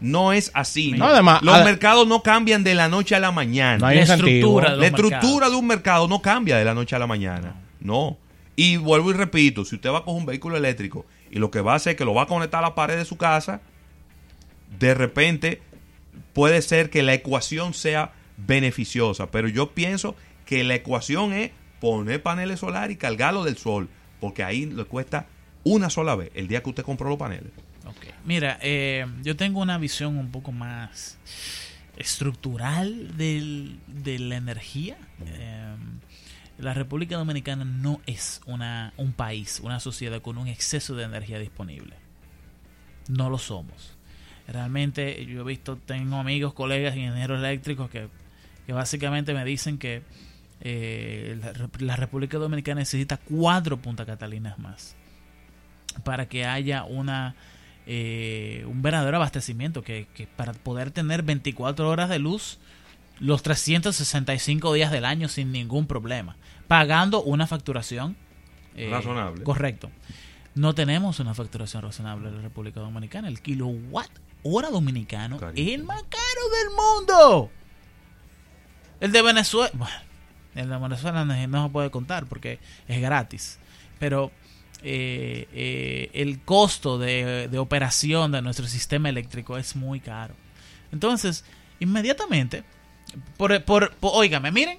No 0.00 0.32
es 0.32 0.50
así. 0.54 0.92
No, 0.92 1.06
además- 1.06 1.42
los 1.42 1.62
mercados 1.64 2.08
no 2.08 2.22
cambian 2.22 2.64
de 2.64 2.74
la 2.74 2.88
noche 2.88 3.14
a 3.14 3.20
la 3.20 3.32
mañana. 3.32 3.78
No 3.78 3.86
hay 3.86 3.96
La 3.96 4.02
estructura 4.14 4.70
de 4.70 4.76
La 4.78 4.86
estructura 4.86 5.50
de 5.50 5.56
un 5.56 5.66
mercado 5.66 6.08
no 6.08 6.22
cambia 6.22 6.56
de 6.56 6.64
la 6.64 6.72
noche 6.72 6.96
a 6.96 6.98
la 6.98 7.06
mañana. 7.06 7.54
No. 7.80 8.16
Y 8.56 8.76
vuelvo 8.78 9.10
y 9.10 9.14
repito, 9.14 9.64
si 9.66 9.74
usted 9.76 9.90
va 9.90 9.98
a 9.98 10.04
coger 10.04 10.20
un 10.20 10.26
vehículo 10.26 10.56
eléctrico 10.56 11.04
y 11.30 11.38
lo 11.38 11.50
que 11.50 11.60
va 11.60 11.74
a 11.74 11.76
hacer 11.76 11.90
es 11.92 11.96
que 11.98 12.04
lo 12.06 12.14
va 12.14 12.22
a 12.22 12.26
conectar 12.26 12.64
a 12.64 12.68
la 12.68 12.74
pared 12.74 12.96
de 12.96 13.04
su 13.04 13.16
casa, 13.18 13.60
de 14.78 14.94
repente 14.94 15.60
puede 16.38 16.62
ser 16.62 16.88
que 16.88 17.02
la 17.02 17.14
ecuación 17.14 17.74
sea 17.74 18.12
beneficiosa. 18.36 19.28
Pero 19.28 19.48
yo 19.48 19.74
pienso 19.74 20.14
que 20.44 20.62
la 20.62 20.76
ecuación 20.76 21.32
es 21.32 21.50
poner 21.80 22.22
paneles 22.22 22.60
solares 22.60 22.94
y 22.94 22.96
cargarlo 22.96 23.42
del 23.42 23.56
sol. 23.56 23.88
Porque 24.20 24.44
ahí 24.44 24.64
le 24.64 24.84
cuesta 24.84 25.26
una 25.64 25.90
sola 25.90 26.14
vez 26.14 26.30
el 26.34 26.46
día 26.46 26.62
que 26.62 26.70
usted 26.70 26.84
compró 26.84 27.08
los 27.08 27.18
paneles. 27.18 27.50
Ok. 27.86 28.14
Mira, 28.24 28.56
eh, 28.62 29.04
yo 29.24 29.34
tengo 29.34 29.60
una 29.60 29.78
visión 29.78 30.16
un 30.16 30.30
poco 30.30 30.52
más 30.52 31.18
estructural 31.96 33.16
de 33.16 34.18
la 34.20 34.36
energía. 34.36 34.96
Eh, 35.26 35.74
la 36.58 36.72
República 36.72 37.16
Dominicana 37.16 37.64
no 37.64 38.00
es 38.06 38.42
un 38.46 39.12
país, 39.12 39.58
una 39.64 39.80
sociedad 39.80 40.22
con 40.22 40.38
un 40.38 40.46
exceso 40.46 40.94
de 40.94 41.02
energía 41.02 41.40
disponible. 41.40 41.96
No 43.08 43.28
lo 43.28 43.38
somos. 43.38 43.97
Realmente 44.48 45.24
yo 45.26 45.42
he 45.42 45.44
visto, 45.44 45.76
tengo 45.76 46.16
amigos, 46.16 46.54
colegas, 46.54 46.96
ingenieros 46.96 47.38
eléctricos 47.38 47.90
que, 47.90 48.08
que 48.66 48.72
básicamente 48.72 49.34
me 49.34 49.44
dicen 49.44 49.78
que 49.78 50.02
eh, 50.60 51.38
la, 51.40 51.52
Rep- 51.52 51.80
la 51.80 51.96
República 51.96 52.38
Dominicana 52.38 52.80
necesita 52.80 53.18
cuatro 53.18 53.76
Punta 53.76 54.04
Catalinas 54.06 54.58
más 54.58 54.96
para 56.04 56.28
que 56.28 56.46
haya 56.46 56.84
una 56.84 57.34
eh, 57.86 58.64
un 58.66 58.82
verdadero 58.82 59.16
abastecimiento 59.16 59.82
que, 59.82 60.06
que 60.14 60.26
para 60.26 60.52
poder 60.52 60.90
tener 60.90 61.22
24 61.22 61.88
horas 61.88 62.08
de 62.08 62.18
luz 62.18 62.58
los 63.20 63.42
365 63.42 64.72
días 64.74 64.90
del 64.92 65.04
año 65.04 65.28
sin 65.28 65.52
ningún 65.52 65.86
problema 65.86 66.36
pagando 66.68 67.22
una 67.22 67.46
facturación 67.46 68.16
eh, 68.76 68.88
Razonable. 68.90 69.42
correcto 69.44 69.90
no 70.54 70.74
tenemos 70.74 71.18
una 71.20 71.34
facturación 71.34 71.82
razonable 71.82 72.28
en 72.28 72.36
la 72.36 72.42
República 72.42 72.80
Dominicana 72.80 73.28
el 73.28 73.40
kilowatt 73.40 74.10
hora 74.42 74.70
dominicano 74.70 75.38
Carísimo. 75.38 75.68
es 75.68 75.74
el 75.74 75.84
más 75.84 76.02
caro 76.04 76.48
del 76.56 76.70
mundo 76.76 77.50
el 79.00 79.12
de 79.12 79.22
Venezuela 79.22 79.70
bueno, 79.74 79.94
el 80.54 80.68
de 80.68 80.76
Venezuela 80.78 81.24
no, 81.24 81.46
no 81.48 81.64
se 81.66 81.70
puede 81.72 81.90
contar 81.90 82.26
porque 82.26 82.58
es 82.86 83.00
gratis 83.00 83.58
pero 83.98 84.30
eh, 84.82 85.48
eh, 85.52 86.10
el 86.14 86.40
costo 86.40 86.98
de, 86.98 87.48
de 87.48 87.58
operación 87.58 88.30
de 88.32 88.42
nuestro 88.42 88.66
sistema 88.68 89.08
eléctrico 89.08 89.58
es 89.58 89.74
muy 89.74 89.98
caro. 89.98 90.36
Entonces, 90.92 91.44
inmediatamente, 91.80 92.62
por, 93.36 93.60
por, 93.64 93.92
por- 93.96 94.12
óigame, 94.14 94.52
miren, 94.52 94.78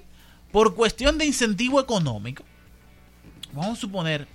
por 0.52 0.74
cuestión 0.74 1.18
de 1.18 1.26
incentivo 1.26 1.78
económico, 1.82 2.44
vamos 3.52 3.76
a 3.76 3.80
suponer 3.82 4.26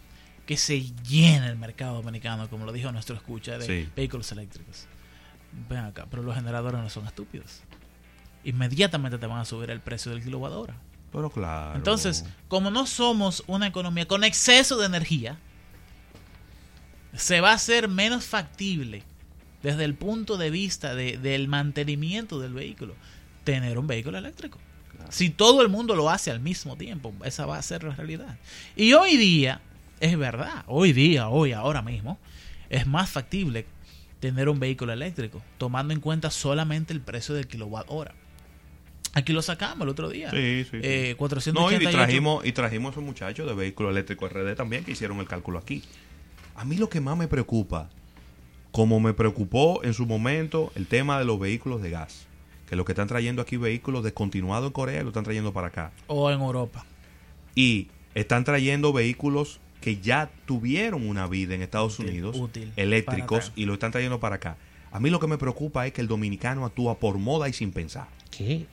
que 0.46 0.56
se 0.56 0.82
llena 1.04 1.48
el 1.50 1.58
mercado 1.58 1.96
dominicano, 1.96 2.48
como 2.48 2.66
lo 2.66 2.72
dijo 2.72 2.92
nuestro 2.92 3.16
escucha, 3.16 3.58
de 3.58 3.66
Sí. 3.66 3.90
vehículos 3.96 4.32
eléctricos. 4.32 4.86
Ven 5.70 5.80
acá, 5.80 6.08
pero 6.10 6.24
los 6.24 6.36
generadores 6.36 6.80
no 6.82 6.90
son 6.90 7.06
estúpidos. 7.08 7.62
Inmediatamente 8.44 9.18
te 9.18 9.26
van 9.28 9.40
a 9.40 9.46
subir 9.46 9.72
el 9.72 9.80
precio 9.80 10.12
del 10.12 10.24
kilowatt 10.24 10.54
hora. 10.54 10.76
Pero 11.12 11.30
claro. 11.30 11.76
Entonces, 11.76 12.26
como 12.48 12.70
no 12.72 12.86
somos 12.86 13.44
una 13.48 13.68
economía 13.68 14.06
con 14.08 14.24
exceso 14.24 14.78
de 14.78 14.86
energía, 14.86 15.38
se 17.16 17.42
va 17.42 17.52
a 17.52 17.56
hacer 17.56 17.88
menos 17.88 18.26
factible 18.26 19.04
desde 19.64 19.86
el 19.86 19.96
punto 19.96 20.38
de 20.38 20.50
vista 20.50 20.94
de- 20.96 21.18
del 21.18 21.48
mantenimiento 21.48 22.40
del 22.40 22.54
vehículo 22.54 22.96
tener 23.44 23.78
un 23.80 23.88
vehículo 23.88 24.18
eléctrico. 24.18 24.60
Si 25.10 25.30
todo 25.30 25.62
el 25.62 25.70
mundo 25.70 25.96
lo 25.96 26.10
hace 26.10 26.32
al 26.32 26.40
mismo 26.40 26.76
tiempo, 26.78 27.14
esa 27.24 27.46
va 27.46 27.58
a 27.58 27.62
ser 27.62 27.84
la 27.84 27.96
realidad. 27.96 28.38
Y 28.76 28.94
hoy 28.94 29.18
día, 29.18 29.62
es 30.00 30.18
verdad, 30.18 30.64
hoy 30.68 30.94
día, 30.94 31.30
hoy, 31.30 31.52
ahora 31.54 31.82
mismo, 31.84 32.18
es 32.70 32.88
más 32.88 33.10
factible 33.10 33.68
tener 34.30 34.50
un 34.50 34.60
vehículo 34.60 34.94
eléctrico, 34.94 35.42
tomando 35.58 35.94
en 35.94 36.00
cuenta 36.00 36.30
solamente 36.32 36.94
el 36.94 37.02
precio 37.02 37.36
del 37.36 37.48
kilowatt 37.48 37.86
hora. 37.90 38.14
Aquí 39.14 39.32
lo 39.32 39.42
sacamos 39.42 39.84
el 39.84 39.90
otro 39.90 40.10
día. 40.10 40.30
Sí, 40.32 40.66
sí, 40.66 40.70
sí. 40.72 40.80
Eh, 40.84 41.06
No, 41.08 41.12
y 41.12 41.16
488. 41.16 41.92
trajimos, 41.92 42.46
y 42.46 42.52
trajimos 42.52 42.90
a 42.90 42.92
esos 42.92 43.04
muchachos 43.04 43.48
de 43.48 43.54
Vehículo 43.54 43.90
Eléctrico 43.90 44.28
RD 44.28 44.56
también 44.56 44.84
que 44.84 44.92
hicieron 44.92 45.20
el 45.20 45.28
cálculo 45.28 45.60
aquí. 45.60 45.84
A 46.56 46.66
mí 46.66 46.76
lo 46.76 46.90
que 46.90 47.00
más 47.00 47.18
me 47.18 47.28
preocupa, 47.28 47.90
como 48.72 49.00
me 49.00 49.14
preocupó 49.14 49.82
en 49.84 49.94
su 49.94 50.06
momento 50.06 50.72
el 50.76 50.88
tema 50.88 51.18
de 51.18 51.26
los 51.26 51.40
vehículos 51.40 51.82
de 51.82 51.92
gas, 51.92 52.28
que 52.68 52.76
lo 52.76 52.84
que 52.84 52.92
están 52.92 53.08
trayendo 53.08 53.42
aquí 53.42 53.56
vehículos 53.58 54.04
descontinuados 54.04 54.68
en 54.68 54.74
Corea 54.74 55.00
y 55.00 55.04
lo 55.04 55.10
están 55.10 55.24
trayendo 55.24 55.54
para 55.54 55.68
acá. 55.68 55.92
O 56.08 56.30
en 56.30 56.42
Europa. 56.42 56.86
Y 57.56 57.88
están 58.16 58.44
trayendo 58.44 58.92
vehículos 58.92 59.62
que 59.86 59.98
ya 60.02 60.32
tuvieron 60.48 61.08
una 61.08 61.28
vida 61.28 61.54
en 61.54 61.62
Estados 61.62 62.00
Útil, 62.00 62.10
Unidos, 62.10 62.38
útil, 62.40 62.74
eléctricos, 62.76 63.52
y 63.56 63.66
lo 63.66 63.74
están 63.74 63.92
trayendo 63.92 64.20
para 64.20 64.38
acá. 64.38 64.58
A 64.92 65.00
mí 65.00 65.12
lo 65.12 65.20
que 65.20 65.28
me 65.28 65.38
preocupa 65.38 65.86
es 65.86 65.94
que 65.94 66.02
el 66.02 66.08
dominicano 66.08 66.66
actúa 66.66 66.98
por 66.98 67.20
moda 67.20 67.48
y 67.48 67.54
sin 67.54 67.72
pensar. 67.72 68.08
¿Qué? 68.32 68.66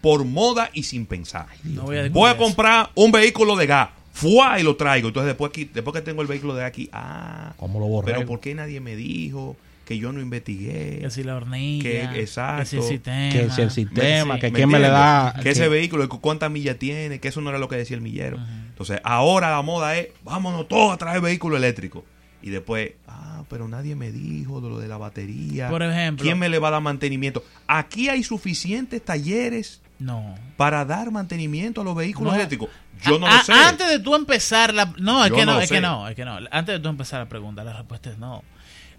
Por 0.00 0.24
moda 0.24 0.70
y 0.72 0.82
sin 0.82 1.06
pensar. 1.06 1.46
No 1.62 1.82
voy 1.82 1.98
a 1.98 2.08
Voy 2.08 2.34
comprar 2.34 2.90
un 2.96 3.12
vehículo 3.12 3.54
de 3.54 3.68
gas. 3.68 3.90
¡Fua! 4.12 4.58
Y 4.58 4.64
lo 4.64 4.74
traigo. 4.74 5.06
Entonces, 5.06 5.28
después, 5.28 5.50
aquí, 5.50 5.66
después 5.66 5.94
que 5.94 6.02
tengo 6.02 6.20
el 6.20 6.26
vehículo 6.26 6.56
de 6.56 6.64
aquí, 6.64 6.90
ah, 6.92 7.54
¿Cómo 7.56 7.78
lo 7.78 7.86
borré? 7.86 8.12
pero 8.12 8.26
¿por 8.26 8.40
qué 8.40 8.56
nadie 8.56 8.80
me 8.80 8.96
dijo 8.96 9.56
que 9.92 9.98
yo 9.98 10.12
no 10.12 10.20
investigué? 10.20 10.98
Que 11.02 11.10
si 11.10 11.22
la 11.22 11.36
hornilla. 11.36 11.82
Que- 11.82 11.90
Que 11.90 12.02
si 12.08 12.14
el 12.14 12.20
exacto. 12.20 12.82
sistema. 12.82 13.32
Que 13.32 13.50
si 13.50 13.60
el 13.62 13.70
sistema, 13.70 14.34
Sí. 14.34 14.40
que 14.40 14.46
¿Me 14.50 14.52
quién 14.56 14.68
me 14.68 14.78
le 14.78 14.88
da... 14.88 15.34
Que 15.42 15.50
ese 15.50 15.68
vehículo, 15.68 16.08
cuántas 16.08 16.50
millas 16.50 16.78
tiene, 16.78 17.20
que 17.20 17.28
eso 17.28 17.40
no 17.40 17.50
era 17.50 17.58
lo 17.58 17.68
que 17.68 17.76
decía 17.76 17.96
el 17.96 18.02
millero. 18.02 18.38
Entonces, 18.68 19.00
ahora 19.04 19.50
la 19.50 19.62
moda 19.62 19.96
es, 19.96 20.08
vámonos 20.24 20.66
todos 20.68 20.92
a 20.94 20.96
traer 20.96 21.20
vehículo 21.20 21.56
eléctrico. 21.56 22.04
Y 22.42 22.50
después, 22.50 22.92
ah, 23.06 23.44
pero 23.48 23.68
nadie 23.68 23.94
me 23.94 24.10
dijo 24.10 24.60
de 24.60 24.68
lo 24.68 24.78
de 24.80 24.88
la 24.88 24.96
batería. 24.96 25.68
Por 25.68 25.82
ejemplo. 25.82 26.24
¿Quién 26.24 26.38
me 26.38 26.48
le 26.48 26.58
va 26.58 26.68
a 26.68 26.70
dar 26.72 26.80
mantenimiento? 26.82 27.44
Aquí 27.68 28.08
hay 28.08 28.24
suficientes 28.24 29.04
talleres 29.04 29.80
No. 30.00 30.34
para 30.56 30.84
dar 30.84 31.10
mantenimiento 31.12 31.82
a 31.82 31.84
los 31.84 31.94
vehículos 31.94 32.32
No. 32.32 32.36
eléctricos? 32.38 32.68
Yo 33.04 33.18
no 33.20 33.26
A- 33.26 33.38
lo 33.38 33.44
sé. 33.44 33.52
Antes 33.52 33.88
de 33.88 33.98
tú 34.00 34.14
empezar 34.16 34.74
la... 34.74 34.92
No, 34.98 35.22
es 35.24 35.30
Yo 35.30 35.36
que 35.36 35.46
no 35.46 35.60
es 35.60 35.68
sé. 35.68 35.74
que 35.76 35.80
no, 35.80 36.08
es 36.08 36.14
que 36.16 36.24
no. 36.24 36.38
Antes 36.50 36.74
de 36.76 36.80
tú 36.80 36.88
empezar 36.88 37.20
la 37.20 37.28
pregunta, 37.28 37.62
la 37.62 37.74
respuesta 37.74 38.10
es 38.10 38.18
no. 38.18 38.42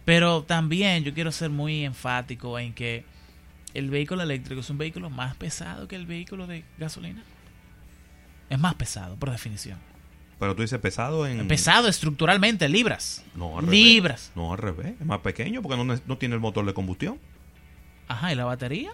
Pero 0.05 0.43
también 0.43 1.03
yo 1.03 1.13
quiero 1.13 1.31
ser 1.31 1.49
muy 1.49 1.85
enfático 1.85 2.59
en 2.59 2.73
que 2.73 3.05
el 3.73 3.89
vehículo 3.89 4.23
eléctrico 4.23 4.61
es 4.61 4.69
un 4.69 4.77
vehículo 4.77 5.09
más 5.09 5.35
pesado 5.35 5.87
que 5.87 5.95
el 5.95 6.05
vehículo 6.05 6.45
de 6.47 6.63
gasolina. 6.77 7.23
Es 8.49 8.59
más 8.59 8.75
pesado, 8.75 9.15
por 9.15 9.31
definición. 9.31 9.79
Pero 10.39 10.55
tú 10.55 10.61
dices 10.61 10.79
pesado 10.79 11.25
en... 11.25 11.47
Pesado 11.47 11.87
estructuralmente, 11.87 12.67
libras. 12.67 13.23
No, 13.35 13.59
al 13.59 13.65
revés. 13.65 13.79
libras. 13.79 14.31
No, 14.35 14.51
al 14.51 14.57
revés. 14.57 14.93
Es 14.99 15.05
más 15.05 15.19
pequeño 15.19 15.61
porque 15.61 15.77
no, 15.81 15.99
no 16.05 16.17
tiene 16.17 16.35
el 16.35 16.41
motor 16.41 16.65
de 16.65 16.73
combustión. 16.73 17.17
Ajá, 18.07 18.33
¿y 18.33 18.35
la 18.35 18.45
batería? 18.45 18.91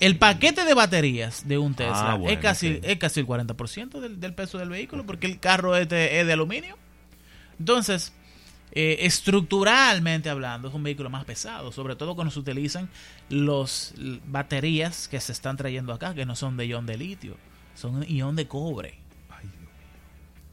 El 0.00 0.16
paquete 0.16 0.64
de 0.64 0.74
baterías 0.74 1.46
de 1.46 1.58
un 1.58 1.74
Tesla 1.74 2.12
Ah, 2.12 2.14
bueno, 2.14 2.32
es, 2.32 2.38
casi, 2.38 2.80
es 2.82 2.98
casi 2.98 3.20
el 3.20 3.26
40% 3.26 4.00
del, 4.00 4.20
del 4.20 4.32
peso 4.32 4.56
del 4.58 4.68
vehículo 4.68 5.04
porque 5.04 5.26
el 5.26 5.40
carro 5.40 5.76
es 5.76 5.88
de, 5.88 6.20
es 6.20 6.26
de 6.26 6.32
aluminio. 6.32 6.76
Entonces, 7.58 8.12
eh, 8.80 9.06
estructuralmente 9.06 10.30
hablando, 10.30 10.68
es 10.68 10.74
un 10.74 10.84
vehículo 10.84 11.10
más 11.10 11.24
pesado, 11.24 11.72
sobre 11.72 11.96
todo 11.96 12.14
cuando 12.14 12.30
se 12.30 12.38
utilizan 12.38 12.88
las 13.28 13.92
baterías 14.26 15.08
que 15.08 15.20
se 15.20 15.32
están 15.32 15.56
trayendo 15.56 15.92
acá, 15.92 16.14
que 16.14 16.24
no 16.24 16.36
son 16.36 16.56
de 16.56 16.68
ion 16.68 16.86
de 16.86 16.96
litio, 16.96 17.36
son 17.74 18.04
ion 18.06 18.36
de 18.36 18.46
cobre. 18.46 18.94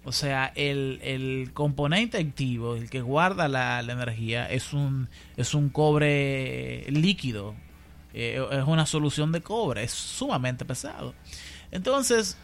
O 0.07 0.11
sea, 0.11 0.51
el, 0.55 0.99
el 1.03 1.51
componente 1.53 2.17
activo, 2.17 2.75
el 2.75 2.89
que 2.89 3.01
guarda 3.01 3.47
la, 3.47 3.81
la 3.83 3.93
energía, 3.93 4.49
es 4.49 4.73
un, 4.73 5.07
es 5.37 5.53
un 5.53 5.69
cobre 5.69 6.85
líquido. 6.89 7.55
Eh, 8.13 8.39
es 8.51 8.63
una 8.65 8.85
solución 8.85 9.31
de 9.31 9.41
cobre. 9.41 9.83
Es 9.83 9.91
sumamente 9.91 10.63
pesado. 10.63 11.13
Entonces, 11.71 12.37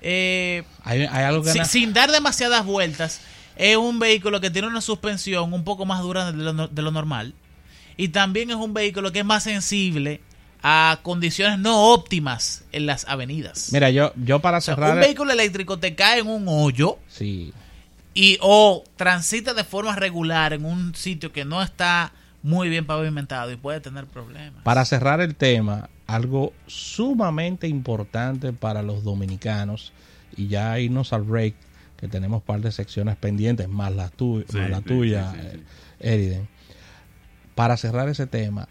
eh, 0.00 0.62
Hay, 0.84 1.02
hay 1.02 1.24
algo 1.24 1.42
que... 1.42 1.64
sin 1.64 1.92
dar 1.92 2.10
demasiadas 2.10 2.64
vueltas, 2.64 3.20
es 3.58 3.76
un 3.76 3.98
vehículo 3.98 4.40
que 4.40 4.50
tiene 4.50 4.68
una 4.68 4.80
suspensión 4.80 5.52
un 5.52 5.64
poco 5.64 5.84
más 5.84 6.00
dura 6.02 6.32
de 6.32 6.42
lo, 6.42 6.52
no- 6.54 6.68
de 6.68 6.80
lo 6.82 6.90
normal. 6.90 7.34
Y 7.96 8.08
también 8.08 8.48
es 8.50 8.56
un 8.56 8.72
vehículo 8.72 9.12
que 9.12 9.18
es 9.18 9.24
más 9.24 9.42
sensible 9.42 10.20
a 10.62 11.00
condiciones 11.02 11.58
no 11.58 11.92
óptimas 11.92 12.64
en 12.72 12.86
las 12.86 13.04
avenidas. 13.08 13.70
Mira, 13.72 13.90
yo, 13.90 14.12
yo 14.16 14.38
para 14.40 14.58
O 14.58 14.60
sea, 14.60 14.74
cerrar... 14.74 14.94
un 14.94 15.00
vehículo 15.00 15.32
eléctrico 15.32 15.78
te 15.78 15.94
cae 15.94 16.20
en 16.20 16.28
un 16.28 16.46
hoyo 16.48 16.98
Sí. 17.08 17.52
y 18.14 18.38
o 18.40 18.82
transita 18.96 19.52
de 19.54 19.64
forma 19.64 19.94
regular 19.96 20.52
en 20.52 20.64
un 20.64 20.94
sitio 20.94 21.30
que 21.32 21.44
no 21.44 21.62
está 21.62 22.12
muy 22.42 22.68
bien 22.68 22.86
pavimentado 22.86 23.50
y 23.52 23.56
puede 23.56 23.80
tener 23.80 24.06
problemas. 24.06 24.62
Para 24.62 24.84
cerrar 24.84 25.20
el 25.20 25.34
tema, 25.34 25.90
algo 26.06 26.52
sumamente 26.66 27.66
importante 27.68 28.52
para 28.52 28.82
los 28.82 29.02
dominicanos, 29.04 29.92
y 30.36 30.46
ya 30.48 30.78
irnos 30.78 31.12
al 31.12 31.22
break, 31.22 31.54
que 31.98 32.08
tenemos 32.08 32.40
un 32.42 32.46
par 32.46 32.60
de 32.60 32.72
secciones 32.72 33.16
pendientes, 33.16 33.68
más 33.68 33.94
la, 33.94 34.08
tu- 34.08 34.44
Sí, 34.48 34.56
más 34.56 34.70
la 34.70 34.80
tuya, 34.80 35.32
sí, 35.32 35.38
eh, 35.42 36.14
Eriden. 36.14 36.48
Para 37.54 37.76
cerrar 37.76 38.08
ese 38.08 38.26
tema, 38.26 38.68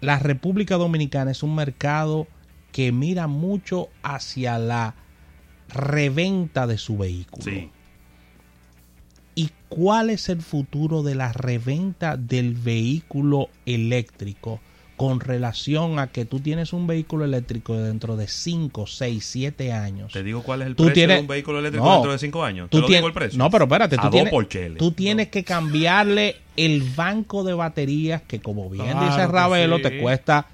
la 0.00 0.18
República 0.18 0.76
Dominicana 0.76 1.30
es 1.30 1.42
un 1.42 1.54
mercado 1.54 2.26
que 2.72 2.90
mira 2.90 3.26
mucho 3.26 3.88
hacia 4.02 4.58
la 4.58 4.94
reventa 5.68 6.66
de 6.66 6.78
su 6.78 6.96
vehículo. 6.96 7.44
¿Y 9.34 9.50
cuál 9.68 10.10
es 10.10 10.28
el 10.30 10.40
futuro 10.42 11.02
de 11.02 11.14
la 11.14 11.32
reventa 11.32 12.16
del 12.16 12.54
vehículo 12.54 13.50
eléctrico 13.66 14.60
con 14.98 15.20
relación 15.20 15.98
a 15.98 16.08
que 16.08 16.26
tú 16.26 16.40
tienes 16.40 16.74
un 16.74 16.86
vehículo 16.86 17.24
eléctrico 17.24 17.74
dentro 17.78 18.16
de 18.16 18.28
5, 18.28 18.86
6, 18.86 19.24
7 19.24 19.72
años? 19.72 20.12
Te 20.12 20.22
digo 20.22 20.42
cuál 20.42 20.60
es 20.60 20.66
el 20.66 20.74
Tú 20.76 20.82
precio 20.84 20.94
tienes- 20.94 21.16
de 21.16 21.20
un 21.22 21.26
vehículo 21.28 21.60
eléctrico 21.60 21.86
No. 21.86 21.92
dentro 21.94 22.12
de 22.12 22.18
5 22.18 22.44
años. 22.44 22.68
Tú 22.68 22.76
¿Te 22.76 22.80
lo 22.82 22.86
tienes- 22.88 23.00
digo 23.00 23.06
el 23.08 23.14
precio? 23.14 23.38
No, 23.38 23.48
pero 23.48 23.64
espérate, 23.64 23.96
tú 23.96 24.10
tienes, 24.10 24.34
tú 24.76 24.92
que 25.28 25.44
cambiarle 25.44 26.36
el 26.56 26.82
banco 26.82 27.44
de 27.44 27.54
baterías 27.54 28.20
que 28.22 28.40
como 28.40 28.68
bien 28.68 28.90
Claro 28.90 29.06
dice 29.06 29.26
Ravelo 29.28 29.76
sí. 29.76 29.82
te 29.84 29.98
cuesta 30.00 30.46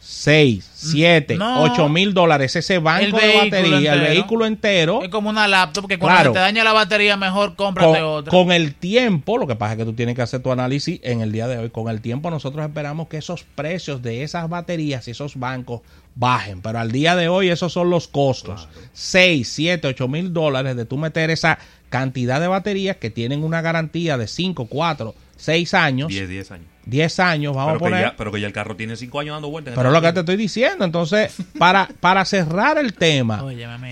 6, 0.00 0.70
7, 0.74 1.36
No. 1.36 1.62
8 1.62 1.88
mil 1.88 2.14
dólares 2.14 2.54
ese 2.56 2.76
El 2.76 2.80
banco 2.80 3.18
de 3.18 3.36
batería, 3.36 3.94
el 3.94 4.00
vehículo 4.00 4.46
entero. 4.46 5.02
Es 5.02 5.08
como 5.08 5.28
una 5.28 5.48
laptop 5.48 5.88
que 5.88 5.98
cuando 5.98 6.16
Claro. 6.16 6.30
se 6.30 6.34
te 6.34 6.40
daña 6.40 6.64
la 6.64 6.72
batería 6.72 7.16
mejor 7.16 7.56
cómprate 7.56 7.98
con, 7.98 8.04
otra. 8.04 8.30
con 8.30 8.52
el 8.52 8.74
tiempo, 8.74 9.38
lo 9.38 9.46
que 9.46 9.56
pasa 9.56 9.72
es 9.72 9.78
que 9.78 9.84
tú 9.84 9.92
tienes 9.94 10.14
que 10.14 10.22
hacer 10.22 10.40
tu 10.42 10.52
análisis 10.52 11.00
en 11.02 11.20
el 11.20 11.32
día 11.32 11.46
de 11.48 11.58
hoy. 11.58 11.70
Con 11.70 11.88
el 11.88 12.00
tiempo 12.00 12.30
nosotros 12.30 12.64
esperamos 12.64 13.08
que 13.08 13.18
esos 13.18 13.44
precios 13.54 14.02
de 14.02 14.22
esas 14.22 14.48
baterías 14.48 15.06
y 15.08 15.10
esos 15.10 15.36
bancos 15.36 15.80
bajen. 16.14 16.62
Pero 16.62 16.78
al 16.78 16.92
día 16.92 17.16
de 17.16 17.28
hoy 17.28 17.48
esos 17.48 17.72
son 17.72 17.90
los 17.90 18.08
costos. 18.08 18.68
6, 18.92 19.48
7, 19.48 19.88
8 19.88 20.08
mil 20.08 20.32
dólares 20.32 20.76
de 20.76 20.84
tú 20.84 20.96
meter 20.96 21.30
esa 21.30 21.58
cantidad 21.90 22.40
de 22.40 22.48
baterías 22.48 22.96
que 22.96 23.10
tienen 23.10 23.42
una 23.44 23.62
garantía 23.62 24.16
de 24.16 24.26
5, 24.28 24.66
4, 24.66 25.14
6 25.36 25.74
años, 25.74 26.08
10, 26.08 26.28
10, 26.28 26.50
10 26.88 27.20
años. 27.20 27.54
vamos 27.54 27.74
Pero 27.74 27.76
a 27.76 27.78
que, 27.78 27.84
poner. 27.92 28.10
ya, 28.10 28.16
pero 28.16 28.32
que 28.32 28.40
ya 28.40 28.46
el 28.46 28.52
carro 28.52 28.74
tiene 28.74 28.96
5 28.96 29.20
años 29.20 29.36
dando 29.36 29.50
vueltas. 29.50 29.74
Pero 29.74 29.90
el 29.90 29.94
es 29.94 30.02
lo 30.02 30.06
que 30.06 30.12
te 30.12 30.20
estoy 30.20 30.36
diciendo. 30.36 30.84
Entonces, 30.84 31.34
para, 31.58 31.88
para 32.00 32.24
cerrar 32.24 32.78
el 32.78 32.94
tema. 32.94 33.44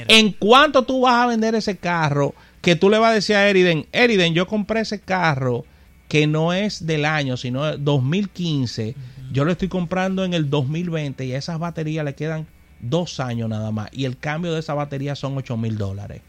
¿En 0.08 0.32
cuánto 0.32 0.82
tú 0.82 1.02
vas 1.02 1.24
a 1.24 1.26
vender 1.26 1.54
ese 1.54 1.76
carro 1.76 2.34
que 2.62 2.74
tú 2.74 2.90
le 2.90 2.98
vas 2.98 3.12
a 3.12 3.14
decir 3.14 3.36
a 3.36 3.48
Eriden, 3.48 3.86
Eriden, 3.92 4.34
yo 4.34 4.46
compré 4.46 4.80
ese 4.80 5.00
carro 5.00 5.64
que 6.08 6.26
no 6.26 6.52
es 6.52 6.86
del 6.86 7.04
año, 7.04 7.36
sino 7.36 7.64
de 7.64 7.76
2015, 7.78 8.94
yo 9.30 9.44
lo 9.44 9.52
estoy 9.52 9.68
comprando 9.68 10.24
en 10.24 10.34
el 10.34 10.50
2020 10.50 11.24
y 11.26 11.32
a 11.32 11.38
esas 11.38 11.58
baterías 11.58 12.04
le 12.04 12.14
quedan 12.14 12.46
dos 12.80 13.20
años 13.20 13.48
nada 13.48 13.70
más 13.70 13.88
y 13.92 14.04
el 14.04 14.18
cambio 14.18 14.52
de 14.52 14.60
esa 14.60 14.74
batería 14.74 15.14
son 15.14 15.36
8 15.36 15.56
mil 15.56 15.78
dólares. 15.78 16.22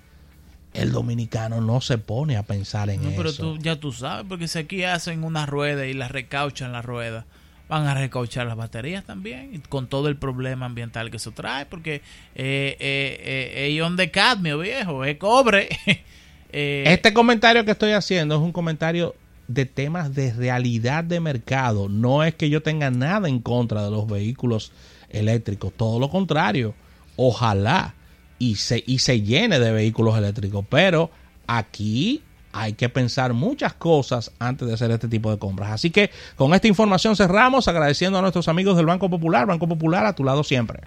El 0.78 0.92
dominicano 0.92 1.60
no 1.62 1.82
se 1.82 1.98
pone 1.98 2.38
a 2.38 2.44
pensar 2.44 2.90
en 2.90 3.04
No, 3.04 3.10
pero 3.18 3.30
eso. 3.30 3.44
tú, 3.54 3.58
ya 3.60 3.76
tú 3.80 3.92
sabes, 3.92 4.26
porque 4.30 4.48
si 4.48 4.60
aquí 4.60 4.84
hacen 4.84 5.24
una 5.24 5.46
rueda 5.46 5.86
y 5.88 5.94
la 5.94 6.08
recauchan 6.08 6.72
la 6.72 6.82
rueda, 6.82 7.26
van 7.68 7.86
a 7.88 7.94
recauchar 7.94 8.48
las 8.48 8.56
baterías 8.56 9.04
también, 9.04 9.62
con 9.70 9.88
todo 9.88 10.08
el 10.08 10.16
problema 10.16 10.66
ambiental 10.68 11.12
que 11.12 11.18
eso 11.18 11.32
trae, 11.32 11.66
porque 11.66 11.96
eh, 12.36 12.78
eh, 12.80 13.54
eh, 13.68 13.72
ion 13.74 13.96
de 13.98 14.10
cadmio, 14.12 14.60
viejo, 14.60 15.04
es 15.04 15.18
cobre. 15.18 15.70
Eh, 16.54 16.86
Este 16.88 17.14
comentario 17.14 17.66
que 17.66 17.72
estoy 17.72 17.92
haciendo 17.92 18.36
es 18.36 18.42
un 18.42 18.54
comentario 18.54 19.16
de 19.50 19.66
temas 19.66 20.16
de 20.16 20.32
realidad 20.32 21.04
de 21.04 21.20
mercado. 21.20 21.90
No 21.90 22.24
es 22.24 22.36
que 22.36 22.50
yo 22.50 22.64
tenga 22.64 22.90
nada 22.90 23.28
en 23.28 23.42
contra 23.42 23.84
de 23.84 23.92
los 23.92 24.08
vehículos 24.08 24.72
eléctricos, 25.10 25.74
todo 25.76 26.00
lo 26.00 26.10
contrario. 26.10 26.74
Ojalá 27.18 27.96
y 28.40 28.56
se, 28.56 28.84
y 28.86 29.00
se 29.00 29.22
llene 29.22 29.60
de 29.60 29.72
vehículos 29.72 30.18
eléctricos, 30.18 30.66
pero 30.70 31.10
aquí 31.48 32.22
hay 32.54 32.74
que 32.74 32.90
pensar 32.90 33.34
muchas 33.34 33.74
cosas 33.74 34.32
antes 34.40 34.68
de 34.68 34.74
hacer 34.74 34.90
este 34.92 35.08
tipo 35.08 35.30
de 35.30 35.38
compras. 35.38 35.72
Así 35.72 35.92
que 35.92 36.10
con 36.36 36.54
esta 36.54 36.68
información 36.68 37.16
cerramos 37.16 37.68
agradeciendo 37.68 38.18
a 38.18 38.22
nuestros 38.22 38.48
amigos 38.48 38.78
del 38.78 38.86
Banco 38.86 39.10
Popular. 39.10 39.46
Banco 39.46 39.68
Popular 39.68 40.06
a 40.06 40.14
tu 40.14 40.24
lado 40.24 40.44
siempre. 40.44 40.82